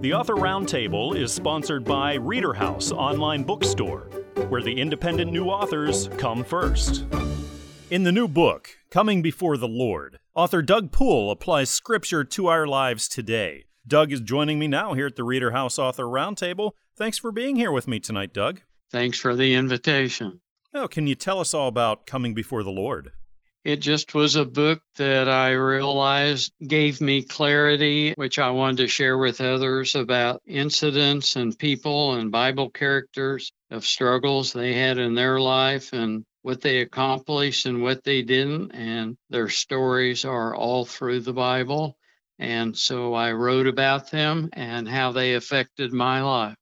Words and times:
The 0.00 0.14
Author 0.14 0.36
Roundtable 0.36 1.14
is 1.14 1.30
sponsored 1.30 1.84
by 1.84 2.14
Reader 2.14 2.54
House 2.54 2.90
Online 2.90 3.42
Bookstore, 3.42 4.08
where 4.48 4.62
the 4.62 4.72
independent 4.72 5.30
new 5.30 5.44
authors 5.44 6.08
come 6.16 6.42
first. 6.42 7.04
In 7.90 8.04
the 8.04 8.10
new 8.10 8.26
book, 8.26 8.78
Coming 8.90 9.20
Before 9.20 9.58
the 9.58 9.68
Lord, 9.68 10.18
author 10.34 10.62
Doug 10.62 10.90
Poole 10.90 11.30
applies 11.30 11.68
scripture 11.68 12.24
to 12.24 12.46
our 12.46 12.66
lives 12.66 13.08
today. 13.08 13.66
Doug 13.86 14.10
is 14.10 14.22
joining 14.22 14.58
me 14.58 14.68
now 14.68 14.94
here 14.94 15.08
at 15.08 15.16
the 15.16 15.22
Reader 15.22 15.50
House 15.50 15.78
Author 15.78 16.04
Roundtable. 16.04 16.70
Thanks 16.96 17.18
for 17.18 17.30
being 17.30 17.56
here 17.56 17.70
with 17.70 17.86
me 17.86 18.00
tonight, 18.00 18.32
Doug. 18.32 18.62
Thanks 18.90 19.18
for 19.18 19.36
the 19.36 19.52
invitation. 19.52 20.40
Oh, 20.72 20.88
can 20.88 21.08
you 21.08 21.14
tell 21.14 21.40
us 21.40 21.52
all 21.52 21.68
about 21.68 22.06
Coming 22.06 22.32
Before 22.32 22.62
the 22.62 22.70
Lord? 22.70 23.12
It 23.62 23.76
just 23.76 24.14
was 24.14 24.36
a 24.36 24.46
book 24.46 24.80
that 24.96 25.28
I 25.28 25.50
realized 25.50 26.52
gave 26.66 27.02
me 27.02 27.22
clarity, 27.22 28.14
which 28.14 28.38
I 28.38 28.50
wanted 28.50 28.78
to 28.78 28.88
share 28.88 29.18
with 29.18 29.42
others 29.42 29.94
about 29.94 30.40
incidents 30.46 31.36
and 31.36 31.58
people 31.58 32.14
and 32.14 32.32
Bible 32.32 32.70
characters 32.70 33.52
of 33.70 33.84
struggles 33.84 34.54
they 34.54 34.72
had 34.72 34.96
in 34.96 35.14
their 35.14 35.38
life 35.38 35.92
and 35.92 36.24
what 36.40 36.62
they 36.62 36.80
accomplished 36.80 37.66
and 37.66 37.82
what 37.82 38.02
they 38.02 38.22
didn't. 38.22 38.70
And 38.70 39.18
their 39.28 39.50
stories 39.50 40.24
are 40.24 40.54
all 40.54 40.86
through 40.86 41.20
the 41.20 41.34
Bible. 41.34 41.98
And 42.38 42.74
so 42.74 43.12
I 43.12 43.32
wrote 43.32 43.66
about 43.66 44.10
them 44.10 44.48
and 44.54 44.88
how 44.88 45.12
they 45.12 45.34
affected 45.34 45.92
my 45.92 46.22
life. 46.22 46.56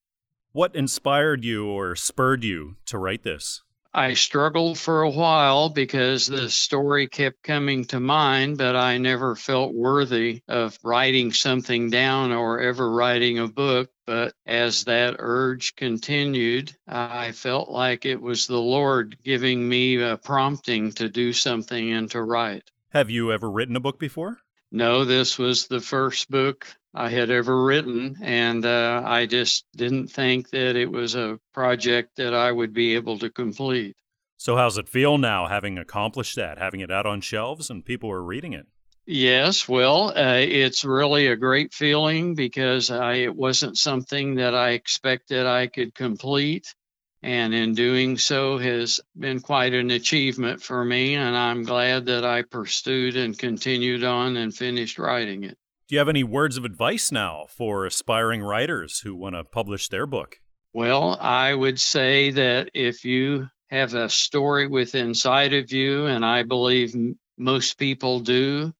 What 0.51 0.75
inspired 0.75 1.45
you 1.45 1.67
or 1.67 1.95
spurred 1.95 2.43
you 2.43 2.77
to 2.87 2.99
write 2.99 3.23
this? 3.23 3.63
I 3.95 4.15
struggled 4.15 4.79
for 4.79 5.03
a 5.03 5.11
while 5.11 5.71
because 5.71 6.27
the 6.27 6.51
story 6.51 7.09
kept 7.09 7.43
coming 7.43 7.87
to 7.87 8.01
mind, 8.01 8.59
but 8.59 8.77
I 8.77 8.99
never 8.99 9.35
felt 9.35 9.73
worthy 9.73 10.43
of 10.47 10.79
writing 10.83 11.33
something 11.33 11.89
down 11.89 12.33
or 12.33 12.61
ever 12.61 12.91
writing 12.91 13.39
a 13.39 13.49
book. 13.49 13.91
But 14.05 14.35
as 14.47 14.85
that 14.85 15.17
urge 15.19 15.75
continued, 15.75 16.77
I 16.87 17.33
felt 17.33 17.71
like 17.71 18.05
it 18.05 18.21
was 18.21 18.47
the 18.47 18.61
Lord 18.61 19.17
giving 19.25 19.69
me 19.69 19.97
a 19.97 20.17
prompting 20.17 20.93
to 20.93 21.09
do 21.09 21.33
something 21.33 21.93
and 21.93 22.11
to 22.11 22.23
write. 22.23 22.71
Have 22.91 23.11
you 23.11 23.33
ever 23.33 23.51
written 23.51 23.77
a 23.77 23.81
book 23.81 23.99
before? 23.99 24.39
No, 24.71 25.07
this 25.07 25.39
was 25.39 25.67
the 25.67 25.81
first 25.81 26.31
book 26.31 26.67
I 26.99 27.11
had 27.11 27.31
ever 27.31 27.65
written, 27.65 28.17
and 28.21 28.67
uh, 28.67 29.03
I 29.05 29.27
just 29.27 29.65
didn't 29.77 30.09
think 30.09 30.51
that 30.51 30.75
it 30.75 30.91
was 30.91 31.15
a 31.15 31.39
project 31.55 32.17
that 32.17 32.35
I 32.35 32.51
would 32.51 32.73
be 32.73 32.97
able 32.97 33.21
to 33.21 33.31
complete. 33.31 33.95
So, 34.37 34.57
how's 34.57 34.79
it 34.79 34.89
feel 34.89 35.17
now 35.17 35.47
having 35.47 35.79
accomplished 35.79 36.35
that, 36.35 36.59
having 36.59 36.81
it 36.81 36.91
out 36.91 37.07
on 37.07 37.21
shelves 37.21 37.71
and 37.71 37.85
people 37.85 38.11
are 38.11 38.23
reading 38.23 38.53
it? 38.53 38.67
Yes, 39.07 39.69
well, 39.69 40.09
uh, 40.09 40.39
it's 40.41 40.85
really 40.85 41.29
a 41.29 41.37
great 41.37 41.73
feeling 41.73 42.35
because 42.35 42.91
I, 42.91 43.15
it 43.15 43.35
wasn't 43.35 43.79
something 43.79 44.35
that 44.35 44.57
I 44.57 44.71
expected 44.71 45.47
I 45.47 45.69
could 45.69 45.95
complete 45.95 46.75
and 47.23 47.55
in 47.55 47.75
doing 47.75 48.19
so 48.19 48.59
has 48.59 49.01
been 49.17 49.41
quite 49.41 49.73
an 49.73 49.91
achievement 49.91 50.63
for 50.63 50.85
me 50.85 51.17
and 51.17 51.37
i'm 51.37 51.65
glad 51.65 52.07
that 52.07 52.25
i 52.25 52.43
pursued 52.43 53.17
and 53.17 53.37
continued 53.37 54.05
on 54.05 54.37
and 54.37 54.55
finished 54.55 55.01
writing 55.01 55.43
it 55.43 55.59
do 55.89 55.95
you 55.95 55.99
have 55.99 56.09
any 56.09 56.23
words 56.25 56.57
of 56.57 56.65
advice 56.65 57.11
now 57.11 57.47
for 57.49 57.87
aspiring 57.87 58.43
writers 58.43 59.01
who 59.01 59.17
want 59.17 59.35
to 59.35 59.43
publish 59.45 59.89
their 59.89 60.07
book 60.07 60.37
well 60.73 61.17
i 61.21 61.53
would 61.53 61.81
say 61.81 62.31
that 62.31 62.71
if 62.75 63.05
you 63.05 63.49
have 63.71 63.95
a 63.95 64.09
story 64.09 64.67
within 64.67 65.09
inside 65.09 65.53
of 65.55 65.73
you 65.73 66.07
and 66.07 66.25
i 66.25 66.43
believe 66.43 66.95
most 67.39 67.79
people 67.79 68.21
do 68.21 68.73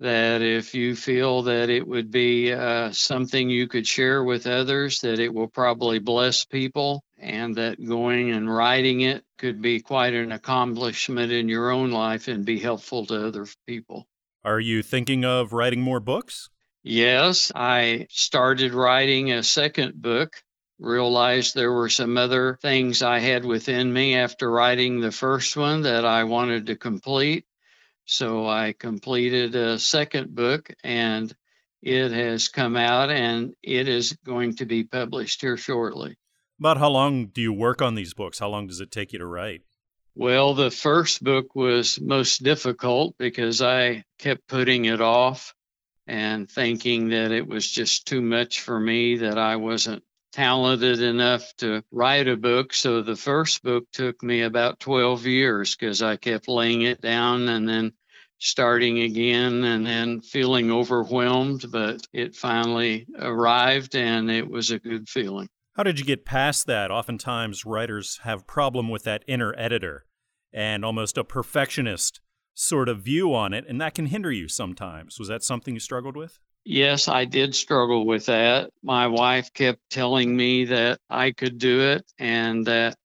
that 0.00 0.42
if 0.42 0.74
you 0.74 0.94
feel 0.94 1.42
that 1.42 1.70
it 1.70 1.86
would 1.86 2.10
be 2.10 2.52
uh, 2.52 2.92
something 2.92 3.50
you 3.50 3.66
could 3.66 3.86
share 3.86 4.22
with 4.22 4.46
others, 4.46 5.00
that 5.00 5.18
it 5.18 5.32
will 5.32 5.48
probably 5.48 5.98
bless 5.98 6.44
people, 6.44 7.02
and 7.18 7.56
that 7.56 7.84
going 7.84 8.30
and 8.30 8.52
writing 8.52 9.00
it 9.00 9.24
could 9.38 9.60
be 9.60 9.80
quite 9.80 10.14
an 10.14 10.30
accomplishment 10.30 11.32
in 11.32 11.48
your 11.48 11.70
own 11.70 11.90
life 11.90 12.28
and 12.28 12.44
be 12.44 12.60
helpful 12.60 13.06
to 13.06 13.26
other 13.26 13.46
people. 13.66 14.06
Are 14.44 14.60
you 14.60 14.82
thinking 14.82 15.24
of 15.24 15.52
writing 15.52 15.80
more 15.80 16.00
books? 16.00 16.48
Yes, 16.82 17.52
I 17.54 18.06
started 18.10 18.72
writing 18.72 19.32
a 19.32 19.42
second 19.42 20.00
book. 20.00 20.42
Realized 20.78 21.54
there 21.54 21.72
were 21.72 21.88
some 21.88 22.16
other 22.16 22.56
things 22.62 23.02
I 23.02 23.18
had 23.18 23.44
within 23.44 23.92
me 23.92 24.14
after 24.14 24.48
writing 24.48 25.00
the 25.00 25.10
first 25.10 25.56
one 25.56 25.82
that 25.82 26.04
I 26.04 26.24
wanted 26.24 26.66
to 26.66 26.76
complete. 26.76 27.46
So 28.04 28.48
I 28.48 28.74
completed 28.78 29.56
a 29.56 29.78
second 29.78 30.34
book 30.34 30.72
and 30.84 31.34
it 31.82 32.12
has 32.12 32.48
come 32.48 32.76
out 32.76 33.10
and 33.10 33.54
it 33.62 33.88
is 33.88 34.16
going 34.24 34.56
to 34.56 34.66
be 34.66 34.84
published 34.84 35.40
here 35.40 35.56
shortly. 35.56 36.16
About 36.60 36.78
how 36.78 36.88
long 36.88 37.26
do 37.26 37.40
you 37.40 37.52
work 37.52 37.82
on 37.82 37.96
these 37.96 38.14
books? 38.14 38.38
How 38.38 38.48
long 38.48 38.66
does 38.66 38.80
it 38.80 38.90
take 38.90 39.12
you 39.12 39.18
to 39.18 39.26
write? 39.26 39.62
Well, 40.20 40.54
the 40.54 40.72
first 40.72 41.22
book 41.22 41.54
was 41.54 42.00
most 42.00 42.42
difficult 42.42 43.14
because 43.18 43.62
I 43.62 44.02
kept 44.18 44.48
putting 44.48 44.86
it 44.86 45.00
off 45.00 45.54
and 46.08 46.50
thinking 46.50 47.10
that 47.10 47.30
it 47.30 47.46
was 47.46 47.70
just 47.70 48.08
too 48.08 48.20
much 48.20 48.62
for 48.62 48.80
me, 48.80 49.18
that 49.18 49.38
I 49.38 49.54
wasn't 49.54 50.02
talented 50.32 51.00
enough 51.02 51.44
to 51.58 51.84
write 51.92 52.26
a 52.26 52.36
book. 52.36 52.74
So 52.74 53.00
the 53.00 53.14
first 53.14 53.62
book 53.62 53.84
took 53.92 54.20
me 54.20 54.42
about 54.42 54.80
12 54.80 55.24
years 55.26 55.76
because 55.76 56.02
I 56.02 56.16
kept 56.16 56.48
laying 56.48 56.82
it 56.82 57.00
down 57.00 57.48
and 57.48 57.68
then 57.68 57.92
starting 58.38 58.98
again 58.98 59.62
and 59.62 59.86
then 59.86 60.20
feeling 60.20 60.72
overwhelmed, 60.72 61.66
but 61.70 62.04
it 62.12 62.34
finally 62.34 63.06
arrived 63.20 63.94
and 63.94 64.32
it 64.32 64.50
was 64.50 64.72
a 64.72 64.80
good 64.80 65.08
feeling. 65.08 65.48
How 65.74 65.84
did 65.84 66.00
you 66.00 66.04
get 66.04 66.24
past 66.24 66.66
that? 66.66 66.90
Oftentimes 66.90 67.64
writers 67.64 68.18
have 68.24 68.48
problem 68.48 68.88
with 68.88 69.04
that 69.04 69.22
inner 69.28 69.54
editor 69.56 70.06
and 70.52 70.84
almost 70.84 71.18
a 71.18 71.24
perfectionist 71.24 72.20
sort 72.54 72.88
of 72.88 73.00
view 73.00 73.34
on 73.34 73.54
it 73.54 73.64
and 73.68 73.80
that 73.80 73.94
can 73.94 74.06
hinder 74.06 74.32
you 74.32 74.48
sometimes. 74.48 75.18
Was 75.18 75.28
that 75.28 75.42
something 75.42 75.74
you 75.74 75.80
struggled 75.80 76.16
with? 76.16 76.38
Yes, 76.64 77.08
I 77.08 77.24
did 77.24 77.54
struggle 77.54 78.04
with 78.04 78.26
that. 78.26 78.70
My 78.82 79.06
wife 79.06 79.52
kept 79.54 79.80
telling 79.90 80.36
me 80.36 80.66
that 80.66 80.98
I 81.08 81.30
could 81.30 81.58
do 81.58 81.80
it 81.80 82.04
and 82.18 82.66
that 82.66 82.96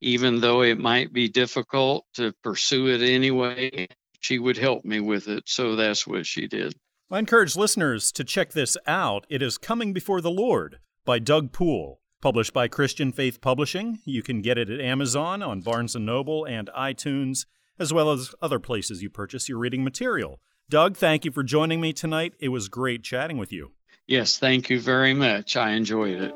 even 0.00 0.40
though 0.40 0.62
it 0.62 0.78
might 0.78 1.12
be 1.12 1.28
difficult 1.28 2.06
to 2.14 2.32
pursue 2.42 2.88
it 2.88 3.02
anyway, 3.02 3.88
she 4.20 4.38
would 4.38 4.56
help 4.56 4.84
me 4.84 5.00
with 5.00 5.28
it. 5.28 5.44
So 5.46 5.76
that's 5.76 6.06
what 6.06 6.26
she 6.26 6.46
did. 6.46 6.74
I 7.10 7.18
encourage 7.18 7.56
listeners 7.56 8.10
to 8.12 8.24
check 8.24 8.52
this 8.52 8.76
out. 8.86 9.26
It 9.28 9.42
is 9.42 9.58
Coming 9.58 9.92
Before 9.92 10.20
the 10.20 10.30
Lord 10.30 10.78
by 11.04 11.18
Doug 11.18 11.52
Poole, 11.52 12.00
published 12.22 12.54
by 12.54 12.68
Christian 12.68 13.12
Faith 13.12 13.40
Publishing. 13.40 13.98
You 14.04 14.22
can 14.22 14.40
get 14.40 14.56
it 14.56 14.70
at 14.70 14.80
Amazon, 14.80 15.42
on 15.42 15.60
Barnes 15.60 15.96
& 15.96 15.96
Noble, 15.96 16.44
and 16.44 16.70
iTunes, 16.74 17.44
as 17.78 17.92
well 17.92 18.12
as 18.12 18.34
other 18.40 18.60
places 18.60 19.02
you 19.02 19.10
purchase 19.10 19.48
your 19.48 19.58
reading 19.58 19.84
material. 19.84 20.40
Doug, 20.70 20.96
thank 20.96 21.24
you 21.24 21.32
for 21.32 21.42
joining 21.42 21.80
me 21.80 21.92
tonight. 21.92 22.34
It 22.38 22.48
was 22.48 22.68
great 22.68 23.02
chatting 23.02 23.36
with 23.36 23.52
you. 23.52 23.72
Yes, 24.06 24.38
thank 24.38 24.70
you 24.70 24.80
very 24.80 25.12
much. 25.12 25.56
I 25.56 25.72
enjoyed 25.72 26.22
it. 26.22 26.34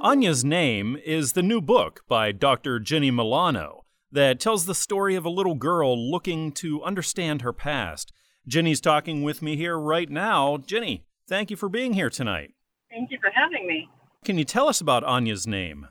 Anya's 0.00 0.44
Name 0.44 0.98
is 1.02 1.32
the 1.32 1.42
new 1.42 1.62
book 1.62 2.02
by 2.06 2.30
Dr. 2.30 2.78
Jenny 2.78 3.10
Milano 3.10 3.84
that 4.12 4.38
tells 4.38 4.66
the 4.66 4.74
story 4.74 5.14
of 5.14 5.24
a 5.24 5.30
little 5.30 5.54
girl 5.54 5.98
looking 5.98 6.52
to 6.52 6.82
understand 6.84 7.40
her 7.40 7.54
past. 7.54 8.12
Jenny's 8.46 8.82
talking 8.82 9.22
with 9.22 9.40
me 9.40 9.56
here 9.56 9.78
right 9.78 10.10
now. 10.10 10.58
Jenny, 10.58 11.06
thank 11.26 11.50
you 11.50 11.56
for 11.56 11.70
being 11.70 11.94
here 11.94 12.10
tonight. 12.10 12.52
Thank 12.90 13.10
you 13.10 13.18
for 13.18 13.30
having 13.34 13.66
me. 13.66 13.88
Can 14.24 14.40
you 14.40 14.48
tell 14.48 14.72
us 14.72 14.80
about 14.80 15.04
Anya's 15.04 15.44
name? 15.44 15.84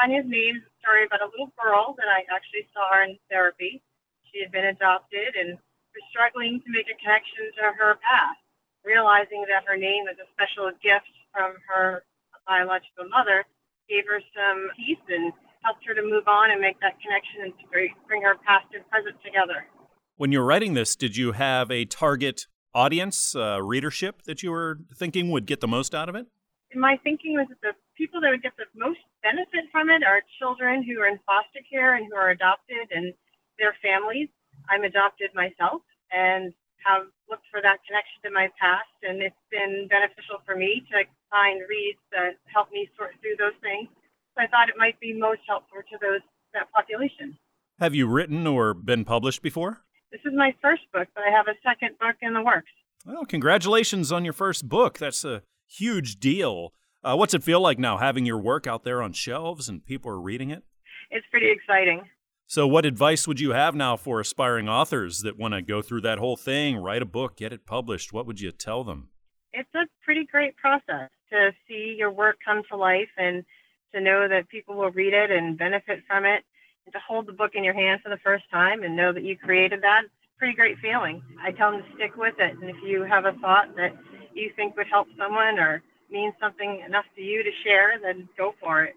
Anya's 0.00 0.24
name 0.24 0.56
is 0.56 0.64
a 0.64 0.74
story 0.80 1.04
about 1.04 1.20
a 1.20 1.28
little 1.28 1.52
girl 1.60 1.92
that 2.00 2.08
I 2.08 2.24
actually 2.32 2.64
saw 2.72 3.04
in 3.04 3.20
therapy. 3.28 3.84
She 4.32 4.40
had 4.40 4.48
been 4.48 4.72
adopted 4.72 5.36
and 5.36 5.60
was 5.92 6.04
struggling 6.08 6.64
to 6.64 6.68
make 6.72 6.88
a 6.88 6.96
connection 6.96 7.52
to 7.60 7.76
her 7.76 8.00
past, 8.00 8.40
realizing 8.88 9.44
that 9.52 9.68
her 9.68 9.76
name 9.76 10.08
was 10.08 10.16
a 10.16 10.24
special 10.32 10.72
gift 10.80 11.12
from 11.28 11.60
her 11.68 12.08
biological 12.48 13.04
mother, 13.12 13.44
gave 13.92 14.08
her 14.08 14.24
some 14.32 14.72
peace 14.80 15.04
and 15.12 15.36
helped 15.60 15.84
her 15.84 15.92
to 15.92 16.00
move 16.00 16.24
on 16.24 16.56
and 16.56 16.64
make 16.64 16.80
that 16.80 16.96
connection 17.04 17.44
and 17.44 17.52
to 17.60 17.68
bring 17.68 18.24
her 18.24 18.40
past 18.48 18.64
and 18.72 18.80
present 18.88 19.20
together. 19.20 19.68
When 20.16 20.32
you 20.32 20.40
were 20.40 20.48
writing 20.48 20.72
this, 20.72 20.96
did 20.96 21.20
you 21.20 21.36
have 21.36 21.68
a 21.70 21.84
target 21.84 22.48
audience, 22.72 23.36
uh, 23.36 23.60
readership 23.60 24.24
that 24.24 24.42
you 24.42 24.56
were 24.56 24.80
thinking 24.96 25.28
would 25.36 25.44
get 25.44 25.60
the 25.60 25.68
most 25.68 25.94
out 25.94 26.08
of 26.08 26.16
it? 26.16 26.32
My 26.76 26.98
thinking 27.02 27.34
was 27.34 27.46
that 27.48 27.60
the 27.62 27.74
people 27.96 28.20
that 28.20 28.30
would 28.30 28.42
get 28.42 28.56
the 28.56 28.68
most 28.74 29.00
benefit 29.22 29.70
from 29.70 29.90
it 29.90 30.02
are 30.02 30.22
children 30.38 30.82
who 30.82 31.00
are 31.00 31.08
in 31.08 31.18
foster 31.26 31.62
care 31.70 31.96
and 31.96 32.06
who 32.10 32.16
are 32.16 32.30
adopted 32.30 32.90
and 32.90 33.14
their 33.58 33.74
families. 33.82 34.28
I'm 34.68 34.82
adopted 34.82 35.30
myself 35.34 35.82
and 36.10 36.52
have 36.84 37.08
looked 37.30 37.48
for 37.50 37.64
that 37.64 37.80
connection 37.88 38.20
to 38.24 38.30
my 38.30 38.52
past, 38.60 38.92
and 39.02 39.22
it's 39.22 39.44
been 39.50 39.88
beneficial 39.88 40.44
for 40.44 40.54
me 40.54 40.84
to 40.92 41.04
find 41.30 41.64
reads 41.68 42.00
that 42.12 42.36
help 42.52 42.70
me 42.70 42.88
sort 42.96 43.16
through 43.20 43.40
those 43.40 43.56
things. 43.64 43.88
So 44.36 44.44
I 44.44 44.46
thought 44.46 44.68
it 44.68 44.76
might 44.76 45.00
be 45.00 45.16
most 45.16 45.40
helpful 45.48 45.80
to 45.80 45.96
those 46.00 46.20
that 46.52 46.70
population. 46.72 47.36
Have 47.80 47.94
you 47.94 48.06
written 48.06 48.46
or 48.46 48.74
been 48.74 49.04
published 49.04 49.42
before? 49.42 49.80
This 50.12 50.20
is 50.24 50.32
my 50.36 50.54
first 50.62 50.82
book, 50.92 51.08
but 51.14 51.24
I 51.24 51.30
have 51.30 51.48
a 51.48 51.58
second 51.66 51.98
book 51.98 52.16
in 52.22 52.34
the 52.34 52.42
works. 52.42 52.70
Well, 53.04 53.24
congratulations 53.24 54.12
on 54.12 54.24
your 54.24 54.32
first 54.32 54.68
book. 54.68 54.98
That's 54.98 55.24
a 55.24 55.42
huge 55.76 56.16
deal. 56.16 56.72
Uh, 57.02 57.16
what's 57.16 57.34
it 57.34 57.42
feel 57.42 57.60
like 57.60 57.78
now 57.78 57.98
having 57.98 58.24
your 58.24 58.38
work 58.38 58.66
out 58.66 58.84
there 58.84 59.02
on 59.02 59.12
shelves 59.12 59.68
and 59.68 59.84
people 59.84 60.10
are 60.10 60.20
reading 60.20 60.50
it? 60.50 60.62
It's 61.10 61.26
pretty 61.30 61.50
exciting. 61.50 62.02
So, 62.46 62.66
what 62.66 62.84
advice 62.84 63.26
would 63.26 63.40
you 63.40 63.52
have 63.52 63.74
now 63.74 63.96
for 63.96 64.20
aspiring 64.20 64.68
authors 64.68 65.20
that 65.20 65.38
want 65.38 65.54
to 65.54 65.62
go 65.62 65.82
through 65.82 66.02
that 66.02 66.18
whole 66.18 66.36
thing, 66.36 66.76
write 66.76 67.02
a 67.02 67.06
book, 67.06 67.36
get 67.36 67.52
it 67.52 67.66
published? 67.66 68.12
What 68.12 68.26
would 68.26 68.40
you 68.40 68.52
tell 68.52 68.84
them? 68.84 69.08
It's 69.52 69.74
a 69.74 69.86
pretty 70.04 70.26
great 70.26 70.56
process 70.56 71.10
to 71.30 71.52
see 71.66 71.94
your 71.98 72.10
work 72.10 72.36
come 72.44 72.62
to 72.70 72.76
life 72.76 73.08
and 73.16 73.44
to 73.94 74.00
know 74.00 74.28
that 74.28 74.48
people 74.48 74.74
will 74.74 74.90
read 74.90 75.14
it 75.14 75.30
and 75.30 75.56
benefit 75.56 76.00
from 76.06 76.24
it. 76.24 76.44
And 76.86 76.92
to 76.92 76.98
hold 76.98 77.26
the 77.26 77.32
book 77.32 77.52
in 77.54 77.64
your 77.64 77.72
hand 77.72 78.02
for 78.02 78.10
the 78.10 78.18
first 78.18 78.44
time 78.50 78.82
and 78.82 78.94
know 78.94 79.12
that 79.12 79.24
you 79.24 79.38
created 79.38 79.80
that, 79.82 80.02
it's 80.04 80.12
a 80.36 80.38
pretty 80.38 80.54
great 80.54 80.76
feeling. 80.78 81.22
I 81.42 81.50
tell 81.50 81.70
them 81.70 81.82
to 81.82 81.94
stick 81.94 82.16
with 82.16 82.34
it. 82.38 82.58
And 82.60 82.68
if 82.68 82.76
you 82.84 83.04
have 83.04 83.24
a 83.24 83.32
thought 83.40 83.74
that 83.76 83.96
you 84.34 84.50
think 84.56 84.76
would 84.76 84.86
help 84.90 85.08
someone 85.18 85.58
or 85.58 85.82
mean 86.10 86.32
something 86.40 86.82
enough 86.86 87.04
to 87.16 87.22
you 87.22 87.42
to 87.42 87.50
share, 87.64 87.92
then 88.02 88.28
go 88.36 88.54
for 88.60 88.84
it. 88.84 88.94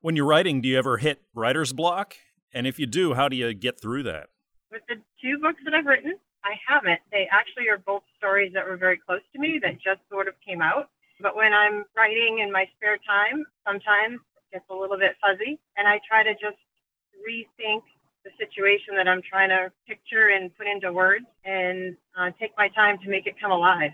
When 0.00 0.16
you're 0.16 0.26
writing, 0.26 0.60
do 0.60 0.68
you 0.68 0.78
ever 0.78 0.98
hit 0.98 1.22
writer's 1.34 1.72
block? 1.72 2.14
And 2.52 2.66
if 2.66 2.78
you 2.78 2.86
do, 2.86 3.14
how 3.14 3.28
do 3.28 3.36
you 3.36 3.52
get 3.54 3.80
through 3.80 4.04
that? 4.04 4.28
With 4.70 4.82
the 4.88 4.96
two 5.20 5.38
books 5.38 5.60
that 5.64 5.74
I've 5.74 5.86
written, 5.86 6.14
I 6.44 6.54
haven't. 6.66 7.00
They 7.10 7.28
actually 7.30 7.68
are 7.68 7.78
both 7.78 8.02
stories 8.16 8.52
that 8.54 8.66
were 8.66 8.76
very 8.76 8.98
close 8.98 9.20
to 9.32 9.38
me 9.38 9.58
that 9.62 9.74
just 9.82 10.00
sort 10.10 10.28
of 10.28 10.34
came 10.46 10.62
out. 10.62 10.90
But 11.20 11.34
when 11.34 11.52
I'm 11.52 11.84
writing 11.96 12.40
in 12.42 12.52
my 12.52 12.66
spare 12.76 12.98
time, 13.02 13.44
sometimes 13.66 14.20
it 14.36 14.60
gets 14.60 14.64
a 14.70 14.74
little 14.74 14.98
bit 14.98 15.16
fuzzy, 15.20 15.58
and 15.76 15.88
I 15.88 15.98
try 16.06 16.22
to 16.22 16.32
just 16.34 16.60
rethink 17.18 17.82
the 18.24 18.30
situation 18.38 18.94
that 18.96 19.08
I'm 19.08 19.22
trying 19.22 19.50
to 19.50 19.72
picture 19.88 20.28
and 20.28 20.54
put 20.56 20.66
into 20.66 20.92
words 20.92 21.26
and 21.44 21.96
uh, 22.18 22.30
take 22.38 22.52
my 22.58 22.68
time 22.68 22.98
to 23.02 23.08
make 23.08 23.26
it 23.26 23.34
come 23.40 23.50
alive. 23.50 23.92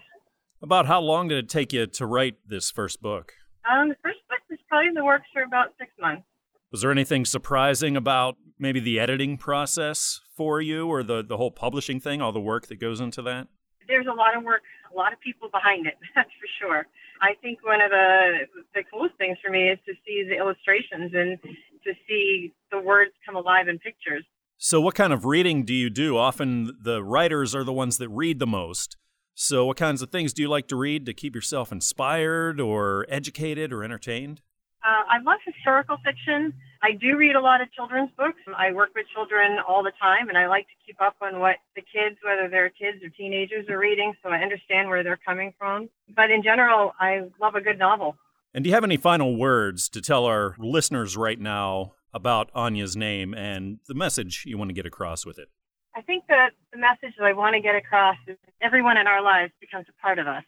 About 0.63 0.87
how 0.87 1.01
long 1.01 1.27
did 1.27 1.39
it 1.39 1.49
take 1.49 1.73
you 1.73 1.87
to 1.89 2.07
write 2.07 2.37
this 2.47 2.71
first 2.71 3.03
book? 3.03 3.33
Um, 3.69 3.89
the 3.89 3.97
first 4.01 4.21
book 4.29 4.39
was 4.49 4.61
probably 4.69 4.89
in 4.89 4.95
the 4.95 5.05
works 5.05 5.27
for 5.33 5.43
about 5.43 5.75
six 5.77 5.91
months. 6.01 6.23
Was 6.71 6.83
there 6.83 6.93
anything 6.93 7.25
surprising 7.25 7.97
about 7.97 8.37
maybe 8.61 8.79
the 8.79 9.01
editing 9.01 9.37
process 9.37 10.21
for 10.37 10.61
you 10.61 10.87
or 10.87 11.03
the, 11.03 11.25
the 11.25 11.37
whole 11.37 11.51
publishing 11.51 11.99
thing, 11.99 12.23
all 12.23 12.31
the 12.31 12.41
work 12.41 12.69
that 12.69 12.77
goes 12.77 13.01
into 13.01 13.23
that? 13.23 13.49
There's 13.89 14.07
a 14.07 14.15
lot 14.15 14.37
of 14.37 14.45
work, 14.45 14.63
a 14.93 14.97
lot 14.97 15.13
of 15.13 15.19
people 15.21 15.49
behind 15.51 15.89
it, 15.89 15.95
that's 16.15 16.31
for 16.31 16.47
sure. 16.65 16.87
I 17.21 17.35
think 17.43 17.65
one 17.65 17.81
of 17.81 17.91
the 17.91 18.47
the 18.75 18.83
coolest 18.91 19.17
things 19.19 19.39
for 19.45 19.51
me 19.51 19.69
is 19.69 19.79
to 19.87 19.95
see 20.07 20.25
the 20.29 20.37
illustrations 20.37 21.13
and 21.13 21.39
to 21.43 21.93
see 22.07 22.53
the 22.71 22.79
words 22.79 23.11
come 23.27 23.35
alive 23.35 23.67
in 23.69 23.79
pictures. 23.81 24.25
So, 24.59 24.81
what 24.81 24.95
kind 24.95 25.13
of 25.13 25.25
reading 25.25 25.65
do 25.65 25.75
you 25.75 25.91
do? 25.91 26.17
Often 26.17 26.79
the 26.83 27.03
writers 27.03 27.55
are 27.55 27.65
the 27.65 27.73
ones 27.73 27.99
that 27.99 28.09
read 28.09 28.39
the 28.39 28.47
most. 28.47 28.97
So, 29.35 29.65
what 29.67 29.77
kinds 29.77 30.03
of 30.03 30.11
things 30.11 30.33
do 30.33 30.43
you 30.43 30.49
like 30.49 30.69
to 30.69 30.77
read 30.77 31.07
to 31.07 31.15
keep 31.15 31.35
yourself 31.35 31.73
inspired 31.73 32.61
or 32.61 33.07
educated 33.09 33.73
or 33.73 33.83
entertained? 33.83 34.43
Uh, 34.85 35.07
I 35.09 35.23
love 35.25 35.39
historical 35.47 35.97
fiction. 36.05 36.53
I 36.83 36.93
do 36.93 37.17
read 37.17 37.37
a 37.37 37.41
lot 37.41 37.61
of 37.61 37.73
children's 37.73 38.11
books. 38.19 38.39
I 38.59 38.73
work 38.73 38.91
with 38.97 39.07
children 39.15 39.59
all 39.67 39.83
the 39.85 39.93
time, 40.01 40.29
and 40.29 40.37
I 40.37 40.49
like 40.49 40.67
to 40.67 40.75
keep 40.85 41.01
up 41.01 41.15
on 41.23 41.39
what 41.39 41.57
the 41.77 41.83
kids, 41.83 42.17
whether 42.25 42.49
they're 42.49 42.69
kids 42.71 43.03
or 43.03 43.09
teenagers, 43.11 43.69
are 43.69 43.79
reading, 43.79 44.13
so 44.23 44.31
I 44.31 44.39
understand 44.39 44.89
where 44.89 45.05
they're 45.05 45.21
coming 45.25 45.55
from. 45.57 45.89
But 46.15 46.31
in 46.31 46.43
general, 46.43 46.93
I 46.99 47.21
love 47.41 47.55
a 47.55 47.61
good 47.61 47.79
novel. 47.79 48.17
And 48.53 48.65
do 48.65 48.69
you 48.69 48.75
have 48.75 48.85
any 48.85 48.97
final 48.97 49.37
words 49.37 49.89
to 49.91 50.03
tell 50.03 50.27
our 50.27 50.57
listeners 50.59 51.17
right 51.17 51.39
now 51.39 51.95
about 52.13 52.51
Anya's 52.55 52.97
name 52.97 53.33
and 53.35 53.79
the 53.87 53.95
message 53.95 54.45
you 54.47 54.59
want 54.59 54.69
to 54.69 54.75
get 54.75 54.85
across 54.85 55.25
with 55.25 55.39
it? 55.39 55.49
I 55.95 56.01
think 56.01 56.25
that 56.29 56.51
the 56.73 56.79
message 56.79 57.15
that 57.19 57.25
I 57.25 57.33
want 57.33 57.55
to 57.55 57.61
get 57.61 57.75
across 57.75 58.17
is 58.27 58.37
everyone 58.63 58.97
in 58.97 59.07
our 59.07 59.23
lives 59.23 59.53
becomes 59.61 59.87
a 59.89 60.03
part 60.03 60.19
of 60.19 60.27
us. 60.27 60.45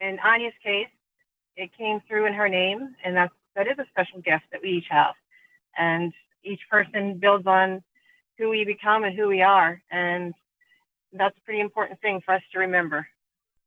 In 0.00 0.18
Anya's 0.18 0.52
case, 0.62 0.88
it 1.56 1.70
came 1.76 2.00
through 2.06 2.26
in 2.26 2.34
her 2.34 2.48
name, 2.48 2.94
and 3.04 3.16
that's 3.16 3.32
that 3.56 3.66
is 3.66 3.78
a 3.78 3.86
special 3.90 4.20
gift 4.20 4.44
that 4.52 4.62
we 4.62 4.70
each 4.70 4.86
have. 4.90 5.14
And 5.76 6.12
each 6.42 6.60
person 6.70 7.18
builds 7.18 7.46
on 7.46 7.82
who 8.38 8.48
we 8.50 8.64
become 8.64 9.04
and 9.04 9.16
who 9.16 9.28
we 9.28 9.42
are. 9.42 9.80
And 9.90 10.34
that's 11.12 11.36
a 11.36 11.40
pretty 11.42 11.60
important 11.60 12.00
thing 12.00 12.20
for 12.24 12.34
us 12.34 12.42
to 12.52 12.58
remember. 12.58 13.06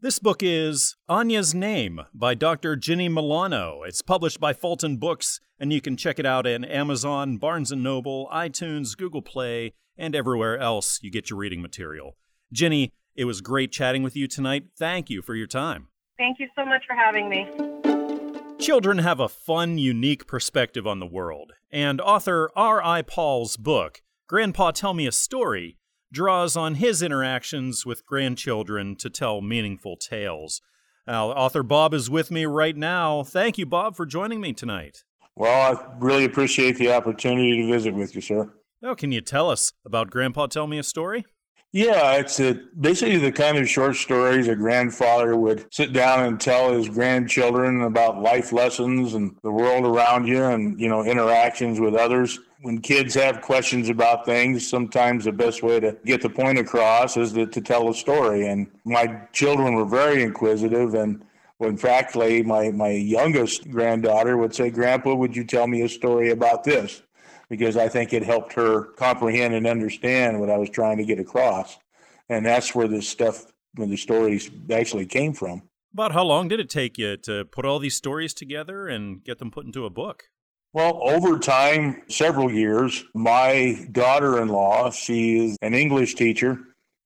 This 0.01 0.19
book 0.19 0.43
is 0.43 0.97
Anya's 1.07 1.55
Name 1.55 2.01
by 2.13 2.35
Dr. 2.35 2.75
Ginny 2.75 3.07
Milano. 3.07 3.81
It's 3.83 4.01
published 4.01 4.41
by 4.41 4.51
Fulton 4.51 4.97
Books, 4.97 5.39
and 5.57 5.71
you 5.71 5.79
can 5.79 5.95
check 5.95 6.19
it 6.19 6.25
out 6.25 6.45
in 6.45 6.65
Amazon, 6.65 7.37
Barnes 7.37 7.71
& 7.71 7.75
Noble, 7.75 8.29
iTunes, 8.31 8.97
Google 8.97 9.21
Play, 9.21 9.73
and 9.97 10.13
everywhere 10.13 10.59
else 10.59 10.99
you 11.01 11.09
get 11.09 11.29
your 11.29 11.39
reading 11.39 11.61
material. 11.61 12.17
Ginny, 12.51 12.91
it 13.15 13.23
was 13.23 13.39
great 13.39 13.71
chatting 13.71 14.03
with 14.03 14.17
you 14.17 14.27
tonight. 14.27 14.65
Thank 14.77 15.09
you 15.09 15.21
for 15.21 15.33
your 15.33 15.47
time. 15.47 15.87
Thank 16.17 16.39
you 16.39 16.49
so 16.57 16.65
much 16.65 16.83
for 16.85 16.93
having 16.93 17.29
me. 17.29 17.49
Children 18.59 18.97
have 18.97 19.21
a 19.21 19.29
fun, 19.29 19.77
unique 19.77 20.27
perspective 20.27 20.85
on 20.85 20.99
the 20.99 21.07
world, 21.07 21.53
and 21.71 22.01
author 22.01 22.51
R.I. 22.53 23.03
Paul's 23.03 23.55
book, 23.55 24.01
Grandpa 24.27 24.71
Tell 24.71 24.93
Me 24.93 25.07
a 25.07 25.11
Story, 25.13 25.77
draws 26.15 26.55
on 26.55 26.75
his 26.75 27.03
interactions 27.03 27.85
with 27.85 28.05
grandchildren 28.05 28.95
to 28.95 29.09
tell 29.09 29.41
meaningful 29.41 29.97
tales. 29.97 30.61
Now, 31.05 31.27
author 31.31 31.61
Bob 31.61 31.93
is 31.93 32.09
with 32.09 32.31
me 32.31 32.45
right 32.45 32.75
now. 32.75 33.21
Thank 33.21 33.57
you, 33.57 33.65
Bob, 33.65 33.97
for 33.97 34.05
joining 34.05 34.39
me 34.39 34.53
tonight. 34.53 35.03
Well, 35.35 35.75
I 35.75 35.95
really 35.99 36.23
appreciate 36.23 36.77
the 36.77 36.93
opportunity 36.93 37.61
to 37.61 37.67
visit 37.67 37.93
with 37.93 38.15
you, 38.15 38.21
sir. 38.21 38.49
Oh, 38.81 38.95
can 38.95 39.11
you 39.11 39.19
tell 39.19 39.49
us 39.49 39.73
about 39.85 40.09
Grandpa 40.09 40.47
Tell 40.47 40.67
Me 40.67 40.79
a 40.79 40.83
Story? 40.83 41.25
Yeah, 41.73 42.13
it's 42.13 42.39
a, 42.39 42.57
basically 42.79 43.17
the 43.17 43.33
kind 43.33 43.57
of 43.57 43.67
short 43.67 43.97
stories 43.97 44.47
a 44.47 44.55
grandfather 44.55 45.35
would 45.35 45.65
sit 45.73 45.91
down 45.91 46.23
and 46.23 46.39
tell 46.39 46.71
his 46.71 46.87
grandchildren 46.87 47.81
about 47.81 48.21
life 48.21 48.53
lessons 48.53 49.13
and 49.13 49.35
the 49.43 49.51
world 49.51 49.83
around 49.83 50.25
you 50.25 50.41
and, 50.41 50.79
you 50.79 50.87
know, 50.87 51.03
interactions 51.03 51.81
with 51.81 51.93
others. 51.93 52.39
When 52.65 52.81
kids 52.81 53.13
have 53.13 53.41
questions 53.41 53.89
about 53.89 54.25
things, 54.25 54.67
sometimes 54.67 55.25
the 55.25 55.31
best 55.31 55.61
way 55.61 55.79
to 55.79 55.95
get 56.05 56.21
the 56.21 56.29
point 56.29 56.57
across 56.57 57.15
is 57.15 57.33
to, 57.33 57.45
to 57.45 57.61
tell 57.61 57.89
a 57.89 57.93
story. 57.93 58.47
And 58.47 58.67
my 58.85 59.21
children 59.33 59.75
were 59.75 59.85
very 59.85 60.23
inquisitive 60.23 60.95
and 60.95 61.23
when 61.57 61.77
practically 61.77 62.43
my, 62.43 62.71
my 62.71 62.89
youngest 62.89 63.69
granddaughter 63.69 64.35
would 64.35 64.53
say, 64.53 64.69
Grandpa, 64.69 65.13
would 65.13 65.35
you 65.35 65.45
tell 65.45 65.67
me 65.67 65.83
a 65.83 65.89
story 65.89 66.31
about 66.31 66.63
this? 66.63 67.01
because 67.49 67.77
I 67.77 67.87
think 67.87 68.13
it 68.13 68.23
helped 68.23 68.53
her 68.53 68.83
comprehend 68.93 69.53
and 69.53 69.67
understand 69.67 70.39
what 70.39 70.49
I 70.49 70.57
was 70.57 70.69
trying 70.69 70.97
to 70.97 71.05
get 71.05 71.19
across. 71.19 71.77
And 72.29 72.45
that's 72.45 72.73
where 72.73 72.87
this 72.87 73.07
stuff, 73.07 73.45
where 73.75 73.87
the 73.87 73.97
stories 73.97 74.49
actually 74.71 75.05
came 75.05 75.33
from. 75.33 75.63
About 75.93 76.11
how 76.11 76.23
long 76.23 76.47
did 76.47 76.59
it 76.59 76.69
take 76.69 76.97
you 76.97 77.17
to 77.17 77.45
put 77.45 77.65
all 77.65 77.79
these 77.79 77.95
stories 77.95 78.33
together 78.33 78.87
and 78.87 79.23
get 79.23 79.39
them 79.39 79.51
put 79.51 79.65
into 79.65 79.85
a 79.85 79.89
book? 79.89 80.25
Well, 80.75 80.99
over 81.03 81.39
time, 81.39 82.01
several 82.09 82.51
years, 82.51 83.05
my 83.13 83.87
daughter 83.93 84.41
in 84.41 84.49
law, 84.49 84.91
she 84.91 85.45
is 85.45 85.57
an 85.61 85.73
English 85.73 86.15
teacher, 86.15 86.59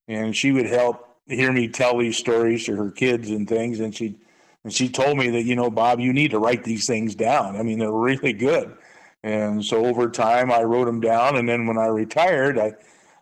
and 0.08 0.36
she 0.36 0.52
would 0.52 0.66
help 0.66 1.18
hear 1.28 1.52
me 1.52 1.68
tell 1.68 1.96
these 2.00 2.18
stories 2.18 2.66
to 2.66 2.76
her 2.76 2.90
kids 2.90 3.30
and 3.30 3.48
things. 3.48 3.80
And 3.80 3.96
she, 3.96 4.18
and 4.64 4.74
she 4.74 4.90
told 4.90 5.20
me 5.20 5.30
that, 5.30 5.44
you 5.44 5.56
know, 5.56 5.70
Bob, 5.70 6.00
you 6.00 6.14
need 6.14 6.32
to 6.32 6.40
write 6.40 6.64
these 6.64 6.88
things 6.88 7.14
down. 7.14 7.58
I 7.58 7.62
mean, 7.62 7.78
they're 7.78 7.92
really 7.92 8.34
good. 8.34 8.76
And 9.22 9.64
so 9.64 9.86
over 9.86 10.10
time, 10.10 10.52
I 10.52 10.64
wrote 10.64 10.86
them 10.86 11.00
down. 11.00 11.36
And 11.36 11.48
then 11.48 11.68
when 11.68 11.78
I 11.78 11.86
retired, 11.86 12.58
I, 12.58 12.74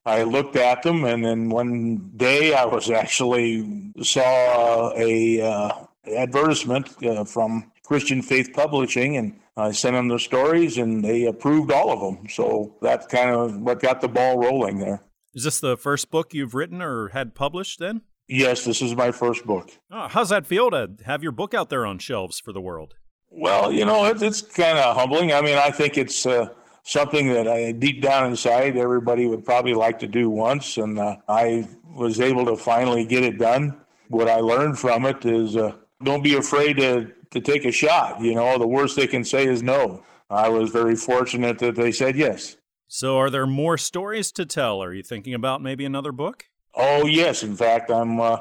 I 0.06 0.24
looked 0.24 0.56
at 0.56 0.82
them. 0.82 1.04
And 1.04 1.26
then 1.26 1.50
one 1.50 2.10
day 2.16 2.54
I 2.54 2.64
was 2.64 2.90
actually 2.90 3.92
saw 4.02 4.94
a 4.96 5.42
uh, 5.42 5.72
advertisement 6.16 7.04
uh, 7.04 7.26
from 7.26 7.70
Christian 7.88 8.22
Faith 8.22 8.52
Publishing 8.54 9.16
and 9.16 9.40
I 9.56 9.72
sent 9.72 9.96
them 9.96 10.10
the 10.10 10.20
stories 10.20 10.78
and 10.78 11.02
they 11.02 11.24
approved 11.24 11.72
all 11.72 11.90
of 11.90 12.02
them. 12.02 12.28
So 12.28 12.76
that's 12.82 13.08
kind 13.08 13.30
of 13.30 13.62
what 13.62 13.80
got 13.80 14.02
the 14.02 14.10
ball 14.10 14.38
rolling 14.38 14.80
there. 14.80 15.02
Is 15.34 15.46
this 15.46 15.62
the 15.62 15.78
first 15.78 16.12
book 16.12 16.34
you've 16.34 16.54
written 16.54 16.82
or 16.82 17.08
had 17.10 17.34
published 17.34 17.80
then? 17.80 18.02
Yes, 18.28 18.66
this 18.66 18.82
is 18.82 18.94
my 18.94 19.12
first 19.12 19.46
book. 19.46 19.72
Oh, 19.90 20.10
how's 20.10 20.30
that 20.30 20.46
feel 20.46 20.70
to 20.72 20.92
have 21.06 21.24
your 21.24 21.32
book 21.32 21.54
out 21.54 21.70
there 21.70 21.86
on 21.86 21.98
shelves 21.98 22.42
for 22.42 22.52
the 22.52 22.60
world? 22.60 22.96
Well, 23.30 23.72
you 23.72 23.86
know, 23.86 24.04
it's, 24.04 24.22
it's 24.22 24.42
kind 24.42 24.78
of 24.78 24.98
humbling. 24.98 25.32
I 25.32 25.40
mean, 25.42 25.58
I 25.58 25.72
think 25.72 25.98
it's 25.98 26.26
uh, 26.26 26.50
something 26.84 27.30
that 27.30 27.48
I, 27.48 27.72
deep 27.72 28.02
down 28.02 28.30
inside, 28.30 28.76
everybody 28.76 29.28
would 29.28 29.46
probably 29.46 29.74
like 29.74 30.00
to 30.00 30.08
do 30.08 30.30
once, 30.30 30.78
and 30.78 31.00
uh, 31.00 31.16
I 31.30 31.70
was 31.96 32.20
able 32.20 32.46
to 32.48 32.58
finally 32.58 33.06
get 33.06 33.24
it 33.24 33.38
done. 33.38 33.80
What 34.10 34.28
I 34.28 34.42
learned 34.42 34.78
from 34.78 35.06
it 35.06 35.26
is 35.26 35.56
uh, 35.56 35.72
don't 36.04 36.24
be 36.24 36.36
afraid 36.36 36.78
to, 36.78 37.14
to 37.32 37.42
take 37.42 37.66
a 37.66 37.72
shot. 37.72 38.22
You 38.22 38.36
know, 38.36 38.58
the 38.58 38.68
worst 38.68 38.96
they 38.96 39.08
can 39.08 39.24
say 39.24 39.46
is 39.46 39.64
no. 39.64 40.04
I 40.30 40.50
was 40.50 40.70
very 40.70 40.96
fortunate 40.96 41.60
that 41.60 41.76
they 41.76 41.92
said 41.92 42.16
yes. 42.16 42.58
So, 42.88 43.18
are 43.18 43.30
there 43.30 43.48
more 43.48 43.78
stories 43.78 44.32
to 44.34 44.46
tell? 44.46 44.82
Are 44.82 44.94
you 44.94 45.04
thinking 45.04 45.34
about 45.34 45.62
maybe 45.62 45.86
another 45.86 46.12
book? 46.12 46.46
Oh, 46.74 47.06
yes. 47.06 47.44
In 47.44 47.56
fact, 47.56 47.92
I'm 47.92 48.20
uh, 48.20 48.40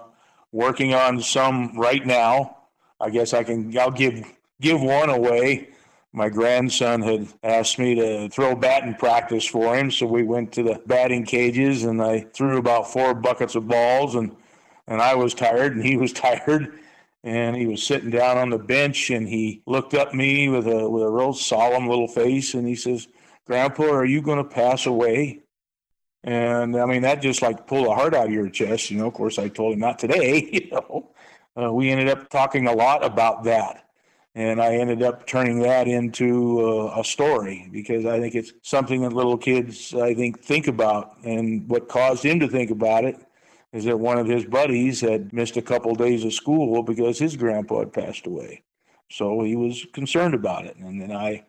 working 0.53 0.95
on 0.95 1.21
some 1.21 1.77
right 1.77 2.05
now. 2.05 2.59
I 3.01 3.11
guess 3.11 3.35
I 3.35 3.43
can, 3.43 3.77
I'll 3.79 3.91
give, 3.91 4.25
give 4.61 4.81
one 4.81 5.11
away. 5.11 5.71
My 6.13 6.29
grandson 6.29 7.03
had 7.03 7.29
asked 7.43 7.79
me 7.79 7.95
to 7.97 8.29
throw 8.29 8.55
batting 8.55 8.95
practice 8.95 9.45
for 9.45 9.77
him. 9.77 9.91
So 9.91 10.07
we 10.07 10.23
went 10.23 10.53
to 10.53 10.63
the 10.63 10.81
batting 10.87 11.25
cages 11.25 11.85
and 11.85 12.01
I 12.01 12.21
threw 12.33 12.57
about 12.57 12.91
four 12.91 13.15
buckets 13.15 13.55
of 13.55 13.69
balls 13.69 14.15
and, 14.15 14.35
and 14.87 15.03
I 15.03 15.15
was 15.15 15.35
tired 15.35 15.77
and 15.77 15.85
he 15.85 15.97
was 15.97 16.13
tired 16.15 16.79
and 17.27 17.57
he 17.57 17.67
was 17.67 17.83
sitting 17.83 18.11
down 18.11 18.39
on 18.39 18.51
the 18.51 18.59
bench 18.59 19.11
and 19.11 19.29
he 19.29 19.61
looked 19.67 19.95
up 19.95 20.15
me 20.15 20.49
with 20.49 20.69
a 20.69 20.89
with 20.89 21.03
a 21.03 21.11
real 21.11 21.33
solemn 21.33 21.89
little 21.89 22.07
face 22.07 22.55
and 22.55 22.67
he 22.67 22.77
says, 22.77 23.09
"Grandpa, 23.47 23.83
are 23.91 24.05
you 24.05 24.23
going 24.23 24.39
to 24.39 24.49
pass 24.49 24.87
away?" 24.87 25.41
And 26.23 26.77
I 26.77 26.87
mean 26.87 27.03
that 27.03 27.21
just 27.21 27.43
like 27.43 27.67
pulled 27.67 27.87
the 27.87 27.95
heart 27.95 28.15
out 28.15 28.29
of 28.29 28.33
your 28.33 28.49
chest, 28.49 28.93
you 28.93 28.99
know. 28.99 29.09
Of 29.09 29.15
course, 29.15 29.41
I 29.41 29.49
told 29.49 29.75
him 29.75 29.81
not 29.81 29.99
today. 29.99 30.49
You 30.53 30.71
know, 30.71 31.11
uh, 31.61 31.73
we 31.73 31.91
ended 31.91 32.09
up 32.09 32.31
talking 32.31 32.69
a 32.69 32.73
lot 32.73 33.05
about 33.05 33.43
that, 33.45 33.89
and 34.37 34.63
I 34.63 34.77
ended 34.77 35.03
up 35.03 35.27
turning 35.27 35.59
that 35.61 35.89
into 35.89 36.61
uh, 36.61 37.01
a 37.01 37.05
story 37.05 37.69
because 37.73 38.07
I 38.07 38.21
think 38.21 38.37
it's 38.37 38.53
something 38.63 39.03
that 39.03 39.13
little 39.13 39.37
kids 39.37 39.95
I 39.95 40.15
think 40.15 40.41
think 40.41 40.69
about, 40.69 41.17
and 41.25 41.69
what 41.69 41.89
caused 41.89 42.25
him 42.25 42.39
to 42.39 42.47
think 42.47 42.71
about 42.71 43.05
it 43.05 43.26
is 43.77 43.85
that 43.85 44.01
one 44.01 44.17
of 44.17 44.27
his 44.27 44.47
buddies 44.47 45.03
had 45.03 45.35
missed 45.35 45.59
a 45.59 45.63
couple 45.63 45.93
of 45.93 45.99
days 45.99 46.25
of 46.25 46.33
school 46.33 46.83
because 46.83 47.19
his 47.19 47.37
grandpa 47.37 47.81
had 47.81 47.93
passed 47.93 48.27
away. 48.27 48.63
So 49.11 49.43
he 49.43 49.55
was 49.55 49.87
concerned 49.93 50.35
about 50.35 50.65
it. 50.65 50.77
And 50.77 51.01
then 51.01 51.13
I 51.13 51.45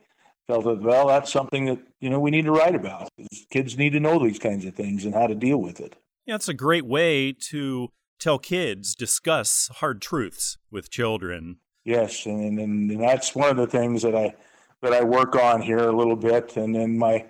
felt 0.46 0.66
that, 0.66 0.82
well, 0.82 1.08
that's 1.08 1.32
something 1.32 1.66
that, 1.66 1.80
you 2.02 2.10
know, 2.10 2.20
we 2.20 2.30
need 2.30 2.44
to 2.44 2.52
write 2.52 2.76
about. 2.76 3.08
Kids 3.50 3.78
need 3.78 3.94
to 3.94 4.02
know 4.02 4.20
these 4.20 4.40
kinds 4.40 4.66
of 4.66 4.76
things 4.76 5.06
and 5.06 5.16
how 5.16 5.28
to 5.28 5.36
deal 5.36 5.58
with 5.58 5.80
it. 5.80 5.96
Yeah, 6.26 6.36
it's 6.36 6.50
a 6.50 6.54
great 6.54 6.86
way 6.86 7.32
to 7.50 7.88
tell 8.20 8.40
kids, 8.40 8.94
discuss 8.94 9.70
hard 9.76 10.02
truths 10.02 10.58
with 10.70 10.90
children. 10.90 11.60
Yes, 11.86 12.26
and, 12.26 12.60
and, 12.60 12.92
and 12.92 13.02
that's 13.02 13.36
one 13.36 13.50
of 13.50 13.56
the 13.56 13.68
things 13.68 14.02
that 14.02 14.16
I 14.16 14.36
that 14.82 14.94
I 14.94 15.02
work 15.02 15.36
on 15.38 15.62
here 15.62 15.80
a 15.80 15.96
little 15.96 16.18
bit. 16.18 16.58
And 16.58 16.76
then 16.76 16.98
my 16.98 17.26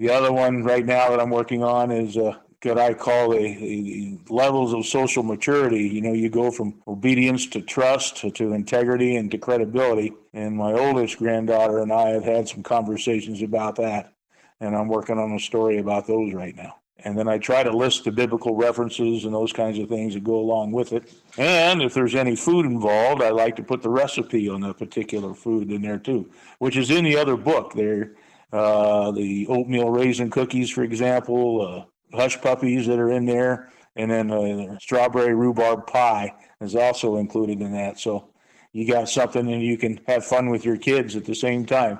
the 0.00 0.10
other 0.10 0.32
one 0.32 0.64
right 0.64 0.84
now 0.84 1.08
that 1.10 1.20
I'm 1.20 1.30
working 1.30 1.62
on 1.62 1.92
is 1.92 2.16
uh, 2.16 2.34
what 2.62 2.78
I 2.78 2.94
call 2.94 3.30
the, 3.30 3.38
the, 3.38 4.18
levels 4.28 4.74
of 4.74 4.84
social 4.86 5.22
maturity. 5.22 5.88
You 5.88 6.02
know, 6.02 6.12
you 6.12 6.28
go 6.28 6.50
from 6.50 6.74
obedience 6.86 7.46
to 7.48 7.62
trust 7.62 8.18
to, 8.18 8.30
to 8.32 8.52
integrity 8.52 9.16
and 9.16 9.30
to 9.30 9.38
credibility. 9.38 10.12
And 10.34 10.56
my 10.56 10.72
oldest 10.72 11.18
granddaughter 11.18 11.78
and 11.78 11.92
I 11.92 12.10
have 12.10 12.24
had 12.24 12.48
some 12.48 12.62
conversations 12.62 13.42
about 13.42 13.76
that. 13.76 14.12
And 14.60 14.76
I'm 14.76 14.88
working 14.88 15.18
on 15.18 15.32
a 15.32 15.40
story 15.40 15.78
about 15.78 16.06
those 16.06 16.34
right 16.34 16.54
now. 16.54 16.76
And 17.02 17.16
then 17.16 17.28
I 17.28 17.38
try 17.38 17.62
to 17.62 17.74
list 17.74 18.04
the 18.04 18.12
biblical 18.12 18.54
references 18.54 19.24
and 19.24 19.34
those 19.34 19.54
kinds 19.54 19.78
of 19.78 19.88
things 19.88 20.12
that 20.12 20.22
go 20.22 20.38
along 20.38 20.72
with 20.72 20.92
it. 20.92 21.10
And 21.38 21.80
if 21.80 21.94
there's 21.94 22.14
any 22.14 22.36
food 22.36 22.66
involved, 22.66 23.22
I 23.22 23.30
like 23.30 23.56
to 23.56 23.62
put 23.62 23.80
the 23.80 23.88
recipe 23.88 24.50
on 24.50 24.62
a 24.64 24.74
particular 24.74 25.32
food 25.32 25.72
in 25.72 25.80
there 25.80 25.98
too, 25.98 26.30
which 26.58 26.76
is 26.76 26.90
in 26.90 27.04
the 27.04 27.16
other 27.16 27.36
book 27.36 27.72
there. 27.72 28.16
Uh, 28.52 29.12
the 29.12 29.46
oatmeal 29.46 29.90
raisin 29.90 30.28
cookies, 30.28 30.70
for 30.70 30.82
example, 30.82 31.62
uh, 31.62 31.84
hush 32.12 32.40
puppies 32.40 32.86
that 32.86 32.98
are 32.98 33.10
in 33.10 33.26
there, 33.26 33.70
and 33.96 34.10
then 34.10 34.30
uh, 34.30 34.78
strawberry 34.78 35.34
rhubarb 35.34 35.86
pie 35.86 36.34
is 36.60 36.74
also 36.74 37.16
included 37.16 37.60
in 37.60 37.72
that. 37.72 37.98
So 37.98 38.30
you 38.72 38.86
got 38.86 39.08
something, 39.08 39.50
and 39.52 39.62
you 39.62 39.76
can 39.76 40.00
have 40.06 40.24
fun 40.24 40.50
with 40.50 40.64
your 40.64 40.76
kids 40.76 41.16
at 41.16 41.24
the 41.24 41.34
same 41.34 41.66
time. 41.66 41.98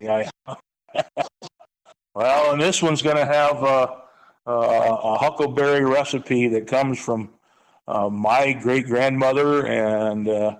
Yeah. 0.00 0.28
well, 2.14 2.52
and 2.52 2.60
this 2.60 2.82
one's 2.82 3.02
going 3.02 3.16
to 3.16 3.24
have 3.24 3.62
a, 3.62 4.02
a, 4.46 4.52
a, 4.52 5.18
huckleberry 5.18 5.84
recipe 5.84 6.48
that 6.48 6.66
comes 6.66 6.98
from 6.98 7.30
uh, 7.88 8.10
my 8.10 8.52
great 8.52 8.86
grandmother 8.86 9.66
and 9.66 10.28
uh, 10.28 10.56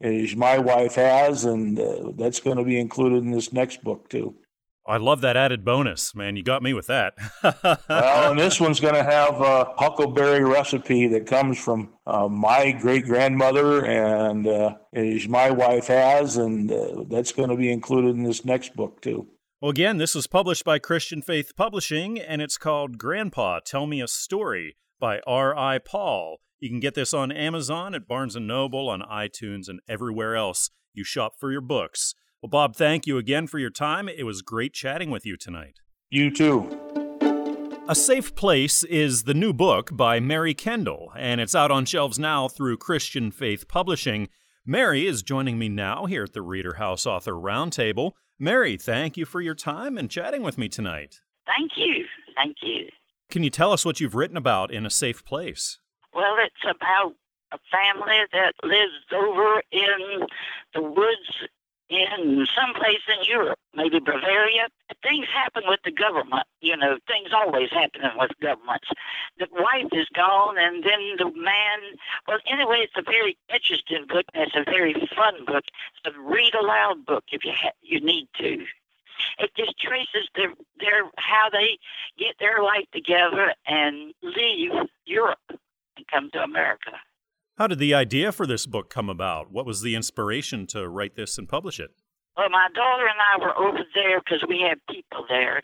is 0.00 0.36
my 0.36 0.58
wife 0.58 0.94
has, 0.94 1.44
and 1.44 1.78
uh, 1.78 2.12
that's 2.16 2.40
going 2.40 2.56
to 2.56 2.64
be 2.64 2.78
included 2.78 3.22
in 3.24 3.30
this 3.30 3.52
next 3.52 3.82
book 3.82 4.08
too. 4.08 4.34
I 4.88 4.96
love 4.96 5.20
that 5.20 5.36
added 5.36 5.66
bonus, 5.66 6.14
man. 6.14 6.36
You 6.36 6.42
got 6.42 6.62
me 6.62 6.72
with 6.72 6.86
that. 6.86 7.12
well, 7.88 8.30
and 8.30 8.38
this 8.38 8.58
one's 8.58 8.80
going 8.80 8.94
to 8.94 9.04
have 9.04 9.38
a 9.40 9.74
huckleberry 9.76 10.42
recipe 10.42 11.06
that 11.08 11.26
comes 11.26 11.58
from 11.58 11.90
uh, 12.06 12.26
my 12.26 12.72
great 12.72 13.04
grandmother 13.04 13.84
and 13.84 14.46
uh, 14.46 14.76
is 14.94 15.28
my 15.28 15.50
wife 15.50 15.88
has, 15.88 16.38
and 16.38 16.72
uh, 16.72 17.04
that's 17.10 17.32
going 17.32 17.50
to 17.50 17.56
be 17.56 17.70
included 17.70 18.16
in 18.16 18.22
this 18.22 18.46
next 18.46 18.74
book 18.74 19.02
too. 19.02 19.28
Well, 19.60 19.70
again, 19.70 19.98
this 19.98 20.14
was 20.14 20.26
published 20.26 20.64
by 20.64 20.78
Christian 20.78 21.20
Faith 21.20 21.54
Publishing, 21.54 22.18
and 22.18 22.40
it's 22.40 22.56
called 22.56 22.96
Grandpa 22.96 23.60
Tell 23.60 23.86
Me 23.86 24.00
a 24.00 24.08
Story 24.08 24.76
by 24.98 25.20
R.I. 25.26 25.80
Paul. 25.80 26.38
You 26.60 26.70
can 26.70 26.80
get 26.80 26.94
this 26.94 27.12
on 27.12 27.30
Amazon, 27.30 27.94
at 27.94 28.08
Barnes 28.08 28.36
& 28.36 28.40
Noble, 28.40 28.88
on 28.88 29.02
iTunes, 29.02 29.68
and 29.68 29.80
everywhere 29.86 30.34
else 30.34 30.70
you 30.94 31.04
shop 31.04 31.34
for 31.38 31.52
your 31.52 31.60
books. 31.60 32.14
Well, 32.40 32.50
Bob, 32.50 32.76
thank 32.76 33.04
you 33.04 33.18
again 33.18 33.48
for 33.48 33.58
your 33.58 33.70
time. 33.70 34.08
It 34.08 34.22
was 34.22 34.42
great 34.42 34.72
chatting 34.72 35.10
with 35.10 35.26
you 35.26 35.36
tonight. 35.36 35.80
You 36.08 36.30
too. 36.30 36.68
A 37.88 37.96
Safe 37.96 38.36
Place 38.36 38.84
is 38.84 39.24
the 39.24 39.34
new 39.34 39.52
book 39.52 39.96
by 39.96 40.20
Mary 40.20 40.54
Kendall, 40.54 41.10
and 41.16 41.40
it's 41.40 41.56
out 41.56 41.72
on 41.72 41.84
shelves 41.84 42.16
now 42.16 42.46
through 42.46 42.76
Christian 42.76 43.32
Faith 43.32 43.66
Publishing. 43.66 44.28
Mary 44.64 45.04
is 45.04 45.24
joining 45.24 45.58
me 45.58 45.68
now 45.68 46.06
here 46.06 46.22
at 46.22 46.32
the 46.32 46.42
Reader 46.42 46.74
House 46.74 47.06
Author 47.06 47.32
Roundtable. 47.32 48.12
Mary, 48.38 48.76
thank 48.76 49.16
you 49.16 49.24
for 49.24 49.40
your 49.40 49.56
time 49.56 49.98
and 49.98 50.08
chatting 50.08 50.44
with 50.44 50.56
me 50.56 50.68
tonight. 50.68 51.16
Thank 51.44 51.72
you. 51.76 52.04
Thank 52.36 52.58
you. 52.62 52.86
Can 53.30 53.42
you 53.42 53.50
tell 53.50 53.72
us 53.72 53.84
what 53.84 53.98
you've 53.98 54.14
written 54.14 54.36
about 54.36 54.70
in 54.72 54.86
A 54.86 54.90
Safe 54.90 55.24
Place? 55.24 55.80
Well, 56.14 56.36
it's 56.38 56.54
about 56.64 57.14
a 57.50 57.58
family 57.72 58.18
that 58.32 58.52
lives 58.62 58.92
over 59.12 59.60
in 59.72 60.26
the 60.72 60.82
woods 60.82 61.48
in 61.90 62.46
some 62.54 62.74
place 62.74 63.02
in 63.08 63.24
Europe, 63.24 63.58
maybe 63.74 63.98
Bavaria, 63.98 64.68
things 65.02 65.26
happen 65.32 65.62
with 65.66 65.80
the 65.84 65.90
government. 65.90 66.46
You 66.60 66.76
know, 66.76 66.98
things 67.06 67.30
always 67.32 67.70
happen 67.70 68.02
with 68.16 68.30
governments. 68.42 68.88
The 69.38 69.46
wife 69.52 69.88
is 69.92 70.06
gone, 70.14 70.56
and 70.58 70.84
then 70.84 71.16
the 71.16 71.32
man. 71.34 71.96
Well, 72.26 72.38
anyway, 72.50 72.80
it's 72.82 72.96
a 72.96 73.02
very 73.02 73.38
interesting 73.52 74.06
book. 74.06 74.26
It's 74.34 74.54
a 74.54 74.64
very 74.64 74.94
fun 75.16 75.44
book. 75.46 75.64
It's 75.66 76.14
a 76.14 76.20
read 76.20 76.54
aloud 76.54 77.06
book 77.06 77.24
if 77.32 77.44
you 77.44 77.52
ha- 77.54 77.76
you 77.82 78.00
need 78.00 78.28
to. 78.38 78.64
It 79.38 79.50
just 79.56 79.78
traces 79.78 80.28
their 80.36 80.52
their 80.78 81.04
how 81.16 81.48
they 81.50 81.78
get 82.18 82.34
their 82.38 82.62
life 82.62 82.86
together 82.92 83.54
and 83.66 84.14
leave 84.22 84.72
Europe 85.06 85.38
and 85.96 86.06
come 86.08 86.30
to 86.32 86.42
America. 86.42 86.92
How 87.58 87.66
did 87.66 87.80
the 87.80 87.92
idea 87.92 88.30
for 88.30 88.46
this 88.46 88.66
book 88.66 88.88
come 88.88 89.10
about? 89.10 89.50
What 89.50 89.66
was 89.66 89.82
the 89.82 89.96
inspiration 89.96 90.64
to 90.68 90.88
write 90.88 91.16
this 91.16 91.38
and 91.38 91.48
publish 91.48 91.80
it? 91.80 91.90
Well, 92.36 92.48
my 92.50 92.68
daughter 92.72 93.02
and 93.08 93.18
I 93.18 93.44
were 93.44 93.58
over 93.58 93.80
there 93.96 94.20
because 94.20 94.44
we 94.48 94.60
had 94.60 94.78
people 94.88 95.26
there. 95.28 95.60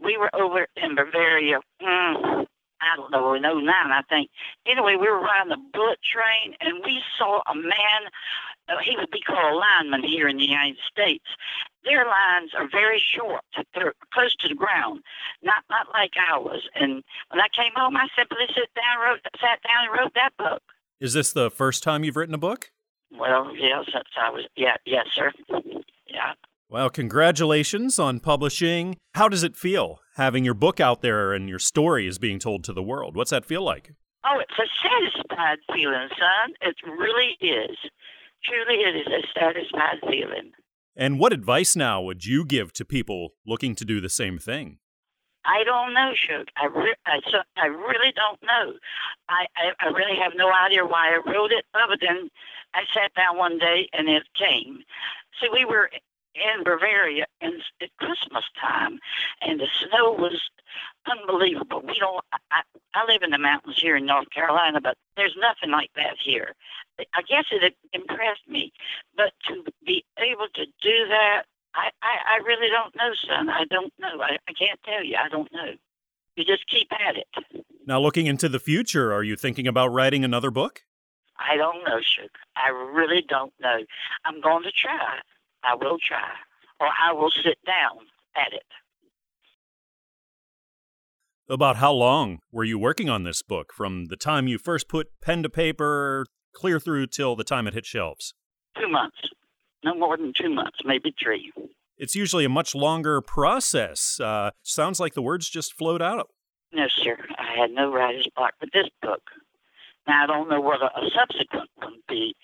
We 0.00 0.16
were 0.16 0.30
over 0.32 0.68
in 0.76 0.94
Bavaria. 0.94 1.58
Mm, 1.82 2.46
I 2.80 2.96
don't 2.96 3.10
know, 3.10 3.34
in 3.34 3.42
09, 3.42 3.66
I 3.66 4.02
think. 4.08 4.30
Anyway, 4.64 4.94
we 4.94 5.10
were 5.10 5.18
riding 5.18 5.50
the 5.50 5.58
bullet 5.72 5.98
train, 6.06 6.54
and 6.60 6.84
we 6.84 7.02
saw 7.18 7.42
a 7.50 7.54
man. 7.56 8.00
Uh, 8.68 8.78
he 8.84 8.94
would 8.96 9.10
be 9.10 9.20
called 9.20 9.54
a 9.54 9.56
lineman 9.56 10.04
here 10.04 10.28
in 10.28 10.36
the 10.36 10.46
United 10.46 10.78
States. 10.88 11.26
Their 11.82 12.04
lines 12.04 12.52
are 12.56 12.68
very 12.70 13.02
short; 13.02 13.42
they're 13.74 13.94
close 14.14 14.36
to 14.36 14.46
the 14.46 14.54
ground, 14.54 15.02
not 15.42 15.64
not 15.68 15.88
like 15.92 16.12
ours. 16.30 16.68
And 16.76 17.02
when 17.30 17.40
I 17.40 17.48
came 17.50 17.72
home, 17.74 17.96
I 17.96 18.06
simply 18.16 18.46
sat 18.54 18.70
down, 18.76 19.02
wrote, 19.02 19.20
sat 19.40 19.58
down, 19.66 19.90
and 19.90 19.98
wrote 19.98 20.14
that 20.14 20.36
book. 20.38 20.62
Is 21.00 21.12
this 21.12 21.32
the 21.32 21.50
first 21.50 21.84
time 21.84 22.02
you've 22.02 22.16
written 22.16 22.34
a 22.34 22.38
book? 22.38 22.72
Well, 23.12 23.54
yes, 23.56 23.84
since 23.92 24.08
I 24.20 24.30
was, 24.30 24.44
yeah, 24.56 24.76
yes, 24.84 25.06
sir. 25.14 25.32
Yeah. 26.08 26.32
Well, 26.68 26.90
congratulations 26.90 27.98
on 27.98 28.20
publishing. 28.20 28.96
How 29.14 29.28
does 29.28 29.44
it 29.44 29.56
feel 29.56 30.00
having 30.16 30.44
your 30.44 30.54
book 30.54 30.80
out 30.80 31.00
there 31.00 31.32
and 31.32 31.48
your 31.48 31.60
story 31.60 32.06
is 32.06 32.18
being 32.18 32.38
told 32.38 32.64
to 32.64 32.72
the 32.72 32.82
world? 32.82 33.16
What's 33.16 33.30
that 33.30 33.44
feel 33.44 33.62
like? 33.62 33.92
Oh, 34.24 34.40
it's 34.40 34.58
a 34.58 34.66
satisfied 34.82 35.58
feeling, 35.72 36.08
son. 36.10 36.54
It 36.60 36.76
really 36.84 37.36
is. 37.40 37.76
Truly, 38.44 38.82
it 38.82 38.96
is 38.96 39.06
a 39.06 39.38
satisfied 39.38 40.00
feeling. 40.02 40.50
And 40.96 41.20
what 41.20 41.32
advice 41.32 41.76
now 41.76 42.02
would 42.02 42.26
you 42.26 42.44
give 42.44 42.72
to 42.72 42.84
people 42.84 43.34
looking 43.46 43.76
to 43.76 43.84
do 43.84 44.00
the 44.00 44.10
same 44.10 44.38
thing? 44.38 44.78
I 45.48 45.64
don't 45.64 45.94
know, 45.94 46.12
Shook. 46.14 46.48
I, 46.56 46.66
re- 46.66 46.94
I, 47.06 47.20
so, 47.30 47.38
I 47.56 47.66
really 47.66 48.12
don't 48.12 48.40
know. 48.42 48.74
I, 49.30 49.46
I, 49.56 49.72
I 49.80 49.88
really 49.88 50.16
have 50.22 50.32
no 50.36 50.52
idea 50.52 50.84
why 50.84 51.14
I 51.14 51.30
wrote 51.30 51.52
it, 51.52 51.64
other 51.72 51.96
than 51.98 52.28
I 52.74 52.82
sat 52.92 53.14
down 53.14 53.38
one 53.38 53.58
day 53.58 53.88
and 53.94 54.08
it 54.10 54.24
came. 54.38 54.84
See, 55.40 55.48
we 55.50 55.64
were 55.64 55.88
in 56.34 56.64
Bavaria 56.64 57.24
in, 57.40 57.60
at 57.80 57.88
Christmas 57.96 58.44
time, 58.60 58.98
and 59.40 59.58
the 59.58 59.68
snow 59.80 60.12
was 60.12 60.38
unbelievable. 61.10 61.80
We 61.80 61.98
don't. 61.98 62.22
I, 62.52 62.60
I 62.94 63.04
live 63.10 63.22
in 63.22 63.30
the 63.30 63.38
mountains 63.38 63.80
here 63.80 63.96
in 63.96 64.06
North 64.06 64.30
Carolina, 64.30 64.80
but 64.82 64.96
there's 65.16 65.36
nothing 65.40 65.70
like 65.70 65.90
that 65.96 66.16
here. 66.22 66.54
I 67.14 67.22
guess 67.22 67.44
it 67.50 67.74
impressed 67.92 68.46
me, 68.48 68.72
but 69.16 69.32
to 69.46 69.64
be 69.86 70.04
able 70.18 70.48
to 70.54 70.66
do 70.82 71.08
that, 71.08 71.44
I, 71.74 71.90
I, 72.02 72.34
I 72.34 72.46
really 72.46 72.68
don't 72.70 72.94
know, 72.96 73.12
son. 73.26 73.48
I 73.48 73.64
don't 73.70 73.92
know. 73.98 74.22
I, 74.22 74.38
I 74.48 74.52
can't 74.52 74.80
tell 74.84 75.04
you. 75.04 75.16
I 75.16 75.28
don't 75.28 75.52
know. 75.52 75.72
You 76.36 76.44
just 76.44 76.66
keep 76.68 76.88
at 76.92 77.16
it. 77.16 77.64
Now, 77.86 78.00
looking 78.00 78.26
into 78.26 78.48
the 78.48 78.60
future, 78.60 79.12
are 79.12 79.22
you 79.22 79.36
thinking 79.36 79.66
about 79.66 79.88
writing 79.88 80.24
another 80.24 80.50
book? 80.50 80.82
I 81.38 81.56
don't 81.56 81.84
know, 81.84 82.00
sugar. 82.00 82.30
I 82.56 82.68
really 82.70 83.22
don't 83.28 83.52
know. 83.60 83.78
I'm 84.24 84.40
going 84.40 84.64
to 84.64 84.72
try. 84.72 85.18
I 85.62 85.74
will 85.74 85.98
try. 85.98 86.30
Or 86.80 86.86
I 86.86 87.12
will 87.12 87.30
sit 87.30 87.58
down 87.64 88.06
at 88.36 88.52
it. 88.52 88.62
About 91.48 91.76
how 91.76 91.92
long 91.92 92.40
were 92.52 92.64
you 92.64 92.78
working 92.78 93.08
on 93.08 93.24
this 93.24 93.42
book 93.42 93.72
from 93.72 94.06
the 94.06 94.16
time 94.16 94.48
you 94.48 94.58
first 94.58 94.88
put 94.88 95.08
pen 95.22 95.42
to 95.42 95.48
paper 95.48 96.26
clear 96.52 96.78
through 96.78 97.06
till 97.06 97.36
the 97.36 97.44
time 97.44 97.66
it 97.66 97.74
hit 97.74 97.86
shelves? 97.86 98.34
Two 98.78 98.88
months. 98.88 99.16
No 99.84 99.94
more 99.94 100.16
than 100.16 100.32
two 100.32 100.50
months, 100.50 100.78
maybe 100.84 101.14
three. 101.22 101.52
It's 101.96 102.14
usually 102.14 102.44
a 102.44 102.48
much 102.48 102.74
longer 102.74 103.20
process. 103.20 104.20
Uh, 104.20 104.50
sounds 104.62 105.00
like 105.00 105.14
the 105.14 105.22
words 105.22 105.48
just 105.48 105.72
flowed 105.74 106.02
out. 106.02 106.28
No, 106.72 106.86
sir. 106.88 107.16
I 107.38 107.58
had 107.58 107.70
no 107.70 107.90
writer's 107.92 108.28
block 108.36 108.54
with 108.60 108.70
this 108.72 108.88
book. 109.02 109.22
Now, 110.06 110.24
I 110.24 110.26
don't 110.26 110.48
know 110.48 110.60
what 110.60 110.80
a, 110.82 110.86
a 110.86 111.10
subsequent 111.14 111.70
one 111.76 111.94
be. 112.08 112.34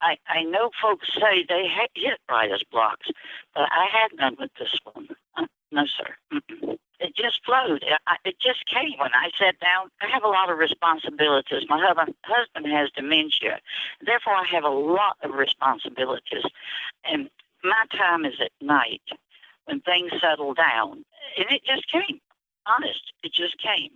I, 0.00 0.16
I 0.28 0.42
know 0.42 0.70
folks 0.82 1.08
say 1.14 1.44
they 1.48 1.64
ha- 1.68 1.86
hit 1.94 2.18
writer's 2.28 2.64
blocks, 2.70 3.08
but 3.54 3.62
I 3.62 3.86
had 3.90 4.10
none 4.18 4.36
with 4.38 4.50
this 4.58 4.76
one. 4.92 5.08
Uh, 5.36 5.46
no, 5.72 5.84
sir. 5.86 6.38
It 6.98 7.14
just 7.14 7.44
flowed. 7.44 7.82
It, 7.82 8.00
it 8.24 8.36
just 8.40 8.64
came 8.66 8.98
when 8.98 9.10
I 9.12 9.30
sat 9.38 9.58
down. 9.60 9.90
I 10.00 10.08
have 10.08 10.24
a 10.24 10.28
lot 10.28 10.50
of 10.50 10.58
responsibilities. 10.58 11.64
My 11.68 11.80
husband, 11.84 12.14
husband 12.24 12.66
has 12.72 12.90
dementia. 12.96 13.60
Therefore, 14.04 14.34
I 14.34 14.44
have 14.50 14.64
a 14.64 14.70
lot 14.70 15.16
of 15.22 15.32
responsibilities. 15.32 16.44
And 17.04 17.28
my 17.62 17.84
time 17.96 18.24
is 18.24 18.34
at 18.40 18.52
night 18.60 19.02
when 19.66 19.80
things 19.80 20.12
settle 20.20 20.54
down. 20.54 21.04
And 21.36 21.46
it 21.50 21.62
just 21.66 21.90
came. 21.90 22.20
Honest, 22.66 23.12
it 23.22 23.32
just 23.32 23.56
came. 23.58 23.90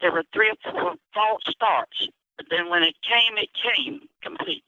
There 0.00 0.12
were 0.12 0.24
three 0.32 0.50
or 0.50 0.72
four 0.72 0.94
false 1.14 1.42
starts, 1.48 2.08
but 2.36 2.46
then 2.50 2.68
when 2.68 2.82
it 2.82 2.96
came, 3.02 3.38
it 3.38 3.50
came 3.54 4.00
complete. 4.22 4.64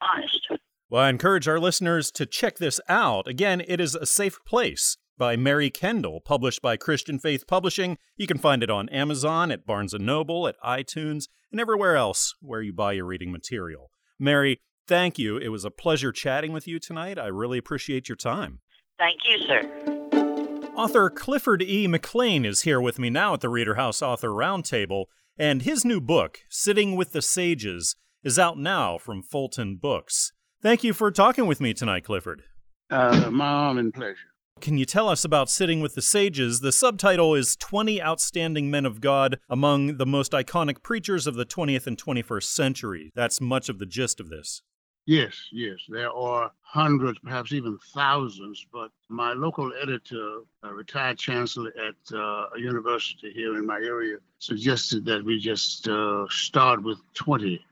Honest. 0.00 0.48
Well, 0.90 1.02
I 1.02 1.10
encourage 1.10 1.48
our 1.48 1.58
listeners 1.58 2.10
to 2.12 2.26
check 2.26 2.56
this 2.58 2.80
out. 2.88 3.26
Again, 3.26 3.62
it 3.66 3.80
is 3.80 3.94
a 3.94 4.06
safe 4.06 4.38
place 4.46 4.96
by 5.18 5.36
Mary 5.36 5.68
Kendall, 5.68 6.20
published 6.20 6.62
by 6.62 6.76
Christian 6.76 7.18
Faith 7.18 7.46
Publishing. 7.46 7.98
You 8.16 8.26
can 8.26 8.38
find 8.38 8.62
it 8.62 8.70
on 8.70 8.88
Amazon, 8.88 9.50
at 9.50 9.66
Barnes 9.66 9.92
& 9.92 9.98
Noble, 9.98 10.48
at 10.48 10.58
iTunes, 10.64 11.24
and 11.50 11.60
everywhere 11.60 11.96
else 11.96 12.34
where 12.40 12.62
you 12.62 12.72
buy 12.72 12.92
your 12.92 13.04
reading 13.04 13.32
material. 13.32 13.90
Mary, 14.18 14.60
thank 14.86 15.18
you. 15.18 15.36
It 15.36 15.48
was 15.48 15.64
a 15.64 15.70
pleasure 15.70 16.12
chatting 16.12 16.52
with 16.52 16.68
you 16.68 16.78
tonight. 16.78 17.18
I 17.18 17.26
really 17.26 17.58
appreciate 17.58 18.08
your 18.08 18.16
time. 18.16 18.60
Thank 18.98 19.20
you, 19.28 19.38
sir. 19.46 20.68
Author 20.74 21.10
Clifford 21.10 21.60
E. 21.62 21.88
McLean 21.88 22.44
is 22.44 22.62
here 22.62 22.80
with 22.80 22.98
me 22.98 23.10
now 23.10 23.34
at 23.34 23.40
the 23.40 23.48
Reader 23.48 23.74
House 23.74 24.00
Author 24.00 24.28
Roundtable, 24.28 25.06
and 25.36 25.62
his 25.62 25.84
new 25.84 26.00
book, 26.00 26.40
Sitting 26.48 26.94
with 26.94 27.12
the 27.12 27.22
Sages, 27.22 27.96
is 28.22 28.38
out 28.38 28.58
now 28.58 28.96
from 28.96 29.22
Fulton 29.22 29.76
Books. 29.76 30.32
Thank 30.62 30.84
you 30.84 30.92
for 30.92 31.10
talking 31.10 31.46
with 31.46 31.60
me 31.60 31.74
tonight, 31.74 32.04
Clifford. 32.04 32.42
Uh, 32.90 33.28
my 33.30 33.46
honor 33.46 33.80
and 33.80 33.94
pleasure. 33.94 34.16
Can 34.60 34.76
you 34.76 34.84
tell 34.84 35.08
us 35.08 35.24
about 35.24 35.48
Sitting 35.48 35.80
with 35.80 35.94
the 35.94 36.02
Sages? 36.02 36.60
The 36.60 36.72
subtitle 36.72 37.34
is 37.34 37.54
20 37.56 38.02
Outstanding 38.02 38.70
Men 38.70 38.84
of 38.84 39.00
God 39.00 39.38
Among 39.48 39.98
the 39.98 40.06
Most 40.06 40.32
Iconic 40.32 40.82
Preachers 40.82 41.26
of 41.28 41.36
the 41.36 41.46
20th 41.46 41.86
and 41.86 41.96
21st 41.96 42.42
Century. 42.42 43.12
That's 43.14 43.40
much 43.40 43.68
of 43.68 43.78
the 43.78 43.86
gist 43.86 44.18
of 44.18 44.30
this. 44.30 44.62
Yes, 45.06 45.34
yes. 45.52 45.78
There 45.88 46.10
are 46.10 46.50
hundreds, 46.60 47.18
perhaps 47.20 47.52
even 47.52 47.78
thousands, 47.94 48.66
but 48.72 48.90
my 49.08 49.32
local 49.32 49.72
editor, 49.80 50.40
a 50.64 50.74
retired 50.74 51.18
chancellor 51.18 51.72
at 51.78 52.14
uh, 52.14 52.48
a 52.54 52.58
university 52.58 53.32
here 53.32 53.56
in 53.56 53.64
my 53.64 53.76
area, 53.76 54.16
suggested 54.38 55.04
that 55.04 55.24
we 55.24 55.38
just 55.38 55.88
uh, 55.88 56.26
start 56.30 56.82
with 56.82 56.98
20. 57.14 57.64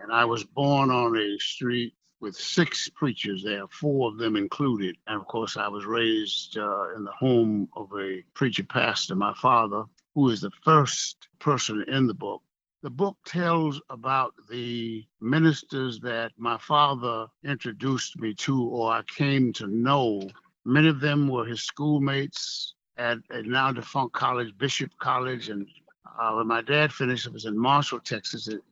And 0.00 0.12
I 0.12 0.26
was 0.26 0.44
born 0.44 0.90
on 0.90 1.16
a 1.16 1.38
street 1.38 1.94
with 2.20 2.36
six 2.36 2.88
preachers 2.88 3.42
there, 3.42 3.66
four 3.68 4.08
of 4.08 4.18
them 4.18 4.36
included. 4.36 4.96
And 5.06 5.20
of 5.20 5.26
course, 5.26 5.56
I 5.56 5.68
was 5.68 5.84
raised 5.84 6.56
uh, 6.56 6.94
in 6.94 7.04
the 7.04 7.12
home 7.12 7.68
of 7.76 7.90
a 7.98 8.22
preacher 8.34 8.64
pastor, 8.64 9.14
my 9.14 9.34
father, 9.34 9.84
who 10.14 10.30
is 10.30 10.40
the 10.40 10.50
first 10.64 11.28
person 11.38 11.84
in 11.88 12.06
the 12.06 12.14
book. 12.14 12.42
The 12.82 12.90
book 12.90 13.16
tells 13.26 13.80
about 13.90 14.34
the 14.48 15.04
ministers 15.20 15.98
that 16.00 16.32
my 16.36 16.56
father 16.58 17.26
introduced 17.44 18.18
me 18.18 18.32
to 18.34 18.62
or 18.62 18.92
I 18.92 19.02
came 19.02 19.52
to 19.54 19.66
know. 19.66 20.28
Many 20.64 20.88
of 20.88 21.00
them 21.00 21.28
were 21.28 21.44
his 21.44 21.62
schoolmates 21.62 22.74
at 22.96 23.18
a 23.30 23.42
now 23.42 23.72
defunct 23.72 24.14
college, 24.14 24.56
Bishop 24.56 24.90
College. 24.98 25.48
And 25.48 25.66
uh, 26.18 26.34
when 26.34 26.46
my 26.46 26.62
dad 26.62 26.92
finished, 26.92 27.26
it 27.26 27.32
was 27.32 27.44
in 27.44 27.58
Marshall, 27.58 28.00
Texas. 28.00 28.48
It 28.48 28.62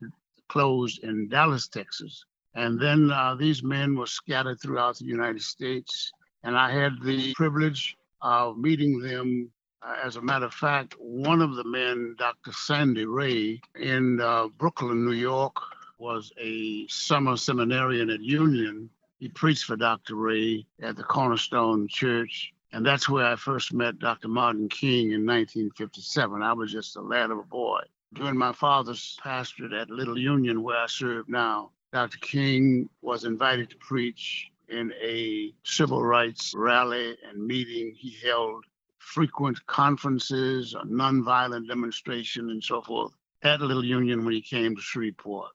closed 0.47 1.03
in 1.03 1.27
Dallas, 1.27 1.67
Texas. 1.67 2.25
And 2.55 2.79
then 2.79 3.11
uh, 3.11 3.35
these 3.35 3.63
men 3.63 3.97
were 3.97 4.07
scattered 4.07 4.61
throughout 4.61 4.97
the 4.97 5.05
United 5.05 5.41
States. 5.41 6.11
And 6.43 6.57
I 6.57 6.71
had 6.71 6.93
the 7.03 7.33
privilege 7.33 7.97
of 8.21 8.57
meeting 8.57 8.99
them. 8.99 9.51
Uh, 9.81 9.95
as 10.03 10.15
a 10.15 10.21
matter 10.21 10.45
of 10.45 10.53
fact, 10.53 10.95
one 10.97 11.41
of 11.41 11.55
the 11.55 11.65
men, 11.65 12.15
Dr. 12.17 12.53
Sandy 12.53 13.05
Ray, 13.05 13.61
in 13.75 14.21
uh, 14.21 14.47
Brooklyn, 14.57 15.05
New 15.05 15.11
York, 15.11 15.57
was 15.97 16.31
a 16.39 16.87
summer 16.87 17.35
seminarian 17.35 18.09
at 18.09 18.21
Union. 18.21 18.89
He 19.19 19.27
preached 19.27 19.65
for 19.65 19.75
Dr. 19.75 20.15
Ray 20.15 20.65
at 20.81 20.95
the 20.95 21.03
Cornerstone 21.03 21.87
Church. 21.87 22.53
And 22.71 22.85
that's 22.85 23.07
where 23.07 23.25
I 23.25 23.35
first 23.35 23.73
met 23.73 23.99
Dr. 23.99 24.27
Martin 24.27 24.69
King 24.69 25.11
in 25.11 25.25
1957. 25.25 26.41
I 26.41 26.53
was 26.53 26.71
just 26.71 26.95
a 26.95 27.01
lad 27.01 27.31
of 27.31 27.37
a 27.37 27.43
boy. 27.43 27.81
During 28.13 28.37
my 28.37 28.53
father's 28.53 29.17
pastorate 29.21 29.73
at 29.73 29.89
Little 29.89 30.17
Union, 30.17 30.63
where 30.63 30.77
I 30.77 30.87
serve 30.87 31.27
now, 31.27 31.71
Dr. 31.95 32.17
King 32.17 32.89
was 33.01 33.23
invited 33.23 33.69
to 33.69 33.77
preach 33.77 34.51
in 34.67 34.91
a 35.01 35.53
civil 35.63 36.03
rights 36.03 36.53
rally 36.53 37.15
and 37.25 37.47
meeting 37.47 37.95
he 37.95 38.17
held 38.21 38.65
frequent 38.97 39.65
conferences, 39.65 40.73
a 40.73 40.85
nonviolent 40.85 41.69
demonstration, 41.69 42.49
and 42.49 42.61
so 42.61 42.81
forth 42.81 43.13
at 43.43 43.61
Little 43.61 43.85
Union 43.85 44.25
when 44.25 44.33
he 44.33 44.41
came 44.41 44.75
to 44.75 44.81
Shreveport. 44.81 45.51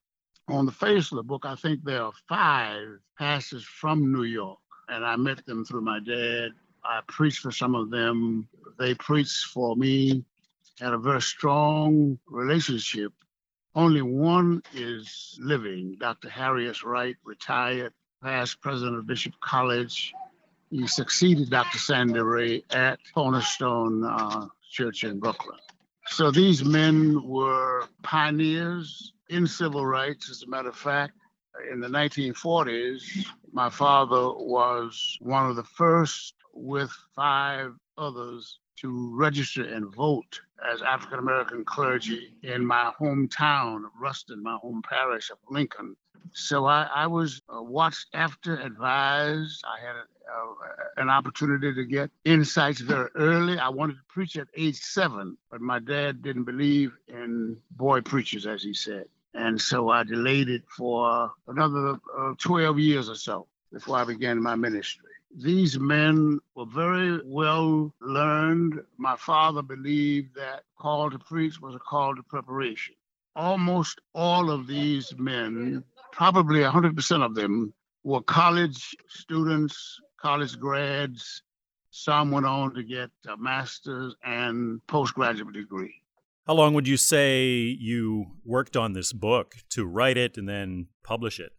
On 0.48 0.64
the 0.64 0.72
face 0.72 1.12
of 1.12 1.16
the 1.16 1.22
book, 1.22 1.44
I 1.44 1.57
think 1.57 1.85
there 1.85 2.05
are 2.05 2.12
five 2.26 2.87
pastors 3.18 3.64
from 3.64 4.11
New 4.11 4.24
York, 4.24 4.61
and 4.88 5.05
I 5.05 5.16
met 5.16 5.44
them 5.44 5.66
through 5.66 5.83
my 5.83 6.00
dad. 6.00 6.53
I 6.83 7.03
preached 7.07 7.40
for 7.40 7.53
some 7.53 7.74
of 7.74 7.90
them. 7.90 8.48
They 8.79 8.94
preached 8.94 9.44
for 9.44 9.76
me, 9.76 10.24
had 10.81 10.94
a 10.94 10.98
very 10.98 11.20
strong 11.20 12.18
relationship 12.26 13.12
only 13.74 14.02
one 14.02 14.62
is 14.74 15.38
living. 15.40 15.96
Dr. 16.00 16.28
Harry 16.28 16.68
S. 16.68 16.83
Wright, 16.83 17.16
retired, 17.24 17.92
past 18.22 18.61
president 18.61 18.98
of 18.98 19.06
Bishop 19.06 19.35
College. 19.40 20.12
He 20.70 20.87
succeeded 20.87 21.50
Dr. 21.50 21.78
Sandy 21.78 22.20
Ray 22.20 22.64
at 22.70 22.98
Cornerstone 23.14 24.04
uh, 24.04 24.46
Church 24.70 25.04
in 25.04 25.18
Brooklyn. 25.18 25.59
So 26.06 26.30
these 26.30 26.64
men 26.64 27.22
were 27.28 27.85
pioneers 28.02 29.12
in 29.28 29.46
civil 29.46 29.87
rights. 29.87 30.30
As 30.30 30.42
a 30.42 30.48
matter 30.48 30.68
of 30.68 30.76
fact, 30.76 31.14
in 31.70 31.80
the 31.80 31.88
1940s, 31.88 33.26
my 33.52 33.68
father 33.68 34.33
was 34.33 35.18
one 35.20 35.48
of 35.48 35.56
the 35.56 35.64
first 35.64 36.35
with 36.54 36.90
five 37.14 37.72
others 37.98 38.60
to 38.81 39.14
register 39.14 39.62
and 39.64 39.95
vote 39.95 40.40
as 40.73 40.83
African 40.83 41.19
American 41.19 41.64
clergy 41.64 42.35
in 42.43 42.64
my 42.64 42.93
hometown 43.01 43.85
of 43.85 43.90
Ruston, 43.99 44.43
my 44.43 44.57
home 44.57 44.83
parish 44.83 45.31
of 45.31 45.38
Lincoln. 45.49 45.97
So 46.33 46.66
I, 46.66 46.88
I 46.95 47.07
was 47.07 47.40
uh, 47.49 47.62
watched 47.62 48.07
after, 48.14 48.57
advised. 48.61 49.64
I 49.64 49.85
had 49.85 49.97
a, 49.97 50.01
uh, 50.01 51.03
an 51.03 51.09
opportunity 51.09 51.75
to 51.75 51.85
get 51.85 52.11
insights 52.25 52.81
very 52.81 53.09
early. 53.16 53.59
I 53.59 53.69
wanted 53.69 53.95
to 53.95 54.05
preach 54.09 54.37
at 54.37 54.49
age 54.57 54.77
seven, 54.77 55.37
but 55.51 55.61
my 55.61 55.79
dad 55.79 56.23
didn't 56.23 56.45
believe 56.45 56.93
in 57.09 57.57
boy 57.73 58.01
preachers, 58.01 58.47
as 58.47 58.62
he 58.62 58.75
said. 58.75 59.07
And 59.35 59.61
so 59.61 59.90
I 59.90 60.05
delayed 60.05 60.49
it 60.49 60.62
for 60.77 61.33
another 61.47 61.99
uh, 62.19 62.35
12 62.38 62.79
years 62.79 63.09
or 63.09 63.14
so 63.14 63.47
before 63.73 63.97
I 63.97 64.05
began 64.05 64.43
my 64.43 64.57
ministry. 64.57 65.10
These 65.37 65.79
men 65.79 66.40
were 66.57 66.66
very 66.66 67.21
well 67.25 67.95
learned. 68.01 68.81
My 68.99 69.16
father 69.16 69.62
believed 69.62 70.35
that 70.35 70.64
call 70.77 71.11
to 71.11 71.19
preach 71.19 71.61
was 71.61 71.75
a 71.75 71.79
call 71.79 72.16
to 72.16 72.23
preparation. 72.23 72.95
Almost 73.37 74.01
all 74.12 74.51
of 74.51 74.66
these 74.66 75.14
men, 75.16 75.85
probably 76.12 76.61
100% 76.61 77.25
of 77.25 77.35
them, 77.35 77.73
were 78.03 78.23
college 78.23 78.97
students, 79.09 80.01
college 80.21 80.59
grads. 80.59 81.43
Some 81.90 82.33
went 82.33 82.47
on 82.47 82.75
to 82.75 82.83
get 82.83 83.11
a 83.29 83.37
master's 83.37 84.14
and 84.25 84.85
postgraduate 84.88 85.55
degree. 85.55 85.95
How 86.47 86.55
long 86.55 86.75
would 86.75 86.88
you 86.88 86.97
say 86.97 87.47
you 87.47 88.27
worked 88.45 88.77
on 88.77 88.95
this 88.95 89.12
book 89.12 89.57
to 89.71 89.87
write 89.87 90.16
it 90.16 90.37
and 90.37 90.49
then 90.49 90.88
publish 91.05 91.38
it? 91.38 91.53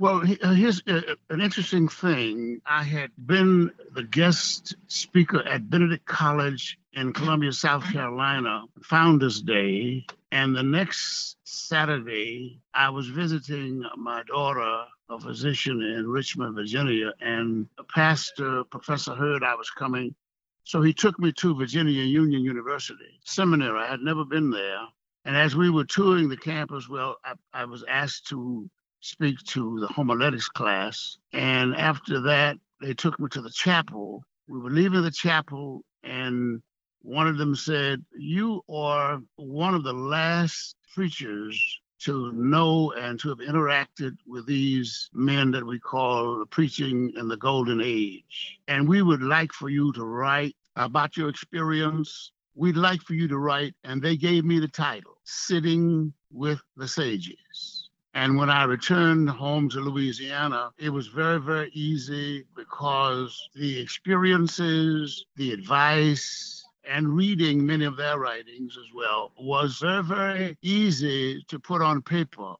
Well, 0.00 0.22
uh, 0.42 0.52
here's 0.52 0.80
uh, 0.86 1.00
uh, 1.08 1.14
an 1.30 1.40
interesting 1.40 1.88
thing. 1.88 2.60
I 2.64 2.84
had 2.84 3.10
been 3.18 3.72
the 3.94 4.04
guest 4.04 4.76
speaker 4.86 5.42
at 5.42 5.68
Benedict 5.68 6.06
College 6.06 6.78
in 6.92 7.12
Columbia, 7.12 7.50
South 7.50 7.82
Carolina, 7.82 8.62
Founders 8.84 9.42
Day. 9.42 10.06
And 10.30 10.54
the 10.54 10.62
next 10.62 11.36
Saturday, 11.42 12.60
I 12.72 12.90
was 12.90 13.08
visiting 13.08 13.82
my 13.96 14.22
daughter, 14.22 14.84
a 15.10 15.18
physician 15.18 15.82
in 15.82 16.06
Richmond, 16.06 16.54
Virginia, 16.54 17.12
and 17.20 17.66
a 17.78 17.82
pastor, 17.82 18.62
Professor, 18.70 19.16
heard 19.16 19.42
I 19.42 19.56
was 19.56 19.70
coming. 19.70 20.14
So 20.62 20.80
he 20.80 20.92
took 20.92 21.18
me 21.18 21.32
to 21.32 21.56
Virginia 21.56 22.04
Union 22.04 22.44
University 22.44 23.18
Seminary. 23.24 23.80
I 23.80 23.88
had 23.88 24.00
never 24.00 24.24
been 24.24 24.50
there. 24.50 24.78
And 25.24 25.36
as 25.36 25.56
we 25.56 25.70
were 25.70 25.84
touring 25.84 26.28
the 26.28 26.36
campus, 26.36 26.88
well, 26.88 27.16
I, 27.24 27.32
I 27.52 27.64
was 27.64 27.84
asked 27.88 28.28
to 28.28 28.70
speak 29.00 29.38
to 29.48 29.80
the 29.80 29.86
homiletics 29.88 30.48
class. 30.48 31.18
And 31.32 31.74
after 31.76 32.20
that, 32.22 32.58
they 32.80 32.94
took 32.94 33.18
me 33.18 33.28
to 33.30 33.40
the 33.40 33.50
chapel. 33.50 34.24
We 34.48 34.58
were 34.58 34.70
leaving 34.70 35.02
the 35.02 35.10
chapel, 35.10 35.84
and 36.02 36.62
one 37.02 37.26
of 37.26 37.38
them 37.38 37.54
said, 37.54 38.04
You 38.16 38.62
are 38.68 39.20
one 39.36 39.74
of 39.74 39.84
the 39.84 39.92
last 39.92 40.76
preachers 40.94 41.80
to 42.00 42.32
know 42.32 42.92
and 42.92 43.18
to 43.20 43.28
have 43.28 43.38
interacted 43.38 44.16
with 44.26 44.46
these 44.46 45.10
men 45.12 45.50
that 45.50 45.66
we 45.66 45.78
call 45.78 46.44
preaching 46.50 47.12
in 47.16 47.28
the 47.28 47.36
golden 47.36 47.80
age. 47.82 48.58
And 48.68 48.88
we 48.88 49.02
would 49.02 49.22
like 49.22 49.52
for 49.52 49.68
you 49.68 49.92
to 49.94 50.04
write 50.04 50.54
about 50.76 51.16
your 51.16 51.28
experience. 51.28 52.32
We'd 52.54 52.76
like 52.76 53.02
for 53.02 53.14
you 53.14 53.28
to 53.28 53.38
write, 53.38 53.74
and 53.84 54.00
they 54.00 54.16
gave 54.16 54.44
me 54.44 54.60
the 54.60 54.68
title, 54.68 55.18
Sitting 55.24 56.12
with 56.30 56.60
the 56.76 56.88
Sages. 56.88 57.77
And 58.14 58.36
when 58.36 58.50
I 58.50 58.64
returned 58.64 59.28
home 59.30 59.68
to 59.70 59.80
Louisiana, 59.80 60.70
it 60.78 60.90
was 60.90 61.08
very, 61.08 61.40
very 61.40 61.70
easy 61.72 62.44
because 62.56 63.38
the 63.54 63.78
experiences, 63.78 65.24
the 65.36 65.52
advice, 65.52 66.64
and 66.88 67.14
reading 67.14 67.64
many 67.66 67.84
of 67.84 67.96
their 67.96 68.18
writings 68.18 68.76
as 68.78 68.94
well 68.94 69.32
was 69.38 69.78
very, 69.78 70.02
very 70.02 70.58
easy 70.62 71.44
to 71.48 71.58
put 71.58 71.82
on 71.82 72.00
paper. 72.02 72.54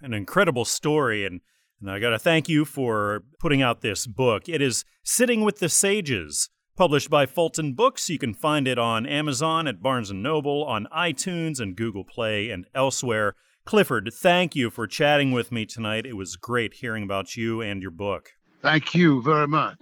An 0.00 0.14
incredible 0.14 0.64
story. 0.64 1.26
And, 1.26 1.40
and 1.80 1.90
I 1.90 1.98
got 1.98 2.10
to 2.10 2.18
thank 2.18 2.48
you 2.48 2.64
for 2.64 3.24
putting 3.40 3.60
out 3.60 3.80
this 3.80 4.06
book. 4.06 4.48
It 4.48 4.62
is 4.62 4.84
Sitting 5.02 5.42
with 5.42 5.58
the 5.58 5.68
Sages. 5.68 6.48
Published 6.74 7.10
by 7.10 7.26
Fulton 7.26 7.74
Books, 7.74 8.08
you 8.08 8.18
can 8.18 8.32
find 8.32 8.66
it 8.66 8.78
on 8.78 9.04
Amazon, 9.04 9.66
at 9.66 9.82
Barnes 9.82 10.10
& 10.12 10.14
Noble, 10.14 10.64
on 10.64 10.88
iTunes 10.96 11.60
and 11.60 11.76
Google 11.76 12.04
Play, 12.04 12.48
and 12.48 12.66
elsewhere. 12.74 13.34
Clifford, 13.64 14.10
thank 14.12 14.56
you 14.56 14.70
for 14.70 14.86
chatting 14.86 15.32
with 15.32 15.52
me 15.52 15.64
tonight. 15.64 16.04
It 16.04 16.16
was 16.16 16.36
great 16.36 16.74
hearing 16.74 17.04
about 17.04 17.36
you 17.36 17.60
and 17.60 17.80
your 17.80 17.90
book. 17.90 18.30
Thank 18.60 18.94
you 18.94 19.22
very 19.22 19.46
much. 19.46 19.78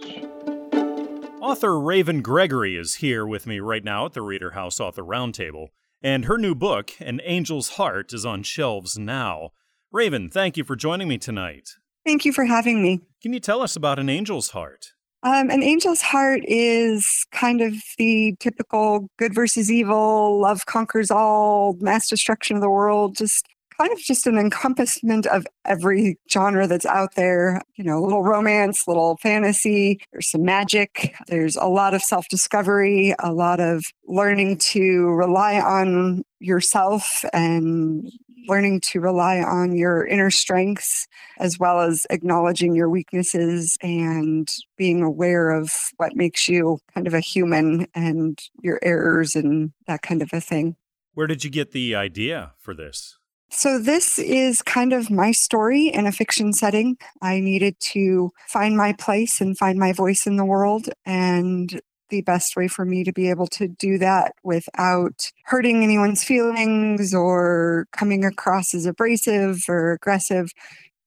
Author 1.41 1.81
Raven 1.81 2.21
Gregory 2.21 2.77
is 2.77 2.97
here 2.97 3.27
with 3.27 3.47
me 3.47 3.59
right 3.61 3.83
now 3.83 4.07
at 4.07 4.13
the 4.13 4.23
Reader 4.23 4.51
House 4.51 4.79
Author 4.79 5.03
Roundtable, 5.03 5.69
and 6.03 6.27
her 6.27 6.37
new 6.37 6.55
book, 6.55 6.93
An 7.01 7.21
Angel's 7.21 7.71
Heart, 7.71 8.13
is 8.13 8.27
on 8.27 8.43
shelves 8.43 8.99
now. 8.99 9.51
Raven, 9.91 10.29
thank 10.29 10.57
you 10.57 10.65
for 10.65 10.77
joining 10.77 11.09
me 11.09 11.19
tonight. 11.19 11.71
Thank 12.05 12.25
you 12.25 12.33
for 12.33 12.45
having 12.45 12.83
me. 12.83 13.01
Can 13.23 13.33
you 13.33 13.41
tell 13.41 13.63
us 13.63 13.77
about 13.77 13.99
An 13.99 14.11
Angel's 14.11 14.51
Heart? 14.51 14.93
Um, 15.23 15.51
an 15.51 15.63
angel's 15.63 16.01
heart 16.01 16.41
is 16.45 17.27
kind 17.31 17.61
of 17.61 17.75
the 17.99 18.35
typical 18.41 19.11
good 19.19 19.35
versus 19.35 19.71
evil, 19.71 20.41
love 20.41 20.65
conquers 20.65 21.11
all, 21.11 21.77
mass 21.81 22.09
destruction 22.09 22.57
of 22.57 22.63
the 22.63 22.71
world, 22.71 23.17
just 23.17 23.47
kind 23.81 23.93
of 23.93 23.99
just 23.99 24.27
an 24.27 24.37
encompassment 24.37 25.27
of 25.27 25.47
every 25.65 26.19
genre 26.31 26.67
that's 26.67 26.85
out 26.85 27.15
there. 27.15 27.63
You 27.77 27.85
know, 27.85 27.99
a 27.99 28.05
little 28.05 28.23
romance, 28.23 28.87
little 28.87 29.17
fantasy, 29.23 30.01
there's 30.13 30.31
some 30.31 30.45
magic, 30.45 31.15
there's 31.29 31.57
a 31.57 31.67
lot 31.67 31.95
of 31.95 32.03
self 32.03 32.29
discovery, 32.29 33.15
a 33.21 33.33
lot 33.33 33.61
of 33.61 33.85
learning 34.07 34.59
to 34.59 35.07
rely 35.09 35.61
on 35.61 36.25
yourself 36.41 37.25
and 37.33 38.11
learning 38.49 38.81
to 38.81 39.01
rely 39.01 39.39
on 39.41 39.77
your 39.77 40.07
inner 40.07 40.31
strengths 40.31 41.07
as 41.39 41.59
well 41.59 41.81
as 41.81 42.07
acknowledging 42.11 42.75
your 42.75 42.89
weaknesses 42.89 43.77
and 43.83 44.49
being 44.77 45.03
aware 45.03 45.51
of 45.51 45.93
what 45.99 46.17
makes 46.17 46.49
you 46.49 46.79
kind 46.95 47.07
of 47.07 47.15
a 47.15 47.21
human 47.21 47.87
and 47.95 48.41
your 48.63 48.79
errors 48.83 49.37
and 49.37 49.73
that 49.87 50.03
kind 50.03 50.21
of 50.21 50.31
a 50.33 50.41
thing. 50.41 50.75
Where 51.15 51.27
did 51.27 51.45
you 51.45 51.51
get 51.51 51.73
the 51.73 51.95
idea 51.95 52.53
for 52.59 52.75
this? 52.75 53.20
So, 53.53 53.79
this 53.81 54.19
is 54.19 54.63
kind 54.63 54.93
of 54.93 55.11
my 55.11 55.33
story 55.33 55.89
in 55.89 56.07
a 56.07 56.13
fiction 56.13 56.53
setting. 56.53 56.97
I 57.21 57.41
needed 57.41 57.77
to 57.93 58.31
find 58.47 58.77
my 58.77 58.93
place 58.93 59.41
and 59.41 59.59
find 59.59 59.79
my 59.79 59.93
voice 59.93 60.27
in 60.27 60.37
the 60.37 60.45
world. 60.45 60.89
And 61.05 61.81
the 62.11 62.23
best 62.23 62.57
way 62.57 62.69
for 62.69 62.85
me 62.85 63.05
to 63.05 63.13
be 63.13 63.29
able 63.29 63.47
to 63.49 63.69
do 63.69 63.99
that 63.99 64.33
without 64.45 65.31
hurting 65.45 65.83
anyone's 65.83 66.23
feelings 66.25 67.15
or 67.15 67.87
coming 67.93 68.25
across 68.25 68.75
as 68.75 68.87
abrasive 68.87 69.65
or 69.69 69.93
aggressive 69.93 70.53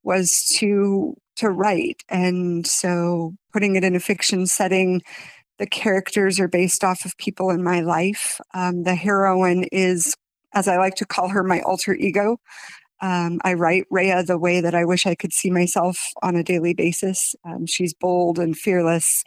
was 0.04 0.46
to 0.58 1.16
to 1.36 1.50
write 1.50 2.04
and 2.10 2.68
so 2.68 3.34
putting 3.52 3.76
it 3.76 3.84
in 3.84 3.96
a 3.96 4.00
fiction 4.00 4.46
setting 4.46 5.02
the 5.60 5.66
characters 5.68 6.40
are 6.40 6.48
based 6.48 6.84
off 6.84 7.06
of 7.06 7.18
people 7.18 7.50
in 7.50 7.64
my 7.64 7.82
life 7.82 8.40
um, 8.54 8.84
the 8.84 8.96
heroine 8.96 9.64
is 9.72 10.16
as 10.54 10.68
I 10.68 10.78
like 10.78 10.96
to 10.96 11.06
call 11.06 11.30
her, 11.30 11.44
my 11.44 11.62
alter 11.62 11.94
ego. 11.96 12.38
Um, 13.02 13.42
I 13.44 13.54
write 13.54 13.86
Rhea 13.92 14.24
the 14.24 14.38
way 14.38 14.62
that 14.62 14.76
I 14.76 14.86
wish 14.86 15.06
I 15.06 15.16
could 15.16 15.34
see 15.34 15.52
myself 15.52 16.00
on 16.22 16.36
a 16.36 16.44
daily 16.44 16.74
basis. 16.74 17.36
Um, 17.44 17.66
she's 17.66 17.94
bold 17.94 18.40
and 18.40 18.58
fearless. 18.58 19.24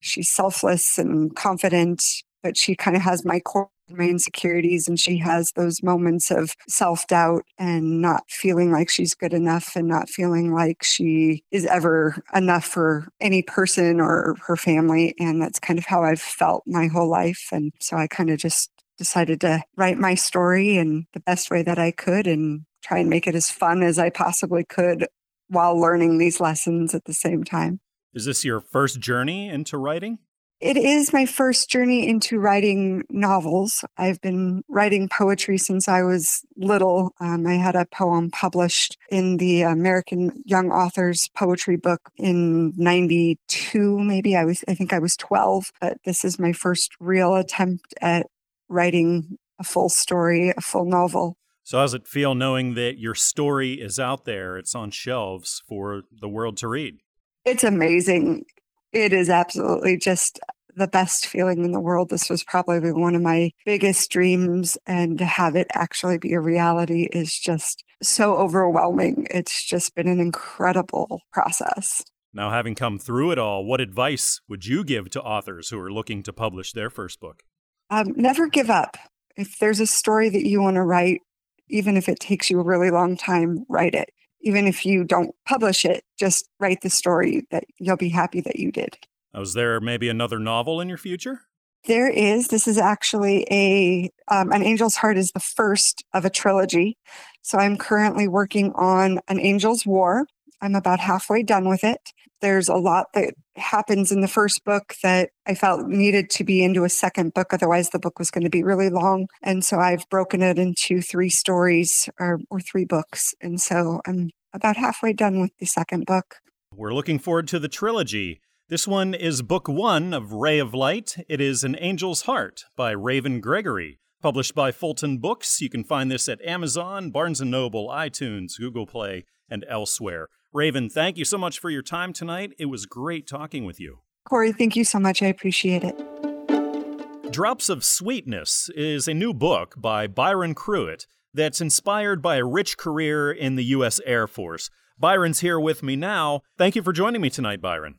She's 0.00 0.28
selfless 0.28 0.98
and 0.98 1.34
confident, 1.36 2.02
but 2.42 2.56
she 2.56 2.74
kind 2.74 2.96
of 2.96 3.02
has 3.02 3.24
my 3.24 3.38
core, 3.38 3.70
my 3.90 4.04
insecurities, 4.08 4.88
and 4.88 4.98
she 4.98 5.18
has 5.18 5.52
those 5.52 5.82
moments 5.84 6.32
of 6.32 6.56
self 6.68 7.06
doubt 7.06 7.44
and 7.58 8.00
not 8.02 8.24
feeling 8.28 8.72
like 8.72 8.90
she's 8.90 9.14
good 9.14 9.32
enough 9.32 9.76
and 9.76 9.86
not 9.86 10.08
feeling 10.08 10.52
like 10.52 10.82
she 10.82 11.44
is 11.52 11.64
ever 11.66 12.20
enough 12.34 12.64
for 12.64 13.06
any 13.20 13.42
person 13.42 14.00
or 14.00 14.34
her 14.46 14.56
family. 14.56 15.14
And 15.20 15.40
that's 15.40 15.60
kind 15.60 15.78
of 15.78 15.86
how 15.86 16.02
I've 16.02 16.20
felt 16.20 16.64
my 16.66 16.88
whole 16.88 17.08
life. 17.08 17.48
And 17.52 17.72
so 17.80 17.96
I 17.96 18.08
kind 18.08 18.30
of 18.30 18.38
just 18.38 18.70
decided 19.02 19.40
to 19.40 19.60
write 19.76 19.98
my 19.98 20.14
story 20.14 20.76
in 20.76 21.06
the 21.12 21.18
best 21.18 21.50
way 21.50 21.64
that 21.64 21.76
I 21.76 21.90
could 21.90 22.28
and 22.28 22.60
try 22.84 22.98
and 22.98 23.10
make 23.10 23.26
it 23.26 23.34
as 23.34 23.50
fun 23.50 23.82
as 23.82 23.98
I 23.98 24.10
possibly 24.10 24.64
could 24.64 25.08
while 25.48 25.76
learning 25.76 26.18
these 26.18 26.38
lessons 26.38 26.94
at 26.94 27.04
the 27.04 27.12
same 27.12 27.42
time. 27.42 27.80
Is 28.14 28.26
this 28.26 28.44
your 28.44 28.60
first 28.60 29.00
journey 29.00 29.48
into 29.48 29.76
writing? 29.76 30.18
It 30.60 30.76
is 30.76 31.12
my 31.12 31.26
first 31.26 31.68
journey 31.68 32.08
into 32.08 32.38
writing 32.38 33.02
novels. 33.10 33.84
I've 33.98 34.20
been 34.20 34.62
writing 34.68 35.08
poetry 35.08 35.58
since 35.58 35.88
I 35.88 36.04
was 36.04 36.44
little. 36.56 37.10
Um, 37.20 37.44
I 37.48 37.54
had 37.54 37.74
a 37.74 37.86
poem 37.86 38.30
published 38.30 38.96
in 39.10 39.38
the 39.38 39.62
American 39.62 40.44
Young 40.44 40.70
Authors 40.70 41.28
Poetry 41.36 41.76
Book 41.76 42.02
in 42.16 42.72
92, 42.76 43.98
maybe. 43.98 44.36
I 44.36 44.44
was 44.44 44.62
I 44.68 44.74
think 44.74 44.92
I 44.92 45.00
was 45.00 45.16
12, 45.16 45.72
but 45.80 45.96
this 46.04 46.24
is 46.24 46.38
my 46.38 46.52
first 46.52 46.92
real 47.00 47.34
attempt 47.34 47.92
at 48.00 48.26
writing 48.72 49.38
a 49.58 49.64
full 49.64 49.88
story, 49.88 50.52
a 50.56 50.60
full 50.60 50.84
novel. 50.84 51.36
So, 51.64 51.78
how's 51.78 51.94
it 51.94 52.08
feel 52.08 52.34
knowing 52.34 52.74
that 52.74 52.98
your 52.98 53.14
story 53.14 53.74
is 53.74 54.00
out 54.00 54.24
there? 54.24 54.58
It's 54.58 54.74
on 54.74 54.90
shelves 54.90 55.62
for 55.68 56.02
the 56.10 56.28
world 56.28 56.56
to 56.58 56.68
read. 56.68 56.98
It's 57.44 57.62
amazing. 57.62 58.44
It 58.92 59.12
is 59.12 59.30
absolutely 59.30 59.96
just 59.96 60.40
the 60.74 60.88
best 60.88 61.26
feeling 61.26 61.64
in 61.64 61.72
the 61.72 61.80
world. 61.80 62.10
This 62.10 62.30
was 62.30 62.42
probably 62.42 62.92
one 62.92 63.14
of 63.14 63.22
my 63.22 63.52
biggest 63.64 64.10
dreams, 64.10 64.76
and 64.86 65.18
to 65.18 65.24
have 65.24 65.54
it 65.54 65.68
actually 65.74 66.18
be 66.18 66.32
a 66.32 66.40
reality 66.40 67.08
is 67.12 67.38
just 67.38 67.84
so 68.02 68.36
overwhelming. 68.36 69.26
It's 69.30 69.64
just 69.64 69.94
been 69.94 70.08
an 70.08 70.20
incredible 70.20 71.22
process. 71.32 72.02
Now, 72.34 72.50
having 72.50 72.74
come 72.74 72.98
through 72.98 73.32
it 73.32 73.38
all, 73.38 73.64
what 73.64 73.80
advice 73.80 74.40
would 74.48 74.66
you 74.66 74.84
give 74.84 75.10
to 75.10 75.22
authors 75.22 75.68
who 75.68 75.78
are 75.78 75.92
looking 75.92 76.22
to 76.22 76.32
publish 76.32 76.72
their 76.72 76.88
first 76.88 77.20
book? 77.20 77.42
Um, 77.92 78.14
never 78.16 78.48
give 78.48 78.70
up. 78.70 78.96
If 79.36 79.58
there's 79.58 79.78
a 79.78 79.86
story 79.86 80.30
that 80.30 80.48
you 80.48 80.62
want 80.62 80.76
to 80.76 80.82
write, 80.82 81.20
even 81.68 81.98
if 81.98 82.08
it 82.08 82.18
takes 82.20 82.48
you 82.48 82.58
a 82.58 82.64
really 82.64 82.90
long 82.90 83.18
time, 83.18 83.66
write 83.68 83.94
it. 83.94 84.08
Even 84.40 84.66
if 84.66 84.86
you 84.86 85.04
don't 85.04 85.34
publish 85.46 85.84
it, 85.84 86.02
just 86.18 86.48
write 86.58 86.80
the 86.80 86.88
story 86.88 87.46
that 87.50 87.64
you'll 87.78 87.98
be 87.98 88.08
happy 88.08 88.40
that 88.40 88.56
you 88.56 88.72
did. 88.72 88.96
I 89.34 89.40
was 89.40 89.52
there 89.52 89.78
maybe 89.78 90.08
another 90.08 90.38
novel 90.38 90.80
in 90.80 90.88
your 90.88 90.96
future? 90.96 91.42
There 91.86 92.08
is. 92.08 92.48
This 92.48 92.66
is 92.66 92.78
actually 92.78 93.46
a 93.50 94.10
um, 94.28 94.52
an 94.52 94.62
Angel's 94.62 94.96
Heart 94.96 95.18
is 95.18 95.32
the 95.32 95.40
first 95.40 96.02
of 96.14 96.24
a 96.24 96.30
trilogy. 96.30 96.96
So 97.42 97.58
I'm 97.58 97.76
currently 97.76 98.26
working 98.26 98.72
on 98.72 99.20
an 99.28 99.38
Angel's 99.38 99.84
War. 99.84 100.26
I'm 100.62 100.74
about 100.74 101.00
halfway 101.00 101.42
done 101.42 101.68
with 101.68 101.84
it. 101.84 102.00
There's 102.42 102.68
a 102.68 102.74
lot 102.74 103.06
that 103.14 103.34
happens 103.56 104.12
in 104.12 104.20
the 104.20 104.28
first 104.28 104.64
book 104.64 104.94
that 105.02 105.30
I 105.46 105.54
felt 105.54 105.86
needed 105.86 106.28
to 106.30 106.44
be 106.44 106.62
into 106.62 106.84
a 106.84 106.88
second 106.88 107.32
book. 107.34 107.54
Otherwise, 107.54 107.90
the 107.90 107.98
book 107.98 108.18
was 108.18 108.30
going 108.30 108.44
to 108.44 108.50
be 108.50 108.64
really 108.64 108.90
long. 108.90 109.28
And 109.42 109.64
so 109.64 109.78
I've 109.78 110.08
broken 110.10 110.42
it 110.42 110.58
into 110.58 111.00
three 111.00 111.30
stories 111.30 112.08
or, 112.18 112.40
or 112.50 112.60
three 112.60 112.84
books. 112.84 113.32
And 113.40 113.60
so 113.60 114.00
I'm 114.06 114.30
about 114.52 114.76
halfway 114.76 115.12
done 115.12 115.40
with 115.40 115.52
the 115.58 115.66
second 115.66 116.04
book. 116.04 116.36
We're 116.74 116.92
looking 116.92 117.18
forward 117.18 117.48
to 117.48 117.58
the 117.58 117.68
trilogy. 117.68 118.40
This 118.68 118.88
one 118.88 119.14
is 119.14 119.42
book 119.42 119.68
one 119.68 120.12
of 120.12 120.32
Ray 120.32 120.58
of 120.58 120.74
Light. 120.74 121.16
It 121.28 121.40
is 121.40 121.62
An 121.62 121.74
Angel's 121.76 122.22
Heart 122.22 122.64
by 122.76 122.90
Raven 122.90 123.40
Gregory, 123.40 124.00
published 124.20 124.54
by 124.54 124.72
Fulton 124.72 125.18
Books. 125.18 125.60
You 125.60 125.70
can 125.70 125.84
find 125.84 126.10
this 126.10 126.28
at 126.28 126.42
Amazon, 126.42 127.10
Barnes 127.10 127.40
& 127.40 127.42
Noble, 127.42 127.88
iTunes, 127.88 128.58
Google 128.58 128.86
Play, 128.86 129.26
and 129.48 129.64
elsewhere. 129.68 130.28
Raven, 130.54 130.90
thank 130.90 131.16
you 131.16 131.24
so 131.24 131.38
much 131.38 131.58
for 131.58 131.70
your 131.70 131.80
time 131.80 132.12
tonight. 132.12 132.52
It 132.58 132.66
was 132.66 132.84
great 132.84 133.26
talking 133.26 133.64
with 133.64 133.80
you. 133.80 134.00
Corey, 134.28 134.52
thank 134.52 134.76
you 134.76 134.84
so 134.84 134.98
much. 134.98 135.22
I 135.22 135.26
appreciate 135.26 135.82
it. 135.82 137.32
Drops 137.32 137.70
of 137.70 137.82
Sweetness 137.82 138.68
is 138.76 139.08
a 139.08 139.14
new 139.14 139.32
book 139.32 139.74
by 139.78 140.06
Byron 140.06 140.54
Cruitt 140.54 141.06
that's 141.32 141.62
inspired 141.62 142.20
by 142.20 142.36
a 142.36 142.44
rich 142.44 142.76
career 142.76 143.32
in 143.32 143.56
the 143.56 143.64
U.S. 143.64 143.98
Air 144.04 144.26
Force. 144.26 144.68
Byron's 144.98 145.40
here 145.40 145.58
with 145.58 145.82
me 145.82 145.96
now. 145.96 146.42
Thank 146.58 146.76
you 146.76 146.82
for 146.82 146.92
joining 146.92 147.22
me 147.22 147.30
tonight, 147.30 147.62
Byron. 147.62 147.94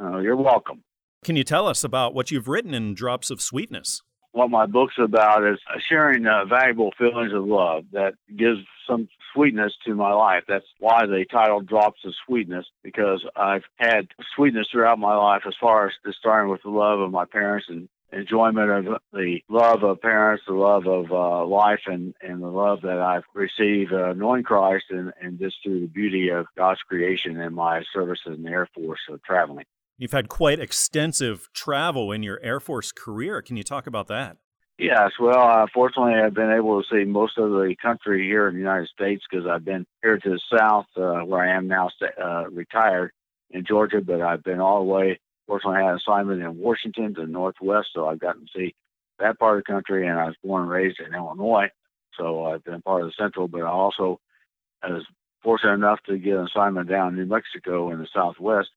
Oh, 0.00 0.18
you're 0.18 0.34
welcome. 0.34 0.84
Can 1.22 1.36
you 1.36 1.44
tell 1.44 1.68
us 1.68 1.84
about 1.84 2.14
what 2.14 2.30
you've 2.30 2.48
written 2.48 2.72
in 2.72 2.94
Drops 2.94 3.30
of 3.30 3.42
Sweetness? 3.42 4.00
What 4.32 4.48
my 4.48 4.64
book's 4.64 4.94
about 4.98 5.46
is 5.46 5.58
sharing 5.86 6.26
uh, 6.26 6.46
valuable 6.46 6.92
feelings 6.96 7.34
of 7.34 7.44
love 7.44 7.84
that 7.92 8.14
gives 8.34 8.60
some 8.88 9.08
sweetness 9.34 9.72
to 9.86 9.94
my 9.94 10.12
life. 10.12 10.44
That's 10.48 10.66
why 10.78 11.06
the 11.06 11.24
title 11.30 11.60
Drops 11.60 12.00
of 12.04 12.14
Sweetness, 12.26 12.66
because 12.82 13.24
I've 13.36 13.64
had 13.76 14.08
sweetness 14.34 14.68
throughout 14.70 14.98
my 14.98 15.14
life 15.16 15.42
as 15.46 15.54
far 15.60 15.86
as 15.86 15.92
starting 16.18 16.50
with 16.50 16.62
the 16.62 16.70
love 16.70 17.00
of 17.00 17.10
my 17.10 17.24
parents 17.24 17.66
and 17.68 17.88
enjoyment 18.12 18.70
of 18.70 19.00
the 19.12 19.40
love 19.48 19.82
of 19.82 20.00
parents, 20.00 20.44
the 20.46 20.54
love 20.54 20.86
of 20.86 21.12
uh, 21.12 21.44
life, 21.44 21.80
and, 21.86 22.14
and 22.22 22.42
the 22.42 22.48
love 22.48 22.80
that 22.82 22.98
I've 22.98 23.24
received 23.34 23.92
uh, 23.92 24.14
knowing 24.14 24.42
Christ 24.42 24.86
and, 24.90 25.12
and 25.20 25.38
just 25.38 25.56
through 25.62 25.80
the 25.80 25.86
beauty 25.86 26.30
of 26.30 26.46
God's 26.56 26.80
creation 26.82 27.40
and 27.40 27.54
my 27.54 27.82
services 27.92 28.36
in 28.36 28.42
the 28.42 28.50
Air 28.50 28.68
Force 28.74 29.00
of 29.10 29.22
traveling. 29.22 29.64
You've 29.98 30.12
had 30.12 30.28
quite 30.28 30.60
extensive 30.60 31.48
travel 31.52 32.12
in 32.12 32.22
your 32.22 32.40
Air 32.42 32.60
Force 32.60 32.92
career. 32.92 33.42
Can 33.42 33.56
you 33.56 33.64
talk 33.64 33.86
about 33.86 34.06
that? 34.08 34.36
Yes, 34.78 35.10
well, 35.18 35.40
uh, 35.40 35.66
fortunately, 35.74 36.14
I've 36.14 36.34
been 36.34 36.52
able 36.52 36.80
to 36.80 36.88
see 36.88 37.04
most 37.04 37.36
of 37.36 37.50
the 37.50 37.74
country 37.82 38.24
here 38.26 38.46
in 38.48 38.54
the 38.54 38.60
United 38.60 38.88
States 38.88 39.24
because 39.28 39.46
I've 39.46 39.64
been 39.64 39.84
here 40.02 40.18
to 40.18 40.30
the 40.30 40.40
south, 40.56 40.86
uh, 40.96 41.24
where 41.26 41.42
I 41.42 41.56
am 41.56 41.66
now, 41.66 41.90
uh, 42.22 42.44
retired 42.48 43.10
in 43.50 43.64
Georgia, 43.64 44.00
but 44.00 44.22
I've 44.22 44.44
been 44.44 44.60
all 44.60 44.78
the 44.84 44.92
way. 44.92 45.18
Fortunately, 45.48 45.78
I 45.80 45.84
had 45.84 45.92
an 45.94 45.96
assignment 45.96 46.42
in 46.42 46.58
Washington 46.58 47.14
to 47.14 47.22
the 47.22 47.26
northwest, 47.26 47.88
so 47.92 48.08
I've 48.08 48.20
gotten 48.20 48.42
to 48.46 48.52
see 48.54 48.74
that 49.18 49.38
part 49.40 49.58
of 49.58 49.64
the 49.64 49.72
country. 49.72 50.06
And 50.06 50.18
I 50.18 50.26
was 50.26 50.36
born 50.44 50.62
and 50.62 50.70
raised 50.70 51.00
in 51.00 51.12
Illinois, 51.12 51.70
so 52.16 52.44
I've 52.46 52.62
been 52.62 52.82
part 52.82 53.02
of 53.02 53.08
the 53.08 53.14
central. 53.18 53.48
But 53.48 53.62
I 53.62 53.70
also 53.70 54.20
was 54.84 55.04
fortunate 55.42 55.74
enough 55.74 56.00
to 56.06 56.18
get 56.18 56.36
an 56.36 56.46
assignment 56.46 56.88
down 56.88 57.08
in 57.08 57.16
New 57.16 57.26
Mexico 57.26 57.90
in 57.90 57.98
the 57.98 58.08
southwest 58.14 58.68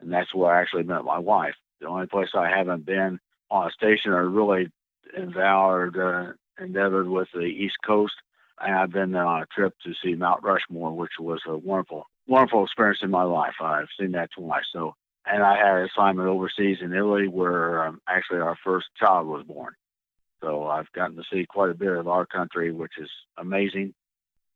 and 0.00 0.12
that's 0.12 0.34
where 0.34 0.54
I 0.54 0.60
actually 0.60 0.84
met 0.84 1.04
my 1.04 1.18
wife. 1.18 1.54
The 1.80 1.88
only 1.88 2.06
place 2.06 2.28
I 2.34 2.48
haven't 2.48 2.86
been 2.86 3.18
on 3.50 3.68
a 3.68 3.70
station 3.70 4.12
or 4.12 4.28
really 4.28 4.70
endeavored 5.16 5.96
uh, 5.98 6.32
endeavored 6.62 7.08
with 7.08 7.28
the 7.32 7.40
East 7.40 7.76
Coast, 7.86 8.14
and 8.60 8.74
I've 8.74 8.92
been 8.92 9.14
on 9.14 9.42
a 9.42 9.46
trip 9.46 9.74
to 9.84 9.92
see 10.02 10.14
Mount 10.14 10.42
Rushmore, 10.42 10.92
which 10.92 11.12
was 11.18 11.40
a 11.46 11.56
wonderful, 11.56 12.04
wonderful 12.26 12.64
experience 12.64 13.00
in 13.02 13.10
my 13.10 13.22
life. 13.22 13.54
I've 13.60 13.88
seen 13.98 14.12
that 14.12 14.30
twice. 14.36 14.64
So, 14.72 14.94
and 15.26 15.42
I 15.42 15.56
had 15.56 15.78
an 15.78 15.88
assignment 15.94 16.28
overseas 16.28 16.78
in 16.80 16.92
Italy 16.92 17.28
where 17.28 17.86
um, 17.86 18.00
actually 18.08 18.40
our 18.40 18.56
first 18.64 18.86
child 18.98 19.26
was 19.26 19.44
born. 19.46 19.74
So 20.40 20.66
I've 20.66 20.90
gotten 20.92 21.16
to 21.16 21.22
see 21.32 21.46
quite 21.48 21.70
a 21.70 21.74
bit 21.74 21.92
of 21.92 22.08
our 22.08 22.26
country, 22.26 22.72
which 22.72 22.92
is 22.98 23.10
amazing. 23.36 23.94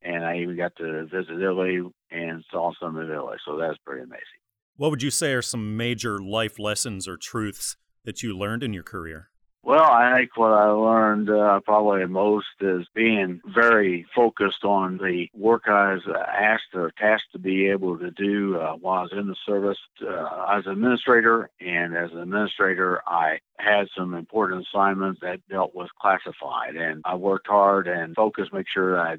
And 0.03 0.25
I 0.25 0.39
even 0.39 0.57
got 0.57 0.75
to 0.77 1.05
visit 1.07 1.41
Italy 1.41 1.81
and 2.11 2.45
saw 2.51 2.73
some 2.81 2.97
of 2.97 3.09
Italy. 3.09 3.37
So 3.45 3.57
that's 3.57 3.79
pretty 3.85 4.03
amazing. 4.03 4.41
What 4.77 4.91
would 4.91 5.03
you 5.03 5.11
say 5.11 5.33
are 5.33 5.43
some 5.43 5.77
major 5.77 6.21
life 6.21 6.59
lessons 6.59 7.07
or 7.07 7.17
truths 7.17 7.77
that 8.05 8.23
you 8.23 8.37
learned 8.37 8.63
in 8.63 8.73
your 8.73 8.83
career? 8.83 9.32
Well, 9.65 9.85
I 9.85 10.17
think 10.17 10.37
what 10.37 10.53
I 10.53 10.71
learned 10.71 11.31
uh, 11.31 11.61
probably 11.61 12.05
most 12.07 12.49
is 12.61 12.85
being 12.95 13.41
very 13.47 14.05
focused 14.13 14.65
on 14.65 14.99
the 14.99 15.29
work 15.35 15.69
I 15.69 15.95
was 15.95 16.03
asked 16.09 16.75
or 16.75 16.91
tasked 16.99 17.31
to 17.33 17.39
be 17.39 17.69
able 17.69 17.97
to 17.99 18.11
do 18.11 18.59
uh, 18.59 18.73
while 18.75 18.99
I 18.99 19.03
was 19.03 19.13
in 19.13 19.29
the 19.29 19.37
service. 19.47 19.79
Uh, 20.05 20.47
as 20.51 20.67
an 20.67 20.73
administrator, 20.73 21.49
and 21.61 21.97
as 21.97 22.11
an 22.11 22.19
administrator, 22.19 23.03
I 23.07 23.39
had 23.57 23.87
some 23.97 24.15
important 24.15 24.67
assignments 24.67 25.21
that 25.21 25.47
dealt 25.49 25.77
with 25.77 25.91
classified, 26.01 26.75
and 26.75 27.01
I 27.05 27.15
worked 27.15 27.47
hard 27.47 27.87
and 27.87 28.17
focused, 28.17 28.53
make 28.53 28.67
sure 28.69 28.99
I 28.99 29.19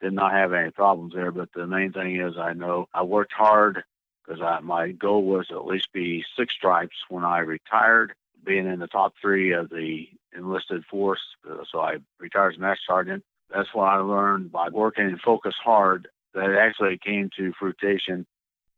did 0.00 0.12
not 0.12 0.30
have 0.30 0.52
any 0.52 0.70
problems 0.70 1.14
there. 1.14 1.32
But 1.32 1.48
the 1.52 1.66
main 1.66 1.92
thing 1.92 2.20
is, 2.20 2.34
I 2.38 2.52
know 2.52 2.88
I 2.94 3.02
worked 3.02 3.32
hard 3.32 3.82
because 4.24 4.40
my 4.62 4.92
goal 4.92 5.24
was 5.24 5.48
at 5.50 5.66
least 5.66 5.88
be 5.92 6.24
six 6.38 6.54
stripes 6.54 6.96
when 7.08 7.24
I 7.24 7.40
retired, 7.40 8.14
being 8.44 8.66
in 8.66 8.78
the 8.78 8.86
top 8.86 9.14
three 9.20 9.52
of 9.52 9.70
the 9.70 10.06
enlisted 10.36 10.84
force. 10.90 11.20
Uh, 11.48 11.64
so 11.70 11.80
I 11.80 11.96
retired 12.18 12.54
as 12.54 12.58
a 12.58 12.60
master 12.60 12.82
sergeant. 12.86 13.24
That's 13.54 13.68
what 13.72 13.84
I 13.84 13.96
learned 13.98 14.52
by 14.52 14.68
working 14.68 15.06
and 15.06 15.20
focus 15.20 15.54
hard. 15.62 16.08
That 16.34 16.56
actually 16.60 16.98
came 17.04 17.30
to 17.36 17.52
fruition 17.58 18.24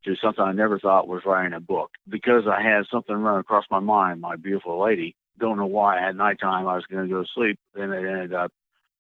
to 0.04 0.16
something 0.22 0.42
I 0.42 0.52
never 0.52 0.78
thought 0.78 1.06
was 1.06 1.22
writing 1.26 1.52
a 1.52 1.60
book 1.60 1.90
because 2.08 2.44
I 2.50 2.62
had 2.62 2.84
something 2.90 3.14
run 3.14 3.40
across 3.40 3.64
my 3.70 3.80
mind. 3.80 4.20
My 4.20 4.36
beautiful 4.36 4.82
lady. 4.82 5.14
Don't 5.38 5.58
know 5.58 5.66
why 5.66 5.98
at 5.98 6.16
nighttime 6.16 6.66
I 6.66 6.76
was 6.76 6.84
going 6.90 7.08
to 7.08 7.12
go 7.12 7.22
to 7.22 7.28
sleep. 7.34 7.58
Then 7.74 7.92
it 7.92 8.06
ended 8.06 8.34
up 8.34 8.52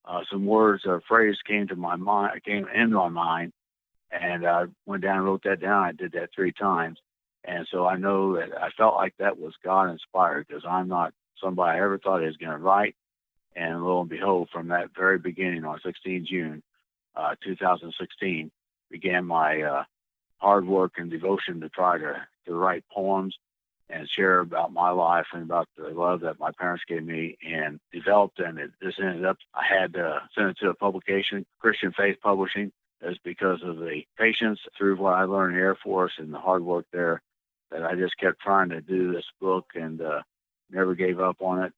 uh, 0.04 0.20
some 0.30 0.46
words 0.46 0.82
or 0.86 1.00
phrase 1.08 1.36
came 1.46 1.68
to 1.68 1.76
my 1.76 1.96
mind, 1.96 2.42
came 2.44 2.66
into 2.74 2.96
my 2.96 3.08
mind, 3.08 3.52
and 4.10 4.46
I 4.46 4.64
went 4.86 5.02
down 5.02 5.18
and 5.18 5.24
wrote 5.24 5.42
that 5.44 5.60
down. 5.60 5.84
I 5.84 5.92
did 5.92 6.12
that 6.12 6.30
three 6.34 6.52
times. 6.52 6.98
And 7.44 7.66
so 7.70 7.86
I 7.86 7.96
know 7.96 8.36
that 8.36 8.50
I 8.60 8.70
felt 8.70 8.94
like 8.94 9.14
that 9.18 9.38
was 9.38 9.54
God 9.64 9.90
inspired 9.90 10.46
because 10.46 10.64
I'm 10.68 10.88
not 10.88 11.12
somebody 11.42 11.78
I 11.78 11.82
ever 11.82 11.98
thought 11.98 12.22
was 12.22 12.36
going 12.36 12.52
to 12.52 12.58
write. 12.58 12.94
And 13.54 13.84
lo 13.84 14.00
and 14.00 14.08
behold, 14.08 14.48
from 14.52 14.68
that 14.68 14.94
very 14.96 15.18
beginning 15.18 15.64
on 15.64 15.80
16 15.84 16.26
June 16.28 16.62
uh, 17.16 17.34
2016, 17.44 18.50
began 18.90 19.26
my 19.26 19.62
uh, 19.62 19.84
hard 20.38 20.66
work 20.66 20.92
and 20.96 21.10
devotion 21.10 21.60
to 21.60 21.68
try 21.68 21.98
to, 21.98 22.26
to 22.46 22.54
write 22.54 22.84
poems 22.90 23.36
and 23.90 24.08
share 24.08 24.38
about 24.40 24.72
my 24.72 24.90
life 24.90 25.26
and 25.34 25.42
about 25.42 25.68
the 25.76 25.88
love 25.88 26.20
that 26.20 26.38
my 26.38 26.50
parents 26.58 26.84
gave 26.88 27.04
me 27.04 27.36
and 27.46 27.78
developed. 27.92 28.38
And 28.38 28.58
it 28.58 28.70
just 28.82 29.00
ended 29.00 29.24
up, 29.24 29.36
I 29.54 29.64
had 29.68 29.92
to 29.94 30.22
send 30.34 30.50
it 30.50 30.58
to 30.60 30.70
a 30.70 30.74
publication, 30.74 31.44
Christian 31.58 31.92
Faith 31.92 32.16
Publishing, 32.22 32.72
is 33.02 33.18
because 33.24 33.62
of 33.62 33.76
the 33.76 34.02
patience 34.16 34.60
through 34.78 34.96
what 34.96 35.14
I 35.14 35.24
learned 35.24 35.54
in 35.54 35.58
the 35.58 35.64
Air 35.64 35.76
Force 35.82 36.12
and 36.18 36.32
the 36.32 36.38
hard 36.38 36.62
work 36.62 36.86
there 36.92 37.20
that 37.72 37.82
I 37.82 37.94
just 37.94 38.16
kept 38.18 38.40
trying 38.40 38.68
to 38.70 38.80
do 38.80 39.12
this 39.12 39.24
book 39.40 39.66
and 39.74 40.00
uh, 40.00 40.20
never 40.70 40.94
gave 40.94 41.20
up 41.20 41.36
on 41.40 41.62
it. 41.64 41.72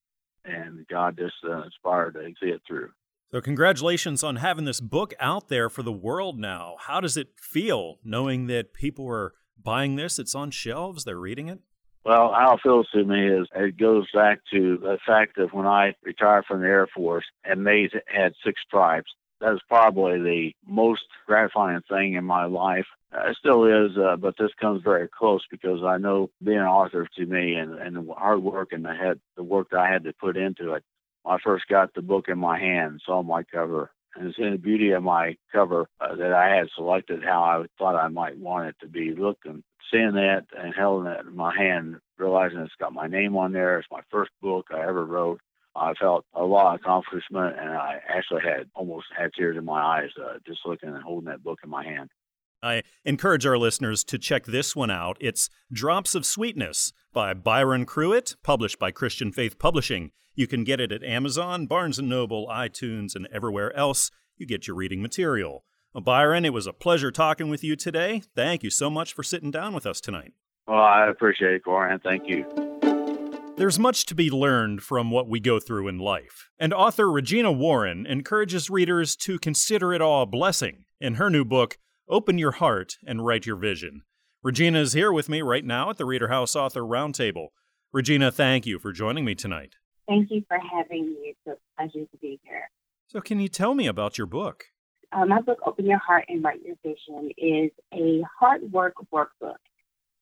And 0.44 0.86
God 0.88 1.16
just 1.16 1.34
uh, 1.48 1.62
inspired 1.62 2.14
to 2.14 2.32
see 2.40 2.50
it 2.50 2.60
through. 2.66 2.90
So, 3.32 3.40
congratulations 3.40 4.22
on 4.22 4.36
having 4.36 4.64
this 4.64 4.80
book 4.80 5.14
out 5.18 5.48
there 5.48 5.68
for 5.70 5.82
the 5.82 5.92
world 5.92 6.38
now. 6.38 6.76
How 6.80 7.00
does 7.00 7.16
it 7.16 7.28
feel 7.40 7.98
knowing 8.04 8.46
that 8.46 8.74
people 8.74 9.08
are 9.08 9.32
buying 9.60 9.96
this? 9.96 10.18
It's 10.18 10.34
on 10.34 10.50
shelves, 10.50 11.04
they're 11.04 11.18
reading 11.18 11.48
it? 11.48 11.60
Well, 12.04 12.34
how 12.38 12.54
it 12.54 12.60
feels 12.62 12.86
to 12.92 13.02
me 13.02 13.26
is 13.26 13.48
it 13.56 13.78
goes 13.78 14.06
back 14.12 14.40
to 14.52 14.76
the 14.76 14.98
fact 15.06 15.36
that 15.36 15.54
when 15.54 15.66
I 15.66 15.94
retired 16.02 16.44
from 16.46 16.60
the 16.60 16.66
Air 16.66 16.86
Force 16.94 17.24
and 17.44 17.66
they 17.66 17.88
had 18.06 18.34
six 18.44 18.60
stripes, 18.66 19.10
was 19.40 19.60
probably 19.68 20.18
the 20.18 20.52
most 20.66 21.02
gratifying 21.26 21.80
thing 21.88 22.14
in 22.14 22.24
my 22.24 22.44
life. 22.44 22.86
Uh, 23.14 23.30
it 23.30 23.36
still 23.38 23.64
is, 23.64 23.96
uh, 23.96 24.16
but 24.16 24.34
this 24.38 24.50
comes 24.60 24.82
very 24.82 25.08
close 25.08 25.42
because 25.50 25.82
I 25.84 25.98
know 25.98 26.30
being 26.42 26.58
an 26.58 26.64
author 26.64 27.08
to 27.16 27.26
me 27.26 27.54
and, 27.54 27.74
and 27.78 27.96
the 27.96 28.14
hard 28.14 28.42
work 28.42 28.72
and 28.72 28.84
the 28.84 28.94
had 28.94 29.20
the 29.36 29.42
work 29.42 29.70
that 29.70 29.80
I 29.80 29.90
had 29.90 30.04
to 30.04 30.12
put 30.12 30.36
into 30.36 30.72
it. 30.72 30.82
When 31.22 31.34
I 31.34 31.38
first 31.42 31.66
got 31.68 31.94
the 31.94 32.02
book 32.02 32.28
in 32.28 32.38
my 32.38 32.58
hand, 32.58 33.02
saw 33.04 33.22
my 33.22 33.44
cover, 33.44 33.90
and 34.16 34.28
it's 34.28 34.38
in 34.38 34.52
the 34.52 34.58
beauty 34.58 34.90
of 34.92 35.02
my 35.02 35.36
cover 35.52 35.86
uh, 36.00 36.16
that 36.16 36.32
I 36.32 36.56
had 36.56 36.68
selected 36.74 37.22
how 37.24 37.42
I 37.42 37.64
thought 37.78 37.96
I 37.96 38.08
might 38.08 38.38
want 38.38 38.68
it 38.68 38.76
to 38.80 38.88
be 38.88 39.14
looking. 39.14 39.62
Seeing 39.90 40.12
that 40.12 40.46
and 40.56 40.74
holding 40.74 41.12
it 41.12 41.20
in 41.26 41.36
my 41.36 41.56
hand, 41.56 41.96
realizing 42.18 42.58
it's 42.58 42.74
got 42.80 42.92
my 42.92 43.06
name 43.06 43.36
on 43.36 43.52
there. 43.52 43.78
It's 43.78 43.88
my 43.90 44.00
first 44.10 44.30
book 44.42 44.66
I 44.74 44.80
ever 44.80 45.04
wrote. 45.04 45.40
I 45.76 45.94
felt 45.94 46.24
a 46.34 46.44
lot 46.44 46.74
of 46.74 46.80
accomplishment, 46.80 47.56
and 47.58 47.70
I 47.70 48.00
actually 48.08 48.42
had 48.42 48.70
almost 48.74 49.06
had 49.16 49.32
tears 49.34 49.56
in 49.56 49.64
my 49.64 49.80
eyes 49.80 50.10
uh, 50.20 50.38
just 50.46 50.60
looking 50.64 50.88
and 50.88 51.02
holding 51.02 51.28
that 51.28 51.42
book 51.42 51.60
in 51.64 51.70
my 51.70 51.84
hand. 51.84 52.10
I 52.64 52.82
encourage 53.04 53.44
our 53.44 53.58
listeners 53.58 54.02
to 54.04 54.18
check 54.18 54.46
this 54.46 54.74
one 54.74 54.90
out. 54.90 55.18
It's 55.20 55.50
Drops 55.70 56.14
of 56.14 56.24
Sweetness 56.24 56.94
by 57.12 57.34
Byron 57.34 57.84
Cruitt, 57.84 58.36
published 58.42 58.78
by 58.78 58.90
Christian 58.90 59.32
Faith 59.32 59.58
Publishing. 59.58 60.12
You 60.34 60.46
can 60.46 60.64
get 60.64 60.80
it 60.80 60.90
at 60.90 61.04
Amazon, 61.04 61.66
Barnes 61.66 61.98
& 61.98 62.02
Noble, 62.02 62.48
iTunes, 62.48 63.14
and 63.14 63.28
everywhere 63.30 63.76
else 63.76 64.10
you 64.38 64.46
get 64.46 64.66
your 64.66 64.76
reading 64.76 65.02
material. 65.02 65.66
Well, 65.92 66.00
Byron, 66.00 66.46
it 66.46 66.54
was 66.54 66.66
a 66.66 66.72
pleasure 66.72 67.10
talking 67.10 67.50
with 67.50 67.62
you 67.62 67.76
today. 67.76 68.22
Thank 68.34 68.62
you 68.62 68.70
so 68.70 68.88
much 68.88 69.12
for 69.12 69.22
sitting 69.22 69.50
down 69.50 69.74
with 69.74 69.84
us 69.84 70.00
tonight. 70.00 70.32
Well, 70.66 70.80
I 70.80 71.06
appreciate 71.08 71.52
it, 71.52 71.64
Corey, 71.64 71.92
and 71.92 72.02
thank 72.02 72.26
you. 72.26 72.46
There's 73.58 73.78
much 73.78 74.06
to 74.06 74.14
be 74.14 74.30
learned 74.30 74.82
from 74.82 75.10
what 75.10 75.28
we 75.28 75.38
go 75.38 75.60
through 75.60 75.86
in 75.88 75.98
life, 75.98 76.48
and 76.58 76.72
author 76.72 77.12
Regina 77.12 77.52
Warren 77.52 78.06
encourages 78.06 78.70
readers 78.70 79.14
to 79.16 79.38
consider 79.38 79.92
it 79.92 80.00
all 80.00 80.22
a 80.22 80.26
blessing 80.26 80.86
in 80.98 81.16
her 81.16 81.28
new 81.28 81.44
book, 81.44 81.76
Open 82.06 82.36
Your 82.36 82.52
Heart 82.52 82.98
and 83.06 83.24
Write 83.24 83.46
Your 83.46 83.56
Vision. 83.56 84.02
Regina 84.42 84.78
is 84.80 84.92
here 84.92 85.10
with 85.10 85.30
me 85.30 85.40
right 85.40 85.64
now 85.64 85.88
at 85.88 85.96
the 85.96 86.04
Reader 86.04 86.28
House 86.28 86.54
Author 86.54 86.82
Roundtable. 86.82 87.48
Regina, 87.94 88.30
thank 88.30 88.66
you 88.66 88.78
for 88.78 88.92
joining 88.92 89.24
me 89.24 89.34
tonight. 89.34 89.76
Thank 90.06 90.30
you 90.30 90.44
for 90.46 90.58
having 90.58 91.06
me. 91.06 91.34
It's 91.34 91.46
a 91.46 91.56
pleasure 91.78 92.04
to 92.04 92.16
be 92.20 92.38
here. 92.44 92.68
So, 93.06 93.22
can 93.22 93.40
you 93.40 93.48
tell 93.48 93.74
me 93.74 93.86
about 93.86 94.18
your 94.18 94.26
book? 94.26 94.66
Uh, 95.12 95.24
my 95.24 95.40
book, 95.40 95.60
Open 95.64 95.86
Your 95.86 95.98
Heart 95.98 96.26
and 96.28 96.44
Write 96.44 96.60
Your 96.62 96.76
Vision, 96.82 97.30
is 97.38 97.70
a 97.94 98.22
hard 98.38 98.70
work 98.70 98.92
workbook, 99.10 99.56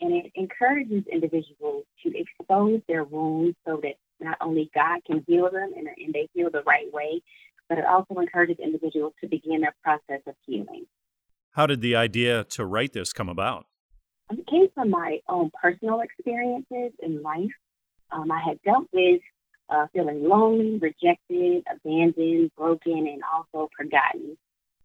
and 0.01 0.12
it 0.12 0.31
encourages 0.37 1.03
individuals 1.11 1.85
to 2.05 2.12
expose 2.16 2.81
their 2.87 3.03
wounds 3.03 3.57
so 3.66 3.81
that 3.83 3.95
not 4.21 4.37
only 4.40 4.71
God 4.73 5.01
can 5.05 5.25
heal 5.27 5.51
them 5.51 5.73
and, 5.77 5.88
and 5.88 6.14
they 6.14 6.29
heal 6.33 6.49
the 6.49 6.62
right 6.62 6.92
way, 6.92 7.23
but 7.68 7.79
it 7.79 7.85
also 7.85 8.21
encourages 8.21 8.59
individuals 8.62 9.14
to 9.21 9.29
begin 9.29 9.62
their 9.62 9.75
process 9.83 10.23
of 10.29 10.35
healing. 10.47 10.87
How 11.53 11.67
did 11.67 11.83
the 11.83 11.97
idea 11.97 12.45
to 12.45 12.65
write 12.65 12.95
this 12.95 13.12
come 13.12 13.29
about? 13.29 13.67
It 14.31 14.47
came 14.47 14.69
from 14.75 14.88
my 14.88 15.19
own 15.29 15.51
personal 15.61 16.01
experiences 16.01 16.93
in 17.03 17.23
life. 17.23 17.51
Um, 18.11 18.33
I 18.33 18.41
had 18.41 18.59
dealt 18.62 18.87
with 18.91 19.21
uh, 19.69 19.87
feeling 19.93 20.27
lonely, 20.27 20.79
rejected, 20.79 21.62
abandoned, 21.71 22.53
broken, 22.57 23.07
and 23.07 23.23
also 23.35 23.69
forgotten. 23.77 24.38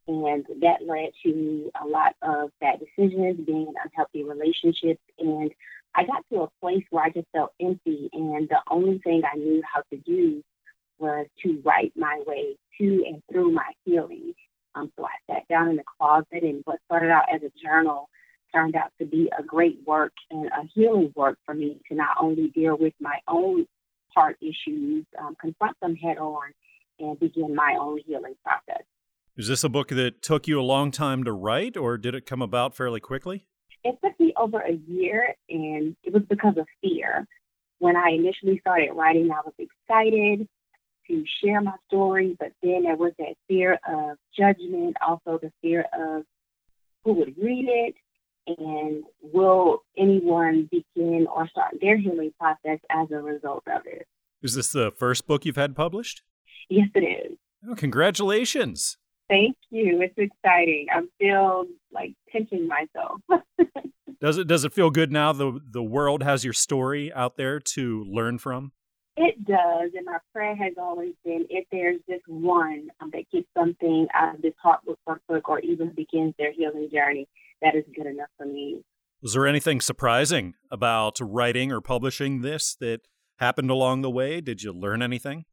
And 0.09 0.45
that 0.61 0.85
led 0.85 1.11
to 1.23 1.71
a 1.81 1.87
lot 1.87 2.15
of 2.21 2.51
bad 2.59 2.79
decisions, 2.79 3.45
being 3.45 3.67
in 3.67 3.73
unhealthy 3.83 4.23
relationships. 4.23 5.01
And 5.19 5.51
I 5.95 6.05
got 6.05 6.25
to 6.33 6.41
a 6.41 6.49
place 6.61 6.83
where 6.89 7.05
I 7.05 7.09
just 7.11 7.27
felt 7.31 7.53
empty. 7.61 8.09
And 8.11 8.49
the 8.49 8.59
only 8.69 8.99
thing 8.99 9.21
I 9.23 9.37
knew 9.37 9.61
how 9.73 9.83
to 9.91 9.97
do 9.97 10.43
was 10.99 11.27
to 11.43 11.61
write 11.63 11.93
my 11.95 12.21
way 12.27 12.57
to 12.77 13.05
and 13.07 13.21
through 13.31 13.51
my 13.51 13.71
healing. 13.85 14.33
Um, 14.77 14.91
so 14.97 15.05
I 15.05 15.33
sat 15.33 15.47
down 15.47 15.69
in 15.69 15.75
the 15.75 15.83
closet, 15.97 16.43
and 16.43 16.61
what 16.65 16.79
started 16.85 17.09
out 17.09 17.23
as 17.33 17.41
a 17.41 17.51
journal 17.63 18.09
turned 18.53 18.75
out 18.75 18.91
to 18.99 19.05
be 19.05 19.29
a 19.37 19.43
great 19.43 19.79
work 19.85 20.13
and 20.31 20.47
a 20.47 20.67
healing 20.73 21.11
work 21.15 21.37
for 21.45 21.53
me 21.53 21.79
to 21.89 21.95
not 21.95 22.15
only 22.21 22.47
deal 22.49 22.77
with 22.77 22.93
my 22.99 23.19
own 23.27 23.65
heart 24.15 24.37
issues, 24.41 25.05
um, 25.19 25.35
confront 25.39 25.77
them 25.81 25.95
head 25.95 26.17
on, 26.17 26.51
and 26.99 27.19
begin 27.19 27.53
my 27.53 27.75
own 27.79 27.99
healing 28.05 28.35
process. 28.43 28.83
Is 29.35 29.47
this 29.47 29.63
a 29.63 29.69
book 29.69 29.89
that 29.89 30.21
took 30.21 30.47
you 30.47 30.59
a 30.59 30.63
long 30.63 30.91
time 30.91 31.23
to 31.23 31.31
write, 31.31 31.77
or 31.77 31.97
did 31.97 32.15
it 32.15 32.25
come 32.25 32.41
about 32.41 32.75
fairly 32.75 32.99
quickly? 32.99 33.45
It 33.83 33.97
took 34.03 34.19
me 34.19 34.33
over 34.37 34.59
a 34.59 34.73
year, 34.87 35.35
and 35.49 35.95
it 36.03 36.13
was 36.13 36.23
because 36.29 36.57
of 36.57 36.65
fear. 36.81 37.27
When 37.79 37.95
I 37.95 38.09
initially 38.09 38.59
started 38.59 38.93
writing, 38.93 39.29
I 39.31 39.41
was 39.45 39.53
excited 39.59 40.47
to 41.07 41.23
share 41.43 41.61
my 41.61 41.73
story, 41.87 42.35
but 42.39 42.51
then 42.61 42.83
there 42.83 42.95
was 42.95 43.13
that 43.19 43.35
fear 43.47 43.79
of 43.87 44.17
judgment, 44.37 44.97
also 45.05 45.39
the 45.41 45.51
fear 45.61 45.85
of 45.93 46.23
who 47.03 47.13
would 47.13 47.35
read 47.37 47.65
it, 47.67 47.95
and 48.47 49.03
will 49.21 49.83
anyone 49.97 50.69
begin 50.71 51.27
or 51.33 51.47
start 51.47 51.75
their 51.81 51.97
healing 51.97 52.31
process 52.39 52.79
as 52.89 53.09
a 53.11 53.17
result 53.17 53.63
of 53.67 53.81
it. 53.85 54.07
Is 54.41 54.55
this 54.55 54.71
the 54.71 54.91
first 54.91 55.27
book 55.27 55.45
you've 55.45 55.55
had 55.55 55.75
published? 55.75 56.21
Yes, 56.69 56.87
it 56.95 56.99
is. 56.99 57.37
Oh, 57.67 57.75
congratulations. 57.75 58.97
Thank 59.29 59.57
you. 59.69 60.01
It's 60.01 60.17
exciting. 60.17 60.87
I'm 60.93 61.09
still 61.15 61.65
like 61.91 62.13
pinching 62.31 62.67
myself. 62.67 63.19
does 64.21 64.37
it 64.37 64.47
does 64.47 64.63
it 64.63 64.73
feel 64.73 64.89
good 64.89 65.11
now 65.11 65.33
the 65.33 65.59
the 65.69 65.83
world 65.83 66.23
has 66.23 66.45
your 66.45 66.53
story 66.53 67.11
out 67.11 67.35
there 67.35 67.59
to 67.59 68.05
learn 68.05 68.37
from? 68.37 68.71
It 69.19 69.43
does, 69.45 69.91
and 69.95 70.05
my 70.05 70.19
prayer 70.31 70.55
has 70.55 70.73
always 70.77 71.13
been 71.25 71.47
if 71.49 71.65
there's 71.71 71.99
just 72.07 72.21
one 72.27 72.89
um, 73.01 73.09
that 73.13 73.23
gets 73.33 73.47
something 73.57 74.07
out 74.13 74.35
of 74.35 74.43
this 74.43 74.53
heart 74.61 74.81
workbook 74.87 75.41
or 75.45 75.59
even 75.61 75.89
begins 75.89 76.35
their 76.37 76.51
healing 76.51 76.87
journey, 76.93 77.27
that 77.63 77.73
is 77.73 77.83
good 77.95 78.05
enough 78.05 78.29
for 78.37 78.45
me. 78.45 78.83
Was 79.23 79.33
there 79.33 79.47
anything 79.47 79.81
surprising 79.81 80.53
about 80.69 81.17
writing 81.19 81.71
or 81.71 81.81
publishing 81.81 82.41
this 82.41 82.75
that 82.75 83.07
happened 83.37 83.71
along 83.71 84.03
the 84.03 84.11
way? 84.11 84.39
Did 84.39 84.61
you 84.61 84.71
learn 84.71 85.01
anything? 85.01 85.45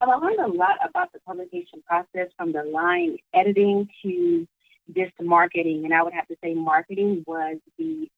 I 0.00 0.06
learned 0.06 0.40
a 0.40 0.48
lot 0.48 0.76
about 0.84 1.12
the 1.12 1.20
publication 1.20 1.84
process 1.86 2.32
from 2.36 2.52
the 2.52 2.64
line 2.64 3.16
editing 3.32 3.88
to 4.02 4.44
just 4.92 5.12
marketing. 5.22 5.84
And 5.84 5.94
I 5.94 6.02
would 6.02 6.14
have 6.14 6.26
to 6.26 6.36
say 6.42 6.52
marketing 6.54 7.22
was 7.28 7.58
the 7.78 8.08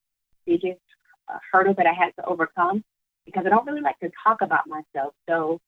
biggest 0.46 0.80
uh, 1.28 1.36
hurdle 1.52 1.74
that 1.76 1.86
I 1.86 1.92
had 1.92 2.12
to 2.18 2.24
overcome 2.24 2.82
because 3.26 3.44
I 3.44 3.50
don't 3.50 3.66
really 3.66 3.82
like 3.82 3.98
to 4.00 4.10
talk 4.24 4.40
about 4.40 4.66
myself. 4.66 5.12
So 5.28 5.60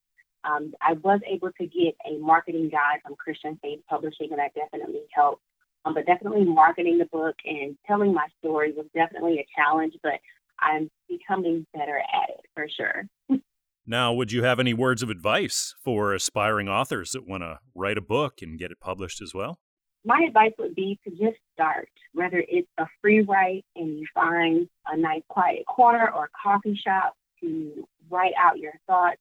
um, 0.44 0.72
I 0.80 0.94
was 0.94 1.20
able 1.26 1.50
to 1.52 1.66
get 1.66 1.94
a 2.06 2.18
marketing 2.18 2.70
guide 2.70 3.00
from 3.02 3.16
Christian 3.16 3.58
Faith 3.60 3.80
Publishing, 3.90 4.28
and 4.30 4.38
that 4.38 4.54
definitely 4.54 5.02
helped. 5.12 5.42
Um, 5.84 5.94
but 5.94 6.06
definitely 6.06 6.44
marketing 6.44 6.98
the 6.98 7.06
book 7.06 7.36
and 7.44 7.76
telling 7.86 8.12
my 8.12 8.26
story 8.40 8.72
was 8.72 8.86
definitely 8.94 9.38
a 9.38 9.46
challenge, 9.56 9.94
but 10.02 10.14
I'm 10.58 10.90
becoming 11.08 11.66
better 11.72 11.98
at 11.98 12.30
it 12.30 12.40
for 12.54 12.66
sure. 12.68 13.40
now, 13.86 14.12
would 14.12 14.32
you 14.32 14.42
have 14.42 14.58
any 14.58 14.74
words 14.74 15.02
of 15.02 15.10
advice 15.10 15.74
for 15.82 16.12
aspiring 16.14 16.68
authors 16.68 17.12
that 17.12 17.26
want 17.26 17.42
to 17.42 17.60
write 17.74 17.98
a 17.98 18.02
book 18.02 18.42
and 18.42 18.58
get 18.58 18.70
it 18.70 18.80
published 18.80 19.20
as 19.22 19.32
well? 19.34 19.60
My 20.04 20.24
advice 20.26 20.52
would 20.58 20.74
be 20.74 20.98
to 21.04 21.10
just 21.10 21.38
start, 21.52 21.88
whether 22.12 22.42
it's 22.48 22.68
a 22.78 22.86
free 23.00 23.20
write 23.22 23.64
and 23.76 23.98
you 23.98 24.06
find 24.14 24.68
a 24.86 24.96
nice 24.96 25.22
quiet 25.28 25.64
corner 25.66 26.10
or 26.10 26.24
a 26.24 26.28
coffee 26.42 26.78
shop 26.82 27.14
to 27.40 27.86
write 28.10 28.32
out 28.38 28.58
your 28.58 28.72
thoughts 28.86 29.20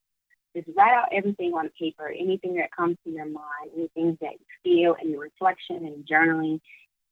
just 0.58 0.76
write 0.76 0.94
out 0.94 1.10
everything 1.12 1.54
on 1.54 1.70
paper, 1.80 2.08
anything 2.10 2.56
that 2.56 2.72
comes 2.76 2.98
to 3.04 3.12
your 3.12 3.26
mind, 3.26 3.70
anything 3.76 4.18
that 4.22 4.34
you 4.34 4.46
feel, 4.64 4.96
and 5.00 5.12
your 5.12 5.22
reflection 5.22 5.86
and 5.86 6.08
journaling. 6.08 6.60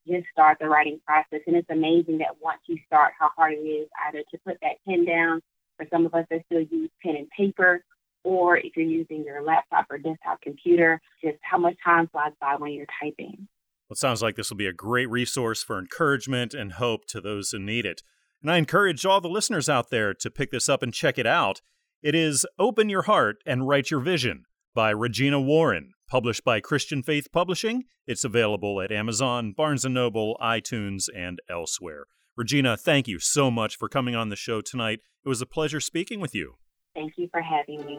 Just 0.06 0.26
start 0.32 0.58
the 0.60 0.68
writing 0.68 1.00
process. 1.06 1.40
And 1.46 1.54
it's 1.54 1.70
amazing 1.70 2.18
that 2.18 2.40
once 2.40 2.60
you 2.66 2.76
start, 2.86 3.12
how 3.18 3.30
hard 3.36 3.52
it 3.52 3.58
is 3.58 3.88
either 4.08 4.22
to 4.30 4.38
put 4.44 4.56
that 4.62 4.76
pen 4.86 5.04
down, 5.04 5.42
for 5.76 5.86
some 5.92 6.06
of 6.06 6.14
us 6.14 6.24
that 6.30 6.42
still 6.46 6.62
use 6.62 6.90
pen 7.04 7.16
and 7.16 7.28
paper, 7.36 7.84
or 8.24 8.56
if 8.56 8.76
you're 8.76 8.86
using 8.86 9.24
your 9.24 9.42
laptop 9.42 9.86
or 9.90 9.98
desktop 9.98 10.40
computer, 10.40 11.00
just 11.22 11.36
how 11.42 11.58
much 11.58 11.76
time 11.84 12.08
flies 12.08 12.32
by 12.40 12.56
when 12.56 12.72
you're 12.72 12.86
typing. 13.00 13.46
Well, 13.88 13.94
it 13.94 13.98
sounds 13.98 14.22
like 14.22 14.34
this 14.34 14.50
will 14.50 14.56
be 14.56 14.66
a 14.66 14.72
great 14.72 15.08
resource 15.08 15.62
for 15.62 15.78
encouragement 15.78 16.54
and 16.54 16.72
hope 16.72 17.06
to 17.08 17.20
those 17.20 17.50
who 17.50 17.60
need 17.60 17.84
it. 17.84 18.02
And 18.42 18.50
I 18.50 18.58
encourage 18.58 19.06
all 19.06 19.20
the 19.20 19.28
listeners 19.28 19.68
out 19.68 19.90
there 19.90 20.14
to 20.14 20.30
pick 20.30 20.50
this 20.50 20.68
up 20.68 20.82
and 20.82 20.92
check 20.92 21.18
it 21.18 21.26
out. 21.26 21.62
It 22.02 22.14
is 22.14 22.46
Open 22.58 22.88
Your 22.88 23.02
Heart 23.02 23.38
and 23.46 23.66
Write 23.66 23.90
Your 23.90 24.00
Vision 24.00 24.44
by 24.74 24.90
Regina 24.90 25.40
Warren, 25.40 25.92
published 26.08 26.44
by 26.44 26.60
Christian 26.60 27.02
Faith 27.02 27.32
Publishing. 27.32 27.84
It's 28.06 28.24
available 28.24 28.80
at 28.80 28.92
Amazon, 28.92 29.52
Barnes 29.56 29.84
& 29.84 29.88
Noble, 29.88 30.36
iTunes, 30.40 31.08
and 31.16 31.40
elsewhere. 31.48 32.04
Regina, 32.36 32.76
thank 32.76 33.08
you 33.08 33.18
so 33.18 33.50
much 33.50 33.76
for 33.76 33.88
coming 33.88 34.14
on 34.14 34.28
the 34.28 34.36
show 34.36 34.60
tonight. 34.60 35.00
It 35.24 35.28
was 35.28 35.40
a 35.40 35.46
pleasure 35.46 35.80
speaking 35.80 36.20
with 36.20 36.34
you. 36.34 36.56
Thank 36.94 37.14
you 37.16 37.28
for 37.32 37.40
having 37.40 37.84
me. 37.86 37.98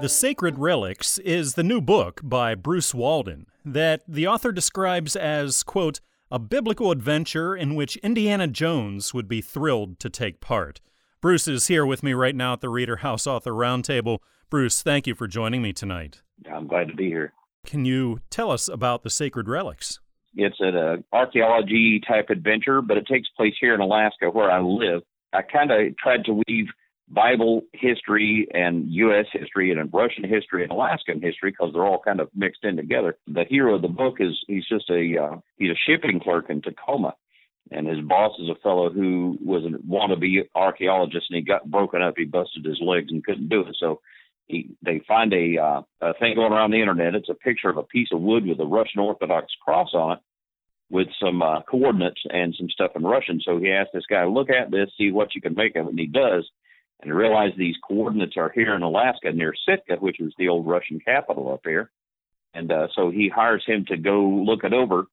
The 0.00 0.08
Sacred 0.08 0.58
Relics 0.58 1.18
is 1.18 1.54
the 1.54 1.62
new 1.62 1.80
book 1.80 2.20
by 2.24 2.54
Bruce 2.54 2.92
Walden 2.92 3.46
that 3.64 4.02
the 4.08 4.26
author 4.26 4.50
describes 4.50 5.14
as, 5.14 5.62
quote, 5.62 6.00
a 6.30 6.38
biblical 6.38 6.92
adventure 6.92 7.56
in 7.56 7.74
which 7.74 7.96
Indiana 7.98 8.46
Jones 8.46 9.12
would 9.12 9.26
be 9.26 9.40
thrilled 9.40 9.98
to 9.98 10.08
take 10.08 10.40
part. 10.40 10.80
Bruce 11.20 11.48
is 11.48 11.66
here 11.66 11.84
with 11.84 12.02
me 12.02 12.12
right 12.12 12.36
now 12.36 12.52
at 12.52 12.60
the 12.60 12.68
Reader 12.68 12.96
House 12.96 13.26
Author 13.26 13.50
Roundtable. 13.52 14.18
Bruce, 14.48 14.82
thank 14.82 15.06
you 15.06 15.14
for 15.14 15.26
joining 15.26 15.60
me 15.60 15.72
tonight. 15.72 16.22
I'm 16.50 16.68
glad 16.68 16.88
to 16.88 16.94
be 16.94 17.06
here. 17.06 17.32
Can 17.66 17.84
you 17.84 18.20
tell 18.30 18.50
us 18.50 18.68
about 18.68 19.02
the 19.02 19.10
sacred 19.10 19.48
relics? 19.48 19.98
It's 20.36 20.56
an 20.60 20.76
uh, 20.76 20.96
archaeology 21.12 22.00
type 22.06 22.30
adventure, 22.30 22.80
but 22.80 22.96
it 22.96 23.06
takes 23.06 23.28
place 23.36 23.54
here 23.60 23.74
in 23.74 23.80
Alaska 23.80 24.30
where 24.30 24.50
I 24.50 24.60
live. 24.60 25.02
I 25.32 25.42
kind 25.42 25.72
of 25.72 25.96
tried 25.98 26.24
to 26.26 26.42
weave 26.46 26.68
Bible 27.10 27.62
history 27.72 28.46
and 28.54 28.88
U.S. 28.88 29.26
history 29.32 29.72
and 29.72 29.92
Russian 29.92 30.24
history 30.28 30.62
and 30.62 30.70
Alaskan 30.70 31.20
history 31.20 31.50
because 31.50 31.72
they're 31.72 31.84
all 31.84 32.00
kind 32.04 32.20
of 32.20 32.28
mixed 32.34 32.64
in 32.64 32.76
together. 32.76 33.16
The 33.26 33.44
hero 33.48 33.74
of 33.74 33.82
the 33.82 33.88
book 33.88 34.16
is 34.20 34.38
he's 34.46 34.66
just 34.68 34.88
a 34.90 35.16
uh, 35.20 35.36
he's 35.56 35.70
a 35.70 35.80
shipping 35.86 36.20
clerk 36.20 36.46
in 36.50 36.62
Tacoma, 36.62 37.14
and 37.72 37.88
his 37.88 38.00
boss 38.00 38.32
is 38.38 38.48
a 38.48 38.60
fellow 38.62 38.90
who 38.90 39.36
was 39.44 39.64
a 39.64 39.76
wannabe 39.86 40.48
archaeologist, 40.54 41.26
and 41.30 41.36
he 41.36 41.42
got 41.42 41.68
broken 41.68 42.00
up. 42.00 42.14
He 42.16 42.26
busted 42.26 42.64
his 42.64 42.80
legs 42.80 43.08
and 43.10 43.24
couldn't 43.24 43.48
do 43.48 43.62
it. 43.62 43.76
So 43.80 44.00
he, 44.46 44.70
they 44.82 45.00
find 45.06 45.32
a, 45.32 45.58
uh, 45.58 45.82
a 46.00 46.14
thing 46.14 46.34
going 46.34 46.52
around 46.52 46.70
the 46.70 46.80
internet. 46.80 47.14
It's 47.14 47.28
a 47.28 47.34
picture 47.34 47.70
of 47.70 47.76
a 47.76 47.82
piece 47.82 48.08
of 48.12 48.20
wood 48.20 48.46
with 48.46 48.60
a 48.60 48.64
Russian 48.64 49.00
Orthodox 49.00 49.46
cross 49.64 49.90
on 49.94 50.12
it, 50.12 50.18
with 50.90 51.08
some 51.22 51.42
uh, 51.42 51.62
coordinates 51.62 52.20
and 52.30 52.54
some 52.56 52.68
stuff 52.68 52.92
in 52.94 53.02
Russian. 53.02 53.40
So 53.44 53.58
he 53.58 53.70
asked 53.70 53.90
this 53.94 54.06
guy, 54.08 54.24
"Look 54.24 54.50
at 54.50 54.70
this, 54.70 54.90
see 54.96 55.10
what 55.10 55.34
you 55.34 55.40
can 55.40 55.54
make 55.54 55.76
of 55.76 55.86
it." 55.86 55.90
And 55.90 55.98
he 55.98 56.06
does, 56.06 56.48
and 57.02 57.14
realized 57.14 57.56
these 57.56 57.76
coordinates 57.86 58.36
are 58.36 58.50
here 58.54 58.74
in 58.74 58.82
Alaska 58.82 59.32
near 59.32 59.54
Sitka, 59.66 59.96
which 59.96 60.16
was 60.20 60.32
the 60.38 60.48
old 60.48 60.66
Russian 60.66 61.00
capital 61.00 61.52
up 61.52 61.62
here. 61.64 61.90
And 62.52 62.70
uh, 62.70 62.88
so 62.94 63.10
he 63.10 63.28
hires 63.28 63.64
him 63.66 63.84
to 63.88 63.96
go 63.96 64.20
look 64.20 64.64
it 64.64 64.72
over 64.72 65.06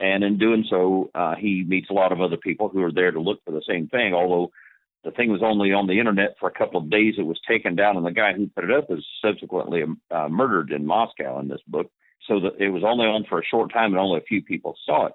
and 0.00 0.22
in 0.22 0.38
doing 0.38 0.64
so, 0.70 1.10
uh, 1.14 1.34
he 1.34 1.64
meets 1.66 1.90
a 1.90 1.94
lot 1.94 2.12
of 2.12 2.20
other 2.20 2.36
people 2.36 2.68
who 2.68 2.82
are 2.82 2.92
there 2.92 3.10
to 3.10 3.20
look 3.20 3.40
for 3.44 3.50
the 3.50 3.62
same 3.68 3.88
thing. 3.88 4.14
Although 4.14 4.52
the 5.04 5.10
thing 5.10 5.30
was 5.30 5.42
only 5.42 5.72
on 5.72 5.86
the 5.86 5.98
internet 5.98 6.36
for 6.38 6.48
a 6.48 6.56
couple 6.56 6.80
of 6.80 6.90
days, 6.90 7.14
it 7.18 7.26
was 7.26 7.40
taken 7.48 7.74
down, 7.74 7.96
and 7.96 8.06
the 8.06 8.12
guy 8.12 8.32
who 8.32 8.46
put 8.48 8.64
it 8.64 8.70
up 8.70 8.88
was 8.88 9.04
subsequently 9.24 9.82
uh, 10.10 10.28
murdered 10.28 10.70
in 10.70 10.86
Moscow 10.86 11.40
in 11.40 11.48
this 11.48 11.62
book. 11.66 11.90
so 12.26 12.40
that 12.40 12.60
it 12.60 12.70
was 12.70 12.84
only 12.84 13.06
on 13.06 13.24
for 13.28 13.40
a 13.40 13.44
short 13.44 13.72
time 13.72 13.92
and 13.92 13.98
only 13.98 14.18
a 14.18 14.28
few 14.28 14.42
people 14.42 14.76
saw 14.84 15.06
it. 15.06 15.12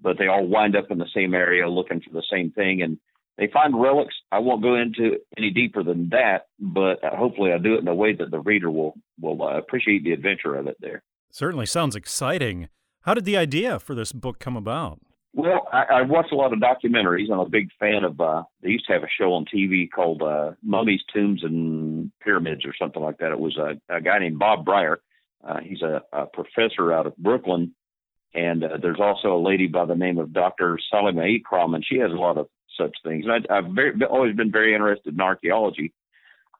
But 0.00 0.18
they 0.18 0.26
all 0.26 0.46
wind 0.46 0.76
up 0.76 0.90
in 0.90 0.98
the 0.98 1.08
same 1.14 1.34
area 1.34 1.68
looking 1.68 2.00
for 2.00 2.12
the 2.12 2.24
same 2.30 2.50
thing, 2.50 2.82
and 2.82 2.98
they 3.38 3.48
find 3.52 3.80
relics. 3.80 4.14
I 4.32 4.38
won't 4.38 4.62
go 4.62 4.74
into 4.76 5.18
any 5.36 5.50
deeper 5.50 5.82
than 5.82 6.08
that, 6.10 6.46
but 6.58 6.98
hopefully 7.02 7.52
I 7.52 7.58
do 7.58 7.74
it 7.74 7.80
in 7.80 7.88
a 7.88 7.94
way 7.94 8.14
that 8.14 8.30
the 8.30 8.40
reader 8.40 8.70
will 8.70 8.94
will 9.20 9.42
uh, 9.42 9.58
appreciate 9.58 10.04
the 10.04 10.12
adventure 10.12 10.54
of 10.56 10.66
it. 10.66 10.76
There 10.80 11.02
certainly 11.30 11.66
sounds 11.66 11.96
exciting. 11.96 12.68
How 13.02 13.14
did 13.14 13.24
the 13.24 13.36
idea 13.36 13.78
for 13.78 13.94
this 13.94 14.12
book 14.12 14.38
come 14.38 14.56
about? 14.56 15.00
Well, 15.32 15.68
I, 15.70 15.84
I 15.98 16.02
watch 16.02 16.28
a 16.32 16.34
lot 16.34 16.54
of 16.54 16.60
documentaries. 16.60 17.30
I'm 17.30 17.40
a 17.40 17.48
big 17.48 17.68
fan 17.78 18.04
of. 18.04 18.18
Uh, 18.18 18.44
they 18.62 18.70
used 18.70 18.86
to 18.86 18.94
have 18.94 19.02
a 19.02 19.18
show 19.18 19.34
on 19.34 19.44
TV 19.44 19.86
called 19.88 20.22
uh, 20.22 20.52
Mummies, 20.62 21.02
Tombs, 21.14 21.44
and 21.44 22.10
Pyramids, 22.22 22.64
or 22.64 22.74
something 22.78 23.02
like 23.02 23.18
that. 23.18 23.32
It 23.32 23.38
was 23.38 23.56
a, 23.58 23.78
a 23.94 24.00
guy 24.00 24.18
named 24.18 24.38
Bob 24.38 24.64
Brier. 24.64 24.98
Uh, 25.46 25.58
he's 25.62 25.82
a, 25.82 26.02
a 26.12 26.26
professor 26.26 26.90
out 26.90 27.06
of 27.06 27.16
Brooklyn, 27.18 27.74
and 28.32 28.64
uh, 28.64 28.78
there's 28.80 28.98
also 28.98 29.36
a 29.36 29.44
lady 29.46 29.66
by 29.66 29.84
the 29.84 29.94
name 29.94 30.18
of 30.18 30.32
Dr. 30.32 30.78
Salima 30.92 31.38
Ikram, 31.38 31.74
and 31.74 31.84
she 31.86 31.98
has 31.98 32.10
a 32.10 32.14
lot 32.14 32.38
of 32.38 32.48
such 32.78 32.94
things. 33.04 33.24
And 33.26 33.46
I, 33.48 33.58
I've 33.58 33.72
very, 33.72 33.92
always 34.04 34.36
been 34.36 34.52
very 34.52 34.74
interested 34.74 35.14
in 35.14 35.20
archaeology. 35.20 35.92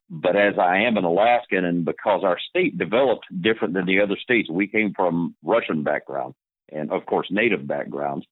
But 0.09 0.37
as 0.37 0.55
I 0.59 0.83
am 0.83 0.97
an 0.97 1.05
Alaskan, 1.05 1.65
and 1.65 1.85
because 1.85 2.23
our 2.23 2.39
state 2.49 2.79
developed 2.79 3.27
different 3.41 3.75
than 3.75 3.87
the 3.87 4.01
other 4.01 4.17
states, 4.23 4.49
we 4.49 4.69
came 4.69 4.93
from 4.95 5.35
Russian 5.43 5.83
background 5.83 6.35
and, 6.71 6.93
of 6.93 7.07
course, 7.07 7.27
Native 7.31 7.67
backgrounds 7.67 8.25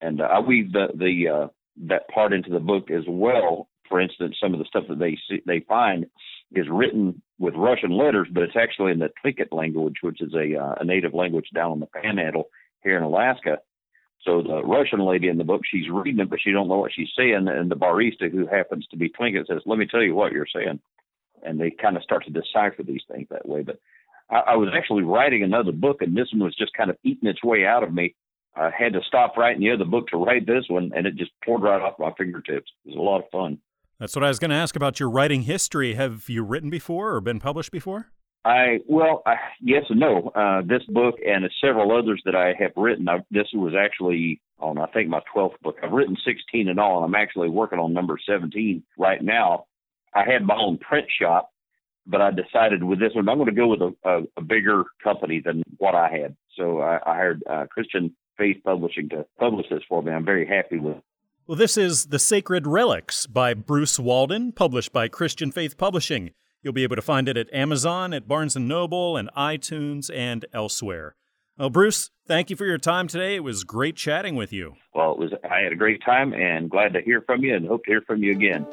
and 0.00 0.20
uh, 0.20 0.24
I 0.24 0.40
weave 0.40 0.72
the 0.72 0.88
the 0.94 1.28
uh, 1.28 1.48
that 1.88 2.08
part 2.08 2.32
into 2.32 2.50
the 2.50 2.60
book 2.60 2.90
as 2.90 3.04
well. 3.08 3.68
For 3.88 4.00
instance, 4.00 4.36
some 4.42 4.52
of 4.52 4.58
the 4.58 4.64
stuff 4.66 4.84
that 4.88 4.98
they 4.98 5.16
see, 5.28 5.42
they 5.46 5.60
find 5.60 6.06
is 6.52 6.66
written 6.70 7.22
with 7.38 7.54
Russian 7.54 7.96
letters, 7.96 8.28
but 8.32 8.42
it's 8.42 8.56
actually 8.56 8.92
in 8.92 8.98
the 8.98 9.10
Tlingit 9.24 9.52
language, 9.52 9.96
which 10.02 10.20
is 10.20 10.34
a 10.34 10.60
uh, 10.60 10.74
a 10.80 10.84
native 10.84 11.14
language 11.14 11.48
down 11.54 11.72
on 11.72 11.80
the 11.80 11.86
Panhandle 11.86 12.48
here 12.82 12.96
in 12.96 13.02
Alaska. 13.02 13.58
So 14.26 14.42
the 14.42 14.62
Russian 14.64 15.00
lady 15.00 15.28
in 15.28 15.38
the 15.38 15.44
book, 15.44 15.62
she's 15.64 15.88
reading 15.88 16.20
it, 16.20 16.28
but 16.28 16.40
she 16.42 16.50
don't 16.50 16.68
know 16.68 16.78
what 16.78 16.92
she's 16.92 17.08
saying. 17.16 17.46
And 17.48 17.70
the 17.70 17.76
barista, 17.76 18.30
who 18.30 18.46
happens 18.46 18.86
to 18.90 18.96
be 18.96 19.08
Tlingit, 19.08 19.46
says, 19.46 19.62
"Let 19.64 19.78
me 19.78 19.86
tell 19.86 20.02
you 20.02 20.14
what 20.14 20.32
you're 20.32 20.46
saying," 20.52 20.80
and 21.42 21.60
they 21.60 21.70
kind 21.70 21.96
of 21.96 22.02
start 22.02 22.24
to 22.24 22.30
decipher 22.30 22.82
these 22.82 23.02
things 23.10 23.28
that 23.30 23.48
way. 23.48 23.62
But 23.62 23.78
I, 24.28 24.38
I 24.38 24.56
was 24.56 24.68
actually 24.76 25.04
writing 25.04 25.42
another 25.42 25.72
book, 25.72 26.02
and 26.02 26.16
this 26.16 26.28
one 26.32 26.42
was 26.44 26.56
just 26.56 26.74
kind 26.74 26.90
of 26.90 26.98
eating 27.04 27.28
its 27.28 27.42
way 27.42 27.64
out 27.64 27.84
of 27.84 27.94
me 27.94 28.14
I 28.56 28.70
had 28.76 28.94
to 28.94 29.00
stop 29.06 29.36
writing 29.36 29.60
the 29.60 29.70
other 29.70 29.84
book 29.84 30.08
to 30.08 30.16
write 30.16 30.46
this 30.46 30.64
one, 30.68 30.90
and 30.96 31.06
it 31.06 31.16
just 31.16 31.30
poured 31.44 31.62
right 31.62 31.80
off 31.80 31.98
my 31.98 32.10
fingertips. 32.16 32.70
It 32.84 32.90
was 32.90 32.96
a 32.96 33.00
lot 33.00 33.18
of 33.18 33.30
fun. 33.30 33.58
That's 34.00 34.16
what 34.16 34.24
I 34.24 34.28
was 34.28 34.38
going 34.38 34.50
to 34.50 34.56
ask 34.56 34.76
about 34.76 34.98
your 34.98 35.10
writing 35.10 35.42
history. 35.42 35.94
Have 35.94 36.24
you 36.28 36.42
written 36.42 36.70
before 36.70 37.14
or 37.14 37.20
been 37.20 37.38
published 37.38 37.70
before? 37.70 38.12
I 38.46 38.78
well, 38.86 39.22
I, 39.26 39.34
yes 39.60 39.82
and 39.88 39.98
no. 39.98 40.30
Uh, 40.34 40.62
this 40.62 40.84
book 40.88 41.16
and 41.26 41.44
several 41.60 41.90
others 41.98 42.22
that 42.26 42.36
I 42.36 42.54
have 42.60 42.70
written. 42.76 43.08
I, 43.08 43.18
this 43.32 43.48
was 43.52 43.74
actually 43.76 44.40
on 44.60 44.78
I 44.78 44.86
think 44.86 45.08
my 45.08 45.20
twelfth 45.32 45.60
book. 45.62 45.76
I've 45.82 45.90
written 45.90 46.16
sixteen 46.24 46.68
in 46.68 46.78
all, 46.78 47.02
and 47.02 47.04
I'm 47.04 47.20
actually 47.20 47.50
working 47.50 47.80
on 47.80 47.92
number 47.92 48.16
seventeen 48.24 48.84
right 48.96 49.20
now. 49.20 49.66
I 50.14 50.22
had 50.30 50.46
my 50.46 50.54
own 50.54 50.78
print 50.78 51.08
shop, 51.20 51.50
but 52.06 52.20
I 52.20 52.30
decided 52.30 52.84
with 52.84 53.00
this 53.00 53.14
one 53.14 53.28
I'm 53.28 53.38
going 53.38 53.46
to 53.46 53.52
go 53.52 53.66
with 53.66 53.82
a, 53.82 53.92
a, 54.08 54.22
a 54.36 54.42
bigger 54.42 54.84
company 55.02 55.42
than 55.44 55.64
what 55.78 55.96
I 55.96 56.08
had. 56.08 56.36
So 56.56 56.78
I, 56.78 56.98
I 57.04 57.14
hired 57.16 57.42
uh, 57.50 57.66
Christian 57.68 58.14
Faith 58.38 58.58
Publishing 58.64 59.08
to 59.08 59.26
publish 59.40 59.66
this 59.70 59.82
for 59.88 60.02
me. 60.02 60.12
I'm 60.12 60.24
very 60.24 60.46
happy 60.46 60.78
with. 60.78 60.98
Well, 61.48 61.56
this 61.56 61.76
is 61.76 62.06
The 62.06 62.18
Sacred 62.20 62.66
Relics 62.66 63.26
by 63.26 63.54
Bruce 63.54 63.98
Walden, 63.98 64.52
published 64.52 64.92
by 64.92 65.08
Christian 65.08 65.50
Faith 65.50 65.76
Publishing. 65.76 66.30
You'll 66.66 66.72
be 66.72 66.82
able 66.82 66.96
to 66.96 67.02
find 67.02 67.28
it 67.28 67.36
at 67.36 67.54
Amazon, 67.54 68.12
at 68.12 68.26
Barnes 68.26 68.56
& 68.56 68.58
Noble, 68.58 69.16
and 69.16 69.30
iTunes, 69.36 70.10
and 70.12 70.44
elsewhere. 70.52 71.14
Well, 71.56 71.70
Bruce, 71.70 72.10
thank 72.26 72.50
you 72.50 72.56
for 72.56 72.66
your 72.66 72.76
time 72.76 73.06
today. 73.06 73.36
It 73.36 73.44
was 73.44 73.62
great 73.62 73.94
chatting 73.94 74.34
with 74.34 74.52
you. 74.52 74.74
Well, 74.92 75.12
it 75.12 75.18
was. 75.20 75.30
I 75.48 75.60
had 75.60 75.70
a 75.70 75.76
great 75.76 76.02
time 76.04 76.34
and 76.34 76.68
glad 76.68 76.92
to 76.94 77.00
hear 77.02 77.22
from 77.22 77.44
you 77.44 77.54
and 77.54 77.68
hope 77.68 77.84
to 77.84 77.92
hear 77.92 78.00
from 78.00 78.20
you 78.20 78.32
again. 78.32 78.66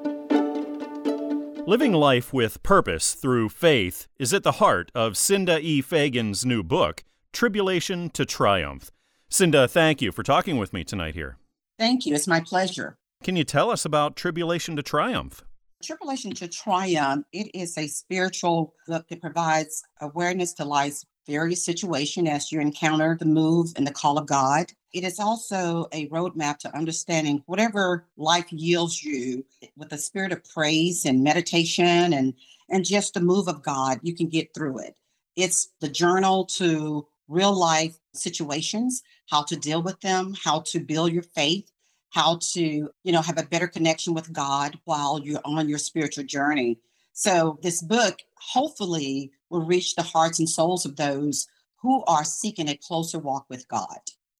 Living 1.67 1.93
life 1.93 2.33
with 2.33 2.63
purpose 2.63 3.13
through 3.13 3.49
faith 3.49 4.07
is 4.17 4.33
at 4.33 4.41
the 4.41 4.53
heart 4.53 4.91
of 4.95 5.15
Cinda 5.15 5.59
E. 5.59 5.79
Fagan's 5.83 6.43
new 6.43 6.63
book, 6.63 7.03
Tribulation 7.31 8.09
to 8.09 8.25
Triumph. 8.25 8.89
Cinda, 9.29 9.67
thank 9.67 10.01
you 10.01 10.11
for 10.11 10.23
talking 10.23 10.57
with 10.57 10.73
me 10.73 10.83
tonight 10.83 11.13
here. 11.13 11.37
Thank 11.77 12.07
you. 12.07 12.15
It's 12.15 12.27
my 12.27 12.39
pleasure. 12.39 12.97
Can 13.21 13.35
you 13.35 13.43
tell 13.43 13.69
us 13.69 13.85
about 13.85 14.15
Tribulation 14.15 14.75
to 14.77 14.81
Triumph? 14.81 15.43
Tribulation 15.83 16.31
to 16.35 16.47
Triumph, 16.47 17.25
it 17.33 17.51
is 17.53 17.77
a 17.77 17.87
spiritual 17.87 18.73
book 18.87 19.05
that 19.09 19.19
provides 19.19 19.83
awareness 19.99 20.53
to 20.53 20.65
life's 20.65 21.05
various 21.27 21.65
situations 21.65 22.29
as 22.29 22.51
you 22.51 22.61
encounter 22.61 23.17
the 23.19 23.25
move 23.25 23.73
and 23.75 23.85
the 23.85 23.91
call 23.91 24.17
of 24.17 24.25
God. 24.25 24.71
It 24.93 25.03
is 25.03 25.19
also 25.19 25.87
a 25.91 26.07
roadmap 26.07 26.59
to 26.59 26.75
understanding 26.75 27.43
whatever 27.47 28.07
life 28.15 28.51
yields 28.51 29.03
you 29.03 29.45
with 29.75 29.91
a 29.91 29.97
spirit 29.97 30.31
of 30.31 30.43
praise 30.53 31.05
and 31.05 31.23
meditation 31.23 32.13
and 32.13 32.33
and 32.69 32.85
just 32.85 33.13
the 33.13 33.19
move 33.19 33.49
of 33.49 33.61
God, 33.61 33.99
you 34.03 34.15
can 34.15 34.29
get 34.29 34.53
through 34.55 34.79
it. 34.79 34.95
It's 35.35 35.69
the 35.81 35.89
journal 35.89 36.45
to 36.57 37.05
real 37.27 37.53
life 37.53 37.97
situations 38.13 39.03
how 39.29 39.43
to 39.43 39.55
deal 39.55 39.81
with 39.81 39.99
them, 40.01 40.33
how 40.43 40.61
to 40.61 40.79
build 40.79 41.11
your 41.11 41.23
faith, 41.23 41.71
how 42.13 42.37
to, 42.53 42.89
you 43.03 43.11
know, 43.11 43.21
have 43.21 43.39
a 43.39 43.45
better 43.45 43.67
connection 43.67 44.13
with 44.13 44.31
God 44.31 44.77
while 44.85 45.19
you're 45.19 45.41
on 45.43 45.67
your 45.67 45.79
spiritual 45.79 46.23
journey. 46.23 46.79
So 47.13 47.59
this 47.63 47.81
book 47.81 48.19
hopefully 48.35 49.31
will 49.49 49.65
reach 49.65 49.95
the 49.95 50.03
hearts 50.03 50.39
and 50.39 50.47
souls 50.47 50.85
of 50.85 50.95
those 50.95 51.47
who 51.81 52.03
are 52.05 52.23
seeking 52.23 52.69
a 52.69 52.77
closer 52.77 53.17
walk 53.17 53.45
with 53.49 53.67
God. 53.67 53.97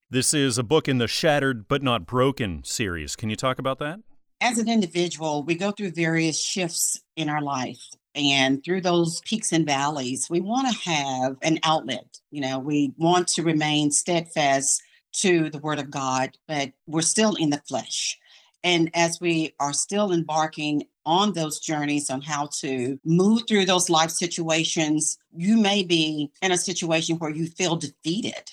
This 0.10 0.36
is 0.36 0.60
a 0.60 0.64
book 0.64 0.88
in 0.88 1.00
the 1.00 1.08
Shattered 1.08 1.68
but 1.68 1.82
Not 1.82 2.06
Broken 2.06 2.64
series. 2.64 3.16
Can 3.16 3.32
you 3.32 3.36
talk 3.36 3.58
about 3.58 3.80
that? 3.80 4.00
As 4.40 4.60
an 4.60 4.70
individual, 4.70 5.44
we 5.44 5.56
go 5.56 5.72
through 5.72 5.92
various 5.92 6.40
shifts 6.40 7.02
in 7.16 7.28
our 7.28 7.42
life. 7.42 7.82
And 8.14 8.64
through 8.64 8.82
those 8.82 9.20
peaks 9.22 9.52
and 9.52 9.66
valleys, 9.66 10.28
we 10.30 10.42
want 10.42 10.68
to 10.68 10.90
have 10.92 11.38
an 11.42 11.60
outlet. 11.64 12.20
You 12.30 12.42
know, 12.42 12.60
we 12.60 12.94
want 12.98 13.28
to 13.30 13.42
remain 13.42 13.90
steadfast 13.90 14.84
to 15.14 15.50
the 15.50 15.60
word 15.60 15.80
of 15.80 15.92
God, 15.92 16.38
but 16.48 16.72
we're 16.88 17.02
still 17.02 17.36
in 17.36 17.50
the 17.50 17.62
flesh. 17.68 18.20
And 18.64 18.90
as 18.94 19.20
we 19.20 19.54
are 19.60 19.74
still 19.74 20.12
embarking 20.12 20.88
on 21.06 21.34
those 21.34 21.60
journeys 21.60 22.10
on 22.10 22.22
how 22.22 22.48
to 22.62 22.98
move 23.04 23.44
through 23.48 23.66
those 23.66 23.90
life 23.90 24.10
situations, 24.12 25.18
you 25.36 25.58
may 25.58 25.84
be 25.84 26.32
in 26.42 26.52
a 26.52 26.58
situation 26.58 27.18
where 27.18 27.32
you 27.32 27.48
feel 27.48 27.76
defeated. 27.76 28.52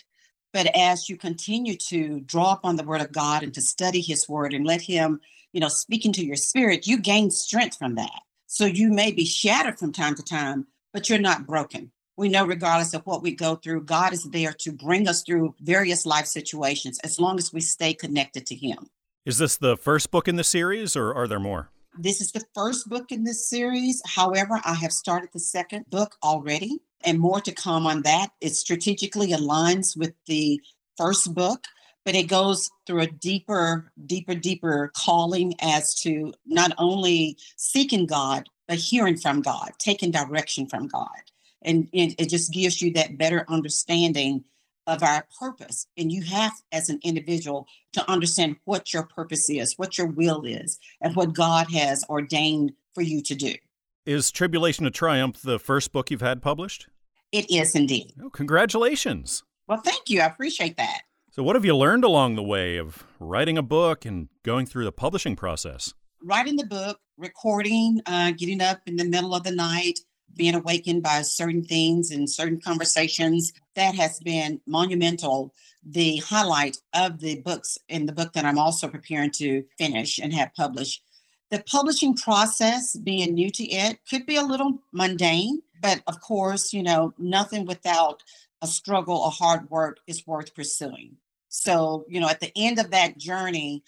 But 0.53 0.77
as 0.77 1.09
you 1.09 1.17
continue 1.17 1.77
to 1.77 2.21
draw 2.21 2.53
upon 2.53 2.77
the 2.77 2.83
word 2.83 3.01
of 3.01 3.13
God 3.13 3.45
and 3.45 3.55
to 3.55 3.61
study 3.61 4.01
his 4.01 4.29
word 4.29 4.53
and 4.53 4.67
let 4.67 4.81
him, 4.81 5.21
you 5.53 5.61
know, 5.61 5.69
speak 5.69 6.05
into 6.05 6.27
your 6.27 6.37
spirit, 6.37 6.89
you 6.89 6.99
gain 6.99 7.31
strength 7.31 7.79
from 7.79 7.95
that. 7.95 8.21
So 8.47 8.65
you 8.67 8.91
may 8.91 9.13
be 9.13 9.25
shattered 9.25 9.79
from 9.79 9.93
time 9.93 10.17
to 10.17 10.25
time, 10.25 10.67
but 10.93 11.09
you're 11.09 11.21
not 11.21 11.47
broken. 11.47 11.93
We 12.21 12.29
know, 12.29 12.45
regardless 12.45 12.93
of 12.93 13.01
what 13.07 13.23
we 13.23 13.35
go 13.35 13.55
through, 13.55 13.85
God 13.85 14.13
is 14.13 14.25
there 14.25 14.53
to 14.59 14.73
bring 14.73 15.09
us 15.09 15.23
through 15.23 15.55
various 15.63 16.05
life 16.05 16.27
situations 16.27 16.99
as 17.03 17.19
long 17.19 17.39
as 17.39 17.51
we 17.51 17.63
stay 17.63 17.95
connected 17.95 18.45
to 18.49 18.55
Him. 18.55 18.91
Is 19.25 19.39
this 19.39 19.57
the 19.57 19.75
first 19.79 20.11
book 20.11 20.29
in 20.29 20.37
the 20.37 20.45
series, 20.45 20.97
or 20.97 21.15
are 21.15 21.27
there 21.27 21.41
more? 21.41 21.71
This 21.99 22.21
is 22.21 22.31
the 22.33 22.45
first 22.55 22.91
book 22.91 23.11
in 23.11 23.25
this 23.25 23.49
series. 23.49 24.03
However, 24.05 24.61
I 24.67 24.75
have 24.75 24.93
started 24.93 25.31
the 25.33 25.41
second 25.41 25.87
book 25.89 26.17
already, 26.23 26.83
and 27.07 27.19
more 27.19 27.41
to 27.41 27.53
come 27.53 27.87
on 27.87 28.03
that. 28.03 28.33
It 28.43 28.55
strategically 28.55 29.29
aligns 29.29 29.97
with 29.97 30.13
the 30.27 30.61
first 30.99 31.33
book 31.33 31.65
but 32.05 32.15
it 32.15 32.29
goes 32.29 32.71
through 32.87 33.03
a 33.03 33.07
deeper, 33.07 33.93
deeper, 34.07 34.35
deeper 34.35 34.91
calling 34.97 35.55
as 35.61 35.95
to 35.95 36.33
not 36.47 36.73
only 36.79 37.37
seeking 37.57 38.07
God, 38.07 38.49
but 38.67 38.79
hearing 38.79 39.19
from 39.19 39.43
God, 39.43 39.73
taking 39.79 40.11
direction 40.11 40.67
from 40.67 40.89
God. 40.89 41.09
And 41.63 41.89
it, 41.93 42.15
it 42.19 42.29
just 42.29 42.53
gives 42.53 42.81
you 42.81 42.93
that 42.95 43.19
better 43.19 43.45
understanding 43.49 44.45
of 44.87 45.03
our 45.03 45.27
purpose. 45.39 45.87
And 45.97 46.11
you 46.11 46.23
have, 46.23 46.53
as 46.73 46.89
an 46.89 47.01
individual, 47.03 47.67
to 47.93 48.11
understand 48.11 48.57
what 48.65 48.93
your 48.93 49.05
purpose 49.05 49.49
is, 49.49 49.75
what 49.77 49.99
your 49.99 50.07
will 50.07 50.43
is, 50.45 50.79
and 51.01 51.15
what 51.15 51.35
God 51.35 51.71
has 51.71 52.05
ordained 52.09 52.73
for 52.95 53.03
you 53.03 53.23
to 53.23 53.35
do. 53.35 53.55
Is 54.07 54.31
Tribulation 54.31 54.85
to 54.85 54.91
Triumph 54.91 55.41
the 55.43 55.59
first 55.59 55.93
book 55.93 56.11
you've 56.11 56.21
had 56.21 56.43
published? 56.43 56.89
It 57.33 57.51
is 57.51 57.75
indeed. 57.75 58.15
Oh, 58.23 58.31
congratulations. 58.31 59.45
Well, 59.69 59.79
thank 59.79 60.09
you. 60.09 60.21
I 60.21 60.27
appreciate 60.27 60.77
that. 60.79 61.03
So, 61.31 61.45
what 61.45 61.55
have 61.55 61.65
you 61.65 61.77
learned 61.77 62.03
along 62.03 62.35
the 62.35 62.43
way 62.43 62.77
of 62.77 63.05
writing 63.21 63.57
a 63.57 63.63
book 63.63 64.05
and 64.05 64.29
going 64.43 64.67
through 64.67 64.85
the 64.85 64.93
publishing 64.93 65.37
process? 65.37 65.95
Writing 66.25 66.57
the 66.57 66.67
book, 66.67 66.99
recording, 67.17 68.01
uh, 68.07 68.33
getting 68.33 68.61
up 68.61 68.81
in 68.87 68.97
the 68.97 69.05
middle 69.05 69.33
of 69.33 69.45
the 69.45 69.53
night, 69.53 70.01
being 70.37 70.55
awakened 70.55 71.03
by 71.03 71.23
certain 71.23 71.65
things 71.65 72.11
and 72.11 72.29
certain 72.29 72.61
conversations, 72.61 73.53
that 73.75 73.95
has 73.95 74.21
been 74.21 74.61
monumental. 74.67 75.53
The 75.85 76.19
highlight 76.19 76.77
of 76.95 77.21
the 77.21 77.41
books 77.41 77.79
in 77.89 78.07
the 78.07 78.13
book 78.13 78.33
that 78.35 78.45
I'm 78.45 78.59
also 78.59 78.89
preparing 78.89 79.31
to 79.33 79.65
finish 79.79 80.19
and 80.19 80.33
have 80.35 80.55
published. 80.55 81.03
The 81.51 81.65
publishing 81.67 82.17
process, 82.17 82.97
being 82.97 83.35
new 83.35 83.51
to 83.51 83.65
it, 83.65 83.99
could 84.09 84.25
be 84.25 84.37
a 84.37 84.43
little 84.43 84.79
mundane, 84.93 85.63
but 85.83 86.03
of 86.07 86.21
course, 86.21 86.73
you 86.73 86.83
know, 86.83 87.13
nothing 87.19 87.65
without 87.67 88.23
a 88.63 88.67
struggle, 88.67 89.27
a 89.27 89.31
hard 89.31 89.71
work 89.71 89.99
is 90.07 90.27
worth 90.27 90.55
pursuing. 90.55 91.17
So, 91.49 92.05
you 92.09 92.21
know, 92.21 92.29
at 92.29 92.41
the 92.41 92.53
end 92.55 92.79
of 92.79 92.93
that 92.93 93.19
journey, 93.19 93.83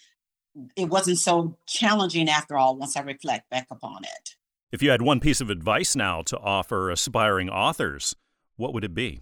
it 0.75 0.89
wasn't 0.89 1.19
so 1.19 1.57
challenging 1.65 2.27
after 2.27 2.57
all 2.57 2.75
once 2.75 2.97
I 2.97 3.01
reflect 3.01 3.49
back 3.49 3.67
upon 3.71 4.03
it. 4.03 4.35
If 4.73 4.81
you 4.81 4.89
had 4.89 5.03
one 5.03 5.19
piece 5.19 5.39
of 5.39 5.51
advice 5.51 5.95
now 5.95 6.23
to 6.23 6.39
offer 6.39 6.89
aspiring 6.89 7.47
authors, 7.47 8.15
what 8.55 8.73
would 8.73 8.83
it 8.83 8.95
be? 8.95 9.21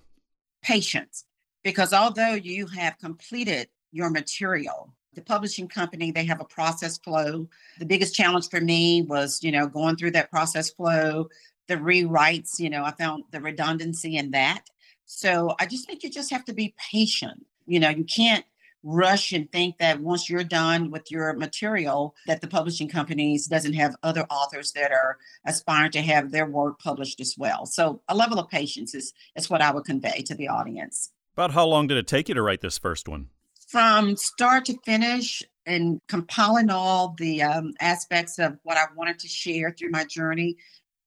Patience. 0.61 1.25
Because 1.61 1.91
although 1.91 2.35
you 2.35 2.67
have 2.67 2.97
completed 2.99 3.67
your 3.91 4.09
material, 4.09 4.93
the 5.13 5.21
publishing 5.21 5.67
company, 5.67 6.09
they 6.09 6.23
have 6.23 6.39
a 6.39 6.45
process 6.45 6.97
flow. 6.99 7.49
The 7.79 7.85
biggest 7.85 8.15
challenge 8.15 8.47
for 8.47 8.61
me 8.61 9.01
was, 9.01 9.43
you 9.43 9.51
know, 9.51 9.67
going 9.67 9.97
through 9.97 10.11
that 10.11 10.31
process 10.31 10.69
flow, 10.69 11.27
the 11.67 11.75
rewrites, 11.75 12.57
you 12.57 12.69
know, 12.69 12.85
I 12.85 12.91
found 12.91 13.25
the 13.31 13.41
redundancy 13.41 14.15
in 14.15 14.31
that. 14.31 14.63
So 15.03 15.53
I 15.59 15.65
just 15.65 15.85
think 15.85 16.01
you 16.01 16.09
just 16.09 16.31
have 16.31 16.45
to 16.45 16.53
be 16.53 16.73
patient. 16.93 17.45
You 17.65 17.81
know, 17.81 17.89
you 17.89 18.05
can't 18.05 18.45
rush 18.83 19.31
and 19.31 19.51
think 19.51 19.77
that 19.77 20.01
once 20.01 20.29
you're 20.29 20.43
done 20.43 20.91
with 20.91 21.11
your 21.11 21.33
material 21.33 22.15
that 22.27 22.41
the 22.41 22.47
publishing 22.47 22.87
companies 22.87 23.47
doesn't 23.47 23.73
have 23.73 23.95
other 24.03 24.25
authors 24.29 24.71
that 24.73 24.91
are 24.91 25.17
aspiring 25.45 25.91
to 25.91 26.01
have 26.01 26.31
their 26.31 26.45
work 26.45 26.79
published 26.79 27.19
as 27.19 27.35
well. 27.37 27.65
So 27.65 28.01
a 28.07 28.15
level 28.15 28.39
of 28.39 28.49
patience 28.49 28.95
is 28.95 29.13
is 29.35 29.49
what 29.49 29.61
i 29.61 29.71
would 29.71 29.85
convey 29.85 30.21
to 30.23 30.35
the 30.35 30.47
audience. 30.47 31.11
About 31.33 31.51
how 31.51 31.65
long 31.65 31.87
did 31.87 31.97
it 31.97 32.07
take 32.07 32.29
you 32.29 32.35
to 32.35 32.41
write 32.41 32.61
this 32.61 32.77
first 32.77 33.07
one? 33.07 33.29
From 33.67 34.17
start 34.17 34.65
to 34.65 34.77
finish 34.85 35.41
and 35.65 35.99
compiling 36.07 36.69
all 36.69 37.15
the 37.17 37.43
um, 37.43 37.73
aspects 37.79 38.39
of 38.39 38.57
what 38.63 38.77
i 38.77 38.85
wanted 38.95 39.19
to 39.19 39.27
share 39.27 39.71
through 39.71 39.91
my 39.91 40.05
journey 40.05 40.57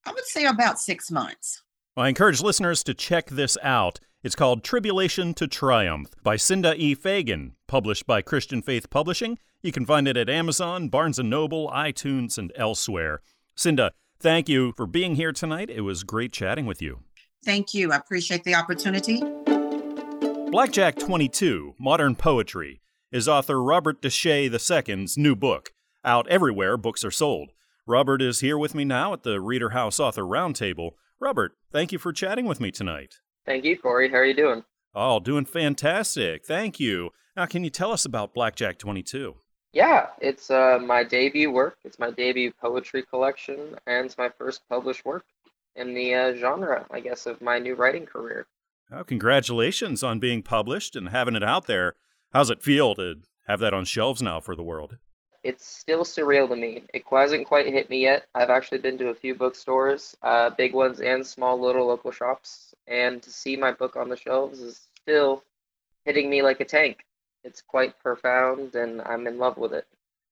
i 0.06 0.12
would 0.12 0.24
say 0.26 0.44
about 0.44 0.78
six 0.78 1.10
months. 1.10 1.62
Well, 1.96 2.06
i 2.06 2.08
encourage 2.08 2.40
listeners 2.40 2.82
to 2.84 2.94
check 2.94 3.30
this 3.30 3.58
out 3.62 4.00
it's 4.24 4.34
called 4.34 4.64
Tribulation 4.64 5.34
to 5.34 5.46
Triumph 5.46 6.08
by 6.22 6.36
Cinda 6.36 6.74
E. 6.76 6.94
Fagan, 6.94 7.56
published 7.68 8.06
by 8.06 8.22
Christian 8.22 8.62
Faith 8.62 8.88
Publishing. 8.88 9.38
You 9.62 9.70
can 9.70 9.84
find 9.84 10.08
it 10.08 10.16
at 10.16 10.30
Amazon, 10.30 10.88
Barnes 10.88 11.18
& 11.18 11.22
Noble, 11.22 11.70
iTunes, 11.70 12.38
and 12.38 12.50
elsewhere. 12.56 13.20
Cinda, 13.54 13.92
thank 14.18 14.48
you 14.48 14.72
for 14.78 14.86
being 14.86 15.16
here 15.16 15.30
tonight. 15.30 15.68
It 15.68 15.82
was 15.82 16.04
great 16.04 16.32
chatting 16.32 16.64
with 16.64 16.80
you. 16.80 17.00
Thank 17.44 17.74
you. 17.74 17.92
I 17.92 17.96
appreciate 17.96 18.44
the 18.44 18.54
opportunity. 18.54 19.20
Blackjack 20.50 20.98
22, 20.98 21.74
Modern 21.78 22.16
Poetry, 22.16 22.80
is 23.12 23.28
author 23.28 23.62
Robert 23.62 24.00
Deshaies 24.00 24.88
II's 24.88 25.18
new 25.18 25.36
book, 25.36 25.72
out 26.02 26.26
everywhere 26.28 26.78
books 26.78 27.04
are 27.04 27.10
sold. 27.10 27.50
Robert 27.86 28.22
is 28.22 28.40
here 28.40 28.56
with 28.56 28.74
me 28.74 28.86
now 28.86 29.12
at 29.12 29.22
the 29.22 29.38
Reader 29.38 29.70
House 29.70 30.00
Author 30.00 30.22
Roundtable. 30.22 30.92
Robert, 31.20 31.52
thank 31.70 31.92
you 31.92 31.98
for 31.98 32.14
chatting 32.14 32.46
with 32.46 32.58
me 32.58 32.70
tonight. 32.70 33.16
Thank 33.46 33.64
you, 33.64 33.78
Corey. 33.78 34.08
How 34.08 34.16
are 34.16 34.24
you 34.24 34.34
doing? 34.34 34.64
Oh, 34.94 35.20
doing 35.20 35.44
fantastic. 35.44 36.44
Thank 36.44 36.80
you. 36.80 37.10
Now, 37.36 37.46
can 37.46 37.64
you 37.64 37.70
tell 37.70 37.92
us 37.92 38.04
about 38.04 38.32
Blackjack 38.32 38.78
22? 38.78 39.34
Yeah, 39.72 40.06
it's 40.20 40.50
uh, 40.50 40.78
my 40.80 41.02
debut 41.02 41.50
work. 41.50 41.78
It's 41.84 41.98
my 41.98 42.10
debut 42.10 42.52
poetry 42.52 43.02
collection, 43.02 43.74
and 43.86 44.06
it's 44.06 44.16
my 44.16 44.28
first 44.28 44.62
published 44.68 45.04
work 45.04 45.24
in 45.74 45.94
the 45.94 46.14
uh, 46.14 46.34
genre, 46.34 46.86
I 46.90 47.00
guess, 47.00 47.26
of 47.26 47.42
my 47.42 47.58
new 47.58 47.74
writing 47.74 48.06
career. 48.06 48.46
Oh, 48.92 49.02
congratulations 49.02 50.04
on 50.04 50.20
being 50.20 50.42
published 50.42 50.94
and 50.94 51.08
having 51.08 51.34
it 51.34 51.42
out 51.42 51.66
there. 51.66 51.94
How's 52.32 52.50
it 52.50 52.62
feel 52.62 52.94
to 52.94 53.16
have 53.48 53.60
that 53.60 53.74
on 53.74 53.84
shelves 53.84 54.22
now 54.22 54.40
for 54.40 54.54
the 54.54 54.62
world? 54.62 54.96
It's 55.42 55.66
still 55.66 56.04
surreal 56.04 56.48
to 56.48 56.56
me. 56.56 56.84
It 56.94 57.02
hasn't 57.10 57.46
quite 57.46 57.66
hit 57.66 57.90
me 57.90 58.00
yet. 58.00 58.26
I've 58.34 58.50
actually 58.50 58.78
been 58.78 58.96
to 58.98 59.08
a 59.08 59.14
few 59.14 59.34
bookstores, 59.34 60.16
uh, 60.22 60.50
big 60.50 60.72
ones 60.72 61.00
and 61.00 61.26
small 61.26 61.60
little 61.60 61.86
local 61.86 62.12
shops, 62.12 62.73
and 62.86 63.22
to 63.22 63.30
see 63.30 63.56
my 63.56 63.72
book 63.72 63.96
on 63.96 64.08
the 64.08 64.16
shelves 64.16 64.60
is 64.60 64.88
still 65.00 65.42
hitting 66.04 66.28
me 66.28 66.42
like 66.42 66.60
a 66.60 66.64
tank. 66.64 67.04
It's 67.42 67.60
quite 67.60 67.98
profound, 67.98 68.74
and 68.74 69.02
I'm 69.02 69.26
in 69.26 69.38
love 69.38 69.58
with 69.58 69.72
it. 69.72 69.86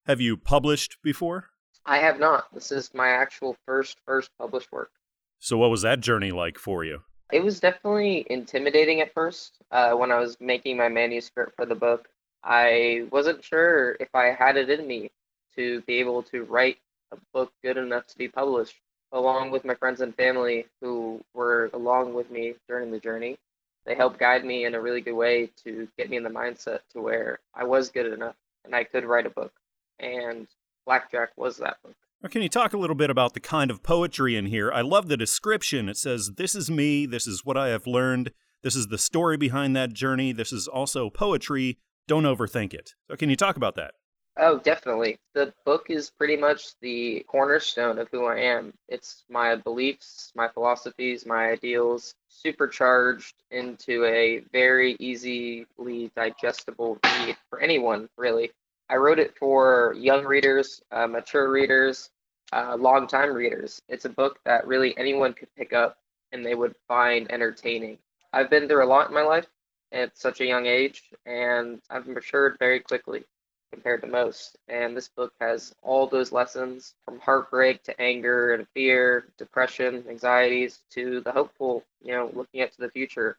Have 0.07 0.20
you 0.20 0.36
published 0.36 0.96
before? 1.03 1.50
I 1.84 1.98
have 1.98 2.18
not. 2.18 2.53
This 2.55 2.72
is 2.72 2.94
my 2.94 3.09
actual 3.09 3.57
first 3.66 3.98
first 4.07 4.30
published 4.38 4.72
work. 4.72 4.90
So, 5.38 5.59
what 5.59 5.70
was 5.70 5.82
that 5.82 6.00
journey 6.00 6.30
like 6.30 6.59
for 6.59 6.84
you? 6.84 7.03
It 7.32 7.42
was 7.42 7.61
definitely 7.61 8.26
intimidating 8.30 9.00
at 9.00 9.12
first. 9.14 9.59
Uh, 9.70 9.92
when 9.92 10.12
I 10.12 10.18
was 10.18 10.36
making 10.40 10.76
my 10.76 10.88
manuscript 10.88 11.57
for 11.57 11.66
the 11.66 11.74
book, 11.74 12.09
I 12.44 13.07
wasn't 13.11 13.42
sure 13.44 13.96
if 14.00 14.14
I 14.14 14.26
had 14.26 14.57
it 14.57 14.70
in 14.70 14.86
me 14.86 15.11
to 15.57 15.80
be 15.82 15.94
able 15.94 16.22
to 16.24 16.44
write 16.44 16.78
a 17.11 17.16
book 17.32 17.53
good 17.62 17.76
enough 17.76 18.07
to 18.09 18.18
be 18.18 18.28
published 18.28 18.76
along 19.12 19.50
with 19.50 19.64
my 19.64 19.74
friends 19.74 20.00
and 20.00 20.14
family 20.14 20.66
who 20.80 21.20
were 21.34 21.70
along 21.74 22.14
with 22.14 22.30
me 22.30 22.54
during 22.68 22.90
the 22.90 22.98
journey. 22.98 23.38
They 23.84 23.94
helped 23.94 24.18
guide 24.18 24.44
me 24.44 24.64
in 24.64 24.74
a 24.74 24.80
really 24.80 25.00
good 25.00 25.14
way 25.14 25.50
to 25.64 25.88
get 25.98 26.08
me 26.08 26.16
in 26.16 26.22
the 26.22 26.30
mindset 26.30 26.80
to 26.92 27.00
where 27.00 27.40
I 27.54 27.64
was 27.64 27.90
good 27.90 28.12
enough 28.12 28.36
and 28.64 28.74
I 28.74 28.84
could 28.84 29.04
write 29.04 29.26
a 29.26 29.30
book. 29.30 29.52
And 29.98 30.46
Blackjack 30.86 31.30
was 31.36 31.58
that 31.58 31.76
book. 31.82 31.94
Can 32.30 32.42
you 32.42 32.48
talk 32.48 32.72
a 32.72 32.78
little 32.78 32.94
bit 32.94 33.10
about 33.10 33.34
the 33.34 33.40
kind 33.40 33.70
of 33.70 33.82
poetry 33.82 34.36
in 34.36 34.46
here? 34.46 34.70
I 34.72 34.80
love 34.80 35.08
the 35.08 35.16
description. 35.16 35.88
It 35.88 35.96
says, 35.96 36.32
This 36.36 36.54
is 36.54 36.70
me. 36.70 37.04
This 37.04 37.26
is 37.26 37.44
what 37.44 37.56
I 37.56 37.68
have 37.68 37.86
learned. 37.86 38.30
This 38.62 38.76
is 38.76 38.86
the 38.86 38.98
story 38.98 39.36
behind 39.36 39.74
that 39.74 39.92
journey. 39.92 40.30
This 40.30 40.52
is 40.52 40.68
also 40.68 41.10
poetry. 41.10 41.78
Don't 42.06 42.22
overthink 42.22 42.74
it. 42.74 42.94
So, 43.08 43.16
can 43.16 43.28
you 43.28 43.34
talk 43.34 43.56
about 43.56 43.74
that? 43.74 43.94
Oh, 44.38 44.58
definitely. 44.58 45.18
The 45.34 45.52
book 45.66 45.90
is 45.90 46.10
pretty 46.10 46.36
much 46.36 46.78
the 46.80 47.20
cornerstone 47.28 47.98
of 47.98 48.08
who 48.10 48.24
I 48.24 48.38
am. 48.38 48.72
It's 48.88 49.24
my 49.28 49.56
beliefs, 49.56 50.32
my 50.34 50.48
philosophies, 50.48 51.26
my 51.26 51.50
ideals, 51.50 52.14
supercharged 52.28 53.34
into 53.50 54.04
a 54.06 54.40
very 54.52 54.96
easily 54.98 55.66
digestible 56.16 56.98
read 57.04 57.36
for 57.50 57.60
anyone, 57.60 58.08
really. 58.16 58.52
I 58.88 58.96
wrote 58.96 59.18
it 59.18 59.36
for 59.36 59.94
young 59.98 60.24
readers, 60.24 60.82
uh, 60.90 61.06
mature 61.06 61.50
readers, 61.50 62.10
uh, 62.52 62.76
long-time 62.76 63.34
readers. 63.34 63.82
It's 63.88 64.06
a 64.06 64.10
book 64.10 64.38
that 64.44 64.66
really 64.66 64.96
anyone 64.96 65.34
could 65.34 65.54
pick 65.56 65.72
up 65.74 65.98
and 66.32 66.44
they 66.44 66.54
would 66.54 66.74
find 66.88 67.30
entertaining. 67.30 67.98
I've 68.32 68.48
been 68.48 68.66
through 68.66 68.84
a 68.84 68.86
lot 68.88 69.08
in 69.08 69.14
my 69.14 69.22
life 69.22 69.46
at 69.92 70.16
such 70.16 70.40
a 70.40 70.46
young 70.46 70.64
age, 70.66 71.02
and 71.26 71.82
I've 71.90 72.06
matured 72.06 72.56
very 72.58 72.80
quickly 72.80 73.24
compared 73.72 74.02
to 74.02 74.06
most. 74.06 74.58
And 74.68 74.96
this 74.96 75.08
book 75.08 75.32
has 75.40 75.74
all 75.82 76.06
those 76.06 76.30
lessons 76.30 76.94
from 77.04 77.18
heartbreak 77.18 77.82
to 77.84 78.00
anger 78.00 78.54
and 78.54 78.66
fear, 78.74 79.26
depression, 79.38 80.04
anxieties 80.08 80.80
to 80.90 81.20
the 81.20 81.32
hopeful, 81.32 81.82
you 82.04 82.12
know, 82.12 82.30
looking 82.34 82.60
at 82.60 82.72
to 82.74 82.80
the 82.80 82.90
future, 82.90 83.38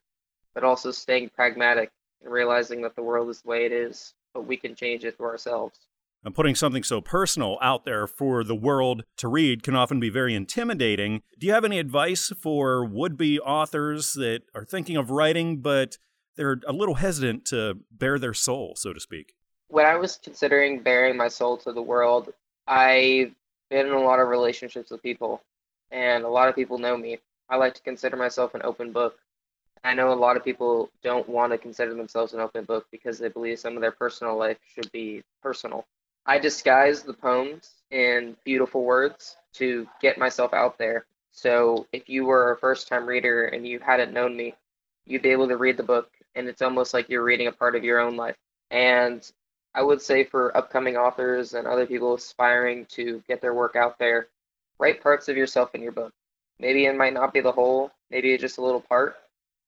but 0.53 0.63
also 0.63 0.91
staying 0.91 1.29
pragmatic 1.29 1.91
and 2.23 2.33
realizing 2.33 2.81
that 2.81 2.95
the 2.95 3.03
world 3.03 3.29
is 3.29 3.41
the 3.41 3.49
way 3.49 3.65
it 3.65 3.71
is, 3.71 4.13
but 4.33 4.47
we 4.47 4.57
can 4.57 4.75
change 4.75 5.05
it 5.05 5.15
for 5.17 5.29
ourselves. 5.29 5.79
And 6.25 6.33
putting 6.33 6.55
something 6.55 6.83
so 6.83 7.01
personal 7.01 7.57
out 7.61 7.83
there 7.83 8.07
for 8.07 8.45
the 8.45 8.55
world 8.55 9.03
to 9.17 9.27
read 9.27 9.61
can 9.61 9.75
often 9.75 9.99
be 9.99 10.09
very 10.09 10.33
intimidating. 10.33 11.21
Do 11.37 11.45
you 11.45 11.53
have 11.53 11.65
any 11.65 11.79
advice 11.79 12.31
for 12.41 12.85
would 12.85 13.17
be 13.17 13.39
authors 13.41 14.13
that 14.13 14.43
are 14.55 14.63
thinking 14.63 14.95
of 14.95 15.11
writing, 15.11 15.61
but 15.61 15.97
they're 16.37 16.61
a 16.65 16.71
little 16.71 16.95
hesitant 16.95 17.45
to 17.47 17.79
bare 17.91 18.17
their 18.17 18.33
soul, 18.33 18.73
so 18.77 18.93
to 18.93 19.01
speak? 19.01 19.33
When 19.73 19.87
I 19.87 19.95
was 19.95 20.19
considering 20.23 20.83
bearing 20.83 21.17
my 21.17 21.27
soul 21.27 21.57
to 21.57 21.73
the 21.73 21.81
world, 21.81 22.31
I've 22.67 23.33
been 23.71 23.87
in 23.87 23.93
a 23.93 23.99
lot 23.99 24.19
of 24.19 24.27
relationships 24.27 24.91
with 24.91 25.01
people, 25.01 25.41
and 25.89 26.23
a 26.23 26.29
lot 26.29 26.47
of 26.47 26.53
people 26.53 26.77
know 26.77 26.95
me. 26.95 27.17
I 27.49 27.55
like 27.55 27.73
to 27.73 27.81
consider 27.81 28.15
myself 28.15 28.53
an 28.53 28.61
open 28.63 28.91
book. 28.91 29.17
I 29.83 29.95
know 29.95 30.13
a 30.13 30.23
lot 30.25 30.37
of 30.37 30.45
people 30.45 30.91
don't 31.01 31.27
want 31.27 31.53
to 31.53 31.57
consider 31.57 31.95
themselves 31.95 32.35
an 32.35 32.39
open 32.39 32.65
book 32.65 32.85
because 32.91 33.17
they 33.17 33.29
believe 33.29 33.57
some 33.57 33.75
of 33.75 33.81
their 33.81 33.91
personal 33.91 34.37
life 34.37 34.59
should 34.75 34.91
be 34.91 35.23
personal. 35.41 35.87
I 36.27 36.37
disguise 36.37 37.01
the 37.01 37.13
poems 37.13 37.71
in 37.89 38.37
beautiful 38.45 38.83
words 38.83 39.37
to 39.53 39.87
get 39.99 40.19
myself 40.19 40.53
out 40.53 40.77
there. 40.77 41.07
So 41.31 41.87
if 41.91 42.07
you 42.07 42.25
were 42.25 42.51
a 42.51 42.57
first 42.57 42.87
time 42.87 43.07
reader 43.07 43.45
and 43.45 43.67
you 43.67 43.79
hadn't 43.79 44.13
known 44.13 44.37
me, 44.37 44.53
you'd 45.07 45.23
be 45.23 45.31
able 45.31 45.47
to 45.47 45.57
read 45.57 45.77
the 45.77 45.83
book 45.83 46.11
and 46.35 46.47
it's 46.47 46.61
almost 46.61 46.93
like 46.93 47.09
you're 47.09 47.23
reading 47.23 47.47
a 47.47 47.51
part 47.51 47.75
of 47.75 47.83
your 47.83 47.99
own 47.99 48.15
life. 48.15 48.35
And 48.69 49.27
I 49.75 49.81
would 49.81 50.01
say 50.01 50.23
for 50.23 50.55
upcoming 50.55 50.97
authors 50.97 51.53
and 51.53 51.67
other 51.67 51.85
people 51.85 52.13
aspiring 52.13 52.85
to 52.91 53.23
get 53.27 53.41
their 53.41 53.53
work 53.53 53.75
out 53.75 53.97
there, 53.97 54.27
write 54.79 55.01
parts 55.01 55.29
of 55.29 55.37
yourself 55.37 55.73
in 55.73 55.81
your 55.81 55.91
book. 55.91 56.13
Maybe 56.59 56.85
it 56.85 56.95
might 56.95 57.13
not 57.13 57.33
be 57.33 57.41
the 57.41 57.51
whole, 57.51 57.91
maybe 58.11 58.37
just 58.37 58.59
a 58.59 58.63
little 58.63 58.81
part. 58.81 59.15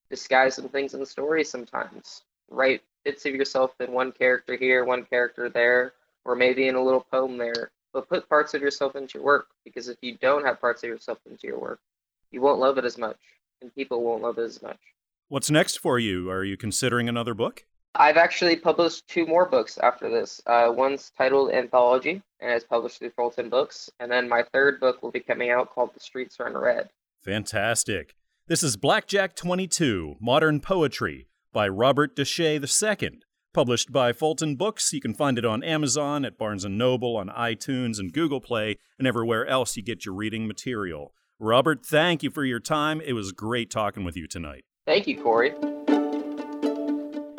Disguise 0.09 0.55
some 0.55 0.69
things 0.69 0.93
in 0.93 0.99
the 0.99 1.05
story 1.05 1.43
sometimes. 1.43 2.21
Write 2.49 2.83
bits 3.03 3.25
of 3.25 3.33
yourself 3.33 3.71
in 3.79 3.91
one 3.91 4.11
character 4.11 4.55
here, 4.55 4.85
one 4.85 5.05
character 5.05 5.49
there, 5.49 5.93
or 6.23 6.35
maybe 6.35 6.67
in 6.67 6.75
a 6.75 6.83
little 6.83 7.05
poem 7.11 7.37
there. 7.37 7.71
But 7.91 8.07
put 8.07 8.29
parts 8.29 8.53
of 8.53 8.61
yourself 8.61 8.95
into 8.95 9.17
your 9.17 9.25
work 9.25 9.47
because 9.63 9.87
if 9.87 9.97
you 10.01 10.17
don't 10.21 10.45
have 10.45 10.61
parts 10.61 10.83
of 10.83 10.89
yourself 10.89 11.17
into 11.29 11.47
your 11.47 11.59
work, 11.59 11.79
you 12.29 12.41
won't 12.41 12.59
love 12.59 12.77
it 12.77 12.85
as 12.85 12.97
much, 12.97 13.17
and 13.61 13.73
people 13.73 14.03
won't 14.03 14.21
love 14.21 14.37
it 14.37 14.43
as 14.43 14.61
much. 14.61 14.79
What's 15.29 15.49
next 15.49 15.79
for 15.79 15.97
you? 15.97 16.29
Are 16.29 16.43
you 16.43 16.57
considering 16.57 17.09
another 17.09 17.33
book? 17.33 17.65
I've 17.97 18.17
actually 18.17 18.57
published 18.57 19.07
two 19.07 19.25
more 19.25 19.45
books 19.47 19.77
after 19.77 20.09
this. 20.09 20.41
Uh, 20.45 20.71
one's 20.75 21.11
titled 21.17 21.51
Anthology, 21.51 22.21
and 22.41 22.51
it's 22.51 22.65
published 22.65 22.99
through 22.99 23.11
Fulton 23.11 23.49
Books. 23.49 23.89
And 23.99 24.11
then 24.11 24.27
my 24.27 24.43
third 24.53 24.79
book 24.79 25.01
will 25.01 25.11
be 25.11 25.21
coming 25.21 25.49
out 25.49 25.73
called 25.73 25.93
The 25.93 26.01
Streets 26.01 26.39
Run 26.39 26.57
Red. 26.57 26.89
Fantastic. 27.23 28.15
This 28.47 28.63
is 28.63 28.75
Blackjack 28.75 29.35
22 29.35 30.15
Modern 30.19 30.59
Poetry 30.59 31.27
by 31.53 31.67
Robert 31.69 32.15
Deshay 32.15 32.59
II, 32.61 33.19
published 33.53 33.91
by 33.91 34.11
Fulton 34.11 34.57
Books. 34.57 34.91
You 34.91 34.99
can 34.99 35.13
find 35.13 35.37
it 35.37 35.45
on 35.45 35.63
Amazon, 35.63 36.25
at 36.25 36.37
Barnes 36.37 36.65
& 36.65 36.69
Noble, 36.69 37.15
on 37.15 37.29
iTunes 37.29 37.97
and 37.97 38.11
Google 38.11 38.41
Play, 38.41 38.77
and 38.99 39.07
everywhere 39.07 39.45
else 39.47 39.77
you 39.77 39.83
get 39.83 40.05
your 40.05 40.15
reading 40.15 40.47
material. 40.47 41.13
Robert, 41.39 41.85
thank 41.85 42.23
you 42.23 42.29
for 42.29 42.43
your 42.43 42.59
time. 42.59 42.99
It 43.01 43.13
was 43.13 43.31
great 43.31 43.71
talking 43.71 44.03
with 44.03 44.17
you 44.17 44.27
tonight. 44.27 44.65
Thank 44.85 45.07
you, 45.07 45.21
Corey. 45.21 45.53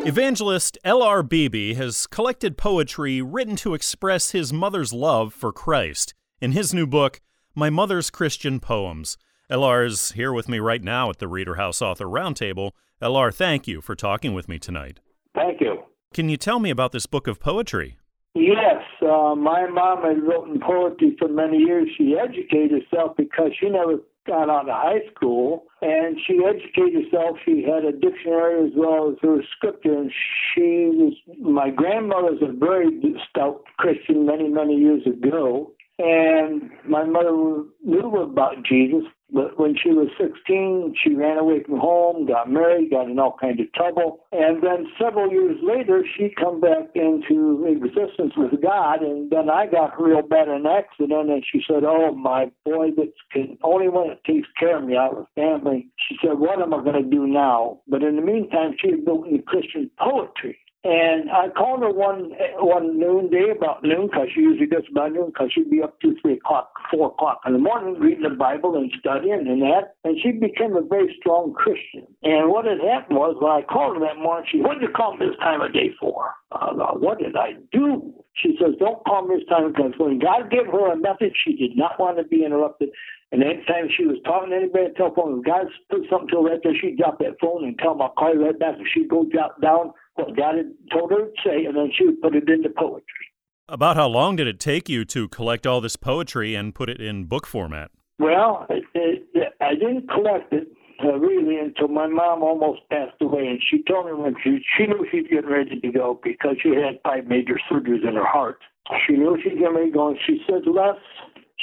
Evangelist 0.06 0.78
L.R. 0.84 1.24
Beebe 1.24 1.74
has 1.74 2.06
collected 2.06 2.56
poetry 2.56 3.20
written 3.20 3.56
to 3.56 3.74
express 3.74 4.30
his 4.30 4.52
mother's 4.52 4.92
love 4.92 5.34
for 5.34 5.52
Christ. 5.52 6.14
In 6.40 6.52
his 6.52 6.72
new 6.72 6.86
book, 6.86 7.20
My 7.56 7.70
Mother's 7.70 8.08
Christian 8.08 8.60
Poems, 8.60 9.18
L.R. 9.50 9.84
is 9.84 10.12
here 10.12 10.32
with 10.32 10.48
me 10.48 10.60
right 10.60 10.80
now 10.80 11.10
at 11.10 11.18
the 11.18 11.26
Reader 11.26 11.56
House 11.56 11.82
Author 11.82 12.04
Roundtable. 12.04 12.70
L.R., 13.02 13.32
thank 13.32 13.66
you 13.66 13.80
for 13.80 13.96
talking 13.96 14.32
with 14.32 14.48
me 14.48 14.60
tonight. 14.60 15.00
Thank 15.34 15.60
you. 15.60 15.82
Can 16.14 16.28
you 16.28 16.36
tell 16.36 16.60
me 16.60 16.70
about 16.70 16.92
this 16.92 17.06
book 17.06 17.26
of 17.26 17.40
poetry? 17.40 17.98
Yes, 18.36 18.84
uh, 19.02 19.34
my 19.34 19.66
mom 19.66 20.04
had 20.04 20.22
written 20.22 20.60
poetry 20.60 21.16
for 21.18 21.26
many 21.26 21.58
years. 21.58 21.88
She 21.98 22.14
educated 22.16 22.84
herself 22.84 23.16
because 23.16 23.50
she 23.58 23.68
never 23.68 23.96
got 24.26 24.50
out 24.50 24.68
of 24.68 24.74
high 24.74 25.06
school 25.14 25.64
and 25.82 26.18
she 26.26 26.40
educated 26.44 27.04
herself. 27.04 27.36
She 27.44 27.62
had 27.62 27.84
a 27.84 27.92
dictionary 27.92 28.66
as 28.66 28.72
well 28.76 29.10
as 29.10 29.16
her 29.22 29.38
scripture. 29.56 29.96
And 29.98 30.12
she 30.54 30.90
was, 30.92 31.14
my 31.40 31.70
grandmother's 31.70 32.42
a 32.42 32.52
very 32.52 32.88
stout 33.30 33.62
Christian 33.78 34.26
many, 34.26 34.48
many 34.48 34.74
years 34.74 35.06
ago. 35.06 35.72
And 35.98 36.70
my 36.86 37.04
mother 37.04 37.64
knew 37.84 38.16
about 38.20 38.62
Jesus, 38.64 39.04
but 39.32 39.58
when 39.58 39.74
she 39.76 39.90
was 39.90 40.08
16, 40.20 40.94
she 41.02 41.14
ran 41.14 41.38
away 41.38 41.62
from 41.64 41.78
home, 41.78 42.26
got 42.26 42.50
married, 42.50 42.90
got 42.90 43.10
in 43.10 43.18
all 43.18 43.36
kinds 43.40 43.60
of 43.60 43.72
trouble. 43.72 44.24
And 44.30 44.62
then 44.62 44.86
several 45.00 45.30
years 45.30 45.56
later, 45.62 46.04
she 46.16 46.32
come 46.38 46.60
back 46.60 46.90
into 46.94 47.66
existence 47.66 48.34
with 48.36 48.62
God. 48.62 49.02
And 49.02 49.30
then 49.30 49.50
I 49.50 49.66
got 49.66 50.00
real 50.00 50.22
bad 50.22 50.48
in 50.48 50.54
an 50.54 50.66
accident. 50.66 51.30
And 51.30 51.44
she 51.50 51.60
said, 51.66 51.82
oh, 51.84 52.14
my 52.14 52.50
boy, 52.64 52.90
that's 52.96 53.10
the 53.34 53.58
only 53.64 53.88
one 53.88 54.08
that 54.08 54.24
takes 54.24 54.48
care 54.58 54.78
of 54.78 54.84
me 54.84 54.96
out 54.96 55.16
of 55.16 55.26
family. 55.34 55.88
She 56.08 56.16
said, 56.22 56.38
what 56.38 56.62
am 56.62 56.72
I 56.72 56.82
going 56.84 57.02
to 57.02 57.10
do 57.10 57.26
now? 57.26 57.80
But 57.88 58.04
in 58.04 58.16
the 58.16 58.22
meantime, 58.22 58.76
she 58.80 58.92
had 58.92 59.04
built 59.04 59.26
me 59.26 59.42
Christian 59.44 59.90
poetry. 59.98 60.58
And 60.86 61.28
I 61.32 61.48
called 61.48 61.82
her 61.82 61.90
one 61.90 62.30
one 62.62 62.96
noon 62.96 63.28
day 63.28 63.50
about 63.50 63.82
noon 63.82 64.06
because 64.06 64.28
she 64.32 64.42
usually 64.42 64.70
does 64.70 64.84
about 64.88 65.10
noon 65.10 65.34
because 65.34 65.50
she'd 65.52 65.68
be 65.68 65.82
up 65.82 65.98
to 65.98 66.14
three 66.22 66.34
o'clock, 66.34 66.70
four 66.92 67.08
o'clock 67.08 67.40
in 67.44 67.54
the 67.54 67.58
morning 67.58 67.98
reading 67.98 68.22
the 68.22 68.30
Bible 68.30 68.76
and 68.76 68.92
studying 69.00 69.50
and 69.50 69.60
that. 69.62 69.98
And 70.04 70.16
she 70.22 70.30
became 70.30 70.76
a 70.76 70.86
very 70.86 71.12
strong 71.18 71.54
Christian. 71.54 72.06
And 72.22 72.50
what 72.50 72.66
had 72.66 72.78
happened 72.78 73.18
was 73.18 73.34
when 73.40 73.50
I 73.50 73.66
called 73.66 73.98
her 73.98 74.06
that 74.06 74.22
morning, 74.22 74.46
she, 74.46 74.60
what 74.60 74.78
did 74.78 74.86
you 74.86 74.94
call 74.94 75.16
me 75.16 75.26
this 75.26 75.36
time 75.42 75.60
of 75.60 75.72
day 75.72 75.90
for? 75.98 76.30
Uh, 76.52 76.70
what 76.94 77.18
did 77.18 77.34
I 77.34 77.58
do? 77.72 78.14
She 78.38 78.54
says, 78.62 78.78
don't 78.78 79.02
call 79.04 79.26
me 79.26 79.42
this 79.42 79.48
time 79.48 79.72
because 79.72 79.98
when 79.98 80.20
God 80.20 80.52
gave 80.52 80.70
her 80.70 80.92
a 80.92 80.96
message, 80.96 81.34
she 81.42 81.56
did 81.56 81.76
not 81.76 81.98
want 81.98 82.18
to 82.18 82.22
be 82.22 82.44
interrupted. 82.44 82.90
And 83.32 83.42
anytime 83.42 83.90
she 83.90 84.06
was 84.06 84.22
talking 84.24 84.50
to 84.50 84.56
anybody 84.56 84.86
on 84.86 84.90
the 84.92 84.98
telephone, 85.02 85.38
if 85.40 85.46
God 85.50 85.66
put 85.90 86.06
something 86.06 86.28
to 86.30 86.46
her 86.46 86.54
right 86.54 86.60
there, 86.62 86.78
she'd 86.78 86.98
drop 86.98 87.18
that 87.18 87.42
phone 87.42 87.64
and 87.64 87.76
tell 87.76 87.98
them 87.98 88.02
I'll 88.02 88.14
call 88.14 88.32
you 88.32 88.46
right 88.46 88.56
back. 88.56 88.78
And 88.78 88.86
she'd 88.94 89.10
go 89.10 89.26
jot 89.34 89.60
down 89.60 89.90
what 90.16 90.36
God 90.36 90.56
had 90.56 90.72
told 90.92 91.10
her 91.10 91.26
to 91.26 91.32
say, 91.44 91.64
and 91.64 91.76
then 91.76 91.90
she 91.96 92.06
would 92.06 92.20
put 92.20 92.34
it 92.34 92.48
into 92.48 92.68
poetry. 92.70 93.26
About 93.68 93.96
how 93.96 94.06
long 94.06 94.36
did 94.36 94.46
it 94.46 94.60
take 94.60 94.88
you 94.88 95.04
to 95.06 95.28
collect 95.28 95.66
all 95.66 95.80
this 95.80 95.96
poetry 95.96 96.54
and 96.54 96.74
put 96.74 96.88
it 96.88 97.00
in 97.00 97.24
book 97.24 97.46
format? 97.46 97.90
Well, 98.18 98.66
it, 98.70 98.84
it, 98.94 99.52
I 99.60 99.74
didn't 99.74 100.08
collect 100.08 100.52
it 100.52 100.68
uh, 101.04 101.18
really 101.18 101.58
until 101.58 101.88
my 101.88 102.06
mom 102.06 102.42
almost 102.42 102.80
passed 102.90 103.20
away, 103.20 103.46
and 103.46 103.60
she 103.68 103.82
told 103.82 104.06
me 104.06 104.12
when 104.12 104.34
she 104.42 104.60
she 104.76 104.86
knew 104.86 105.06
she's 105.10 105.26
getting 105.28 105.50
ready 105.50 105.80
to 105.80 105.92
go 105.92 106.18
because 106.22 106.56
she 106.62 106.70
had 106.70 107.00
five 107.02 107.26
major 107.26 107.58
surgeries 107.70 108.06
in 108.06 108.14
her 108.14 108.24
heart. 108.26 108.58
She 109.06 109.14
knew 109.14 109.36
she's 109.42 109.58
getting 109.58 109.74
ready 109.74 109.90
to 109.90 109.94
go, 109.94 110.08
and 110.08 110.18
she 110.26 110.40
said, 110.46 110.62
"Les," 110.66 110.96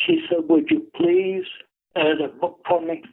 she 0.06 0.20
said, 0.30 0.48
"Would 0.50 0.70
you 0.70 0.86
please 0.96 1.46
add 1.96 2.22
a 2.24 2.28
book 2.28 2.60
for 2.68 2.82
me?" 2.82 3.02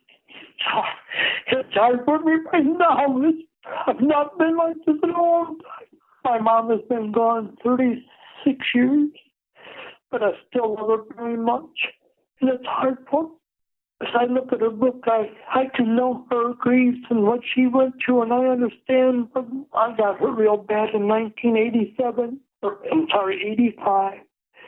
It's 1.53 1.75
hard 1.75 2.05
for 2.05 2.19
me 2.21 2.33
right 2.53 2.65
now. 2.65 3.23
It's 3.23 3.43
I've 3.87 4.01
not 4.01 4.39
been 4.39 4.57
like 4.57 4.77
this 4.87 4.97
in 5.03 5.11
a 5.11 5.23
long 5.23 5.59
time. 5.59 5.89
My 6.25 6.39
mom 6.39 6.71
has 6.71 6.81
been 6.89 7.13
gone 7.13 7.57
36 7.65 8.59
years, 8.75 9.09
but 10.11 10.23
I 10.23 10.31
still 10.49 10.75
love 10.75 11.07
her 11.09 11.15
very 11.17 11.37
much. 11.37 11.71
And 12.41 12.51
it's 12.51 12.67
hard 12.67 12.99
for 13.11 13.25
me. 13.25 13.31
As 14.03 14.09
I 14.15 14.25
look 14.25 14.51
at 14.53 14.61
her 14.61 14.71
book, 14.71 15.05
I, 15.07 15.31
I 15.55 15.65
can 15.75 15.95
know 15.95 16.25
her 16.31 16.55
grief 16.55 16.95
and 17.11 17.25
what 17.25 17.41
she 17.55 17.67
went 17.67 17.97
through, 18.05 18.23
and 18.23 18.33
I 18.33 18.47
understand. 18.47 19.29
But 19.35 19.47
I 19.75 19.95
got 19.95 20.21
her 20.21 20.33
real 20.33 20.57
bad 20.57 20.95
in 20.95 21.07
1987, 21.07 22.41
or 22.63 22.79
I'm 22.91 23.07
sorry, 23.11 23.43
85. 23.53 24.21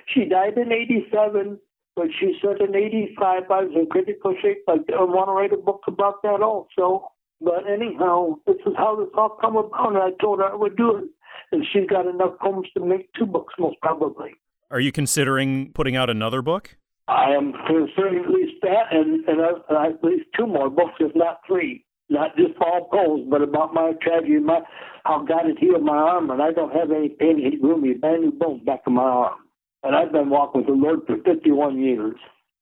She 0.09 0.27
died 0.27 0.59
in 0.59 0.71
87, 0.71 1.59
but 1.97 2.09
she 2.21 2.39
said 2.43 2.61
in 2.61 2.75
85 2.75 3.43
I 3.51 3.65
was 3.65 3.73
in 3.75 3.87
critical 3.87 4.35
shape. 4.43 4.65
I, 4.69 4.73
I 4.93 5.03
want 5.03 5.29
to 5.29 5.33
write 5.33 5.53
a 5.53 5.57
book 5.57 5.83
about 5.87 6.23
that 6.23 6.43
also. 6.43 7.12
But 7.45 7.69
anyhow, 7.71 8.37
this 8.47 8.57
is 8.67 8.73
how 8.77 8.97
this 8.97 9.09
all 9.17 9.37
come 9.41 9.57
about, 9.57 9.89
and 9.89 9.99
I 9.99 10.11
told 10.21 10.39
her 10.39 10.47
I 10.47 10.55
would 10.55 10.77
do 10.77 10.97
it. 10.97 11.05
And 11.51 11.67
she's 11.73 11.87
got 11.89 12.07
enough 12.07 12.39
poems 12.41 12.69
to 12.75 12.85
make 12.85 13.13
two 13.15 13.27
books, 13.27 13.55
most 13.59 13.77
probably. 13.83 14.35
Are 14.71 14.81
you 14.81 14.93
considering 14.93 15.73
putting 15.73 15.97
out 15.97 16.09
another 16.09 16.41
book? 16.41 16.77
I 17.09 17.31
am 17.31 17.53
considering 17.67 18.25
at 18.25 18.31
least 18.31 18.55
that, 18.63 18.93
and, 18.93 19.27
and 19.29 19.41
uh, 19.41 19.75
at 19.85 20.03
least 20.03 20.27
two 20.37 20.47
more 20.47 20.71
books, 20.71 20.95
if 21.01 21.15
not 21.15 21.41
three. 21.47 21.85
Not 22.09 22.37
just 22.37 22.53
all 22.61 22.89
poems, 22.93 23.27
but 23.31 23.43
about 23.43 23.75
my 23.75 23.93
tragedy, 24.03 24.39
my 24.39 24.61
how 25.05 25.25
God 25.25 25.47
had 25.47 25.59
healed 25.59 25.83
my 25.83 25.97
arm, 25.97 26.31
and 26.31 26.43
I 26.43 26.53
don't 26.53 26.73
have 26.73 26.91
any 26.91 27.09
pain. 27.09 27.39
He 27.39 27.59
grew 27.59 27.81
me 27.81 27.93
a 27.93 27.95
brand 27.99 28.23
new 28.23 28.33
bone 28.33 28.65
back 28.65 28.83
in 28.87 28.95
my 28.95 29.03
arm. 29.03 29.39
And 29.83 29.97
I've 29.97 30.13
been 30.13 30.31
walking 30.31 30.61
with 30.61 30.69
the 30.69 30.75
Lord 30.75 31.01
for 31.07 31.17
51 31.17 31.79
years, 31.79 32.15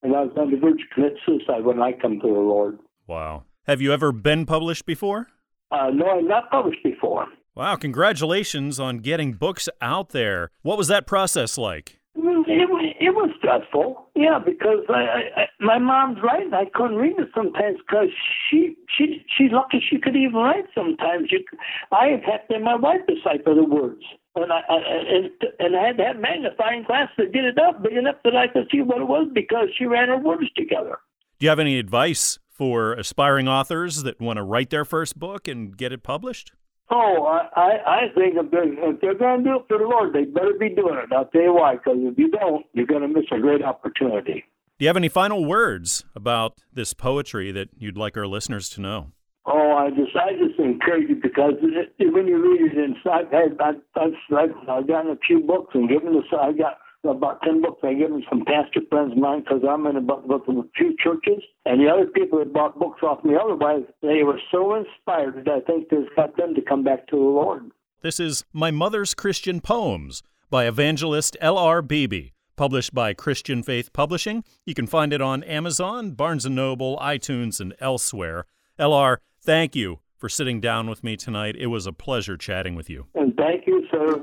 and 0.03 0.17
I 0.17 0.23
was 0.23 0.33
on 0.37 0.51
the 0.51 0.57
verge 0.57 0.79
to 0.79 0.95
commit 0.95 1.15
suicide 1.27 1.65
when 1.65 1.83
I 1.83 1.93
come 1.93 2.19
to 2.21 2.27
the 2.27 2.33
Lord. 2.33 2.79
Wow. 3.07 3.45
Have 3.67 3.83
you 3.83 3.93
ever 3.93 4.11
been 4.11 4.47
published 4.47 4.87
before? 4.87 5.29
Uh, 5.71 5.91
no, 5.93 6.07
I've 6.07 6.25
not 6.25 6.51
published 6.51 6.83
before. 6.83 7.27
Wow, 7.55 7.77
congratulations 7.77 8.81
on 8.81 8.99
getting 8.99 9.35
books 9.35 9.69
out 9.83 10.11
there. 10.11 10.51
What 10.63 10.79
was 10.79 10.89
that 10.89 11.07
process 11.07 11.59
like? 11.59 12.01
Mm, 12.17 12.45
it, 12.49 12.97
it 12.99 13.15
was 13.15 13.31
stressful, 13.39 14.09
yeah, 14.17 14.39
because 14.45 14.85
I, 14.89 15.43
I, 15.43 15.47
my 15.61 15.79
mom's 15.79 16.19
writing. 16.23 16.55
I 16.55 16.65
couldn't 16.73 16.97
read 16.97 17.19
it 17.19 17.29
sometimes 17.35 17.77
because 17.87 18.09
she 18.49 18.77
she 18.97 19.25
she's 19.37 19.53
lucky 19.53 19.83
she 19.89 19.99
could 19.99 20.17
even 20.17 20.35
write 20.35 20.65
sometimes. 20.75 21.31
You, 21.31 21.45
I 21.93 22.07
have 22.07 22.23
had 22.23 22.49
to 22.49 22.55
have 22.55 22.63
my 22.63 22.77
wife 22.77 23.01
decipher 23.07 23.55
the 23.55 23.65
words, 23.65 24.03
and 24.37 24.51
I, 24.51 24.61
I 24.69 24.77
and 25.11 25.31
and 25.59 25.77
I 25.77 25.87
had 25.89 25.99
to 25.99 26.05
have 26.05 26.17
magnifying 26.17 26.85
glass 26.85 27.11
to 27.19 27.27
get 27.27 27.45
it 27.45 27.59
up 27.59 27.83
big 27.83 27.93
enough 27.93 28.17
that 28.25 28.35
I 28.35 28.49
could 28.49 28.69
see 28.73 28.81
what 28.81 29.03
it 29.03 29.07
was 29.07 29.29
because 29.35 29.69
she 29.77 29.85
ran 29.85 30.09
her 30.09 30.19
words 30.19 30.51
together. 30.57 30.99
Do 31.39 31.47
you 31.47 31.51
have 31.51 31.61
any 31.61 31.79
advice 31.79 32.39
for 32.61 32.93
aspiring 32.93 33.49
authors 33.49 34.03
that 34.03 34.21
want 34.21 34.37
to 34.37 34.43
write 34.43 34.69
their 34.69 34.85
first 34.85 35.19
book 35.19 35.49
and 35.49 35.75
get 35.75 35.93
it 35.93 36.03
published? 36.03 36.53
Oh, 36.91 37.25
I, 37.57 37.79
I 37.87 38.01
think 38.15 38.35
if 38.37 38.51
they're, 38.51 38.91
if 38.91 39.01
they're 39.01 39.15
going 39.15 39.45
to 39.45 39.51
do 39.51 39.57
it 39.57 39.63
for 39.67 39.79
the 39.79 39.85
Lord, 39.85 40.13
they 40.13 40.25
better 40.25 40.53
be 40.61 40.69
doing 40.69 40.97
it. 40.97 41.11
I'll 41.11 41.25
tell 41.25 41.41
you 41.41 41.55
why, 41.55 41.77
because 41.77 41.97
if 42.01 42.19
you 42.19 42.29
don't, 42.29 42.67
you're 42.75 42.85
going 42.85 43.01
to 43.01 43.09
miss 43.09 43.25
a 43.33 43.39
great 43.39 43.63
opportunity. 43.63 44.45
Do 44.79 44.85
you 44.85 44.89
have 44.89 44.99
any 44.99 45.09
final 45.09 45.47
words 45.47 46.05
about 46.15 46.59
this 46.71 46.93
poetry 46.93 47.51
that 47.51 47.71
you'd 47.79 47.97
like 47.97 48.15
our 48.19 48.27
listeners 48.27 48.69
to 48.71 48.83
know? 48.83 49.13
Oh, 49.47 49.73
I 49.73 49.89
just, 49.89 50.15
I 50.15 50.33
just 50.33 50.61
encourage 50.61 51.09
you 51.09 51.17
because 51.17 51.55
it, 51.63 52.13
when 52.13 52.27
you 52.27 52.43
read 52.43 52.73
it 52.73 52.77
inside, 52.77 53.33
I've, 53.33 53.59
I've, 53.59 54.13
I've, 54.37 54.51
I've 54.69 54.87
gotten 54.87 55.13
a 55.13 55.19
few 55.27 55.41
books 55.41 55.71
and 55.73 55.89
given 55.89 56.13
this, 56.13 56.25
I 56.39 56.53
got 56.53 56.77
about 57.05 57.43
10 57.43 57.63
books 57.63 57.81
I 57.83 57.95
give 57.95 58.11
them 58.11 58.23
some 58.29 58.45
pastor 58.45 58.81
friends 58.89 59.13
of 59.13 59.19
mine 59.19 59.41
because 59.41 59.63
I'm 59.69 59.87
in 59.87 59.97
about, 59.97 60.25
about 60.25 60.49
a 60.49 60.63
few 60.77 60.97
churches. 61.03 61.43
And 61.65 61.81
the 61.81 61.89
other 61.89 62.07
people 62.07 62.39
that 62.39 62.53
bought 62.53 62.79
books 62.79 63.03
off 63.03 63.25
me 63.25 63.35
otherwise, 63.43 63.85
they 64.03 64.23
were 64.23 64.41
so 64.51 64.75
inspired 64.75 65.45
that 65.45 65.51
I 65.51 65.61
think 65.61 65.89
this 65.89 66.05
got 66.17 66.37
them 66.37 66.55
to 66.55 66.63
come 66.63 66.85
back 66.85 67.07
to 67.09 67.17
the 67.17 67.23
Lord. 67.23 67.71
This 68.03 68.21
is 68.21 68.45
My 68.53 68.71
Mother's 68.71 69.15
Christian 69.15 69.61
Poems 69.61 70.23
by 70.51 70.67
evangelist 70.67 71.37
L.R. 71.41 71.83
Beebe, 71.83 72.31
published 72.57 72.95
by 72.95 73.15
Christian 73.15 73.63
Faith 73.63 73.93
Publishing. 73.93 74.45
You 74.67 74.75
can 74.75 74.87
find 74.87 75.13
it 75.13 75.21
on 75.21 75.43
Amazon, 75.45 76.13
Barnes 76.13 76.47
& 76.47 76.51
Noble, 76.51 76.99
iTunes, 76.99 77.61
and 77.61 77.75
elsewhere. 77.81 78.47
L.R., 78.79 79.21
thank 79.41 79.77
you 79.77 80.01
for 80.17 80.29
sitting 80.29 80.61
down 80.61 80.89
with 80.89 81.03
me 81.03 81.17
tonight. 81.17 81.57
It 81.57 81.69
was 81.69 81.87
a 81.87 81.93
pleasure 81.93 82.37
chatting 82.37 82.75
with 82.75 82.91
you. 82.91 83.07
And 83.15 83.35
thank 83.37 83.67
you, 83.67 83.87
sir. 83.91 84.23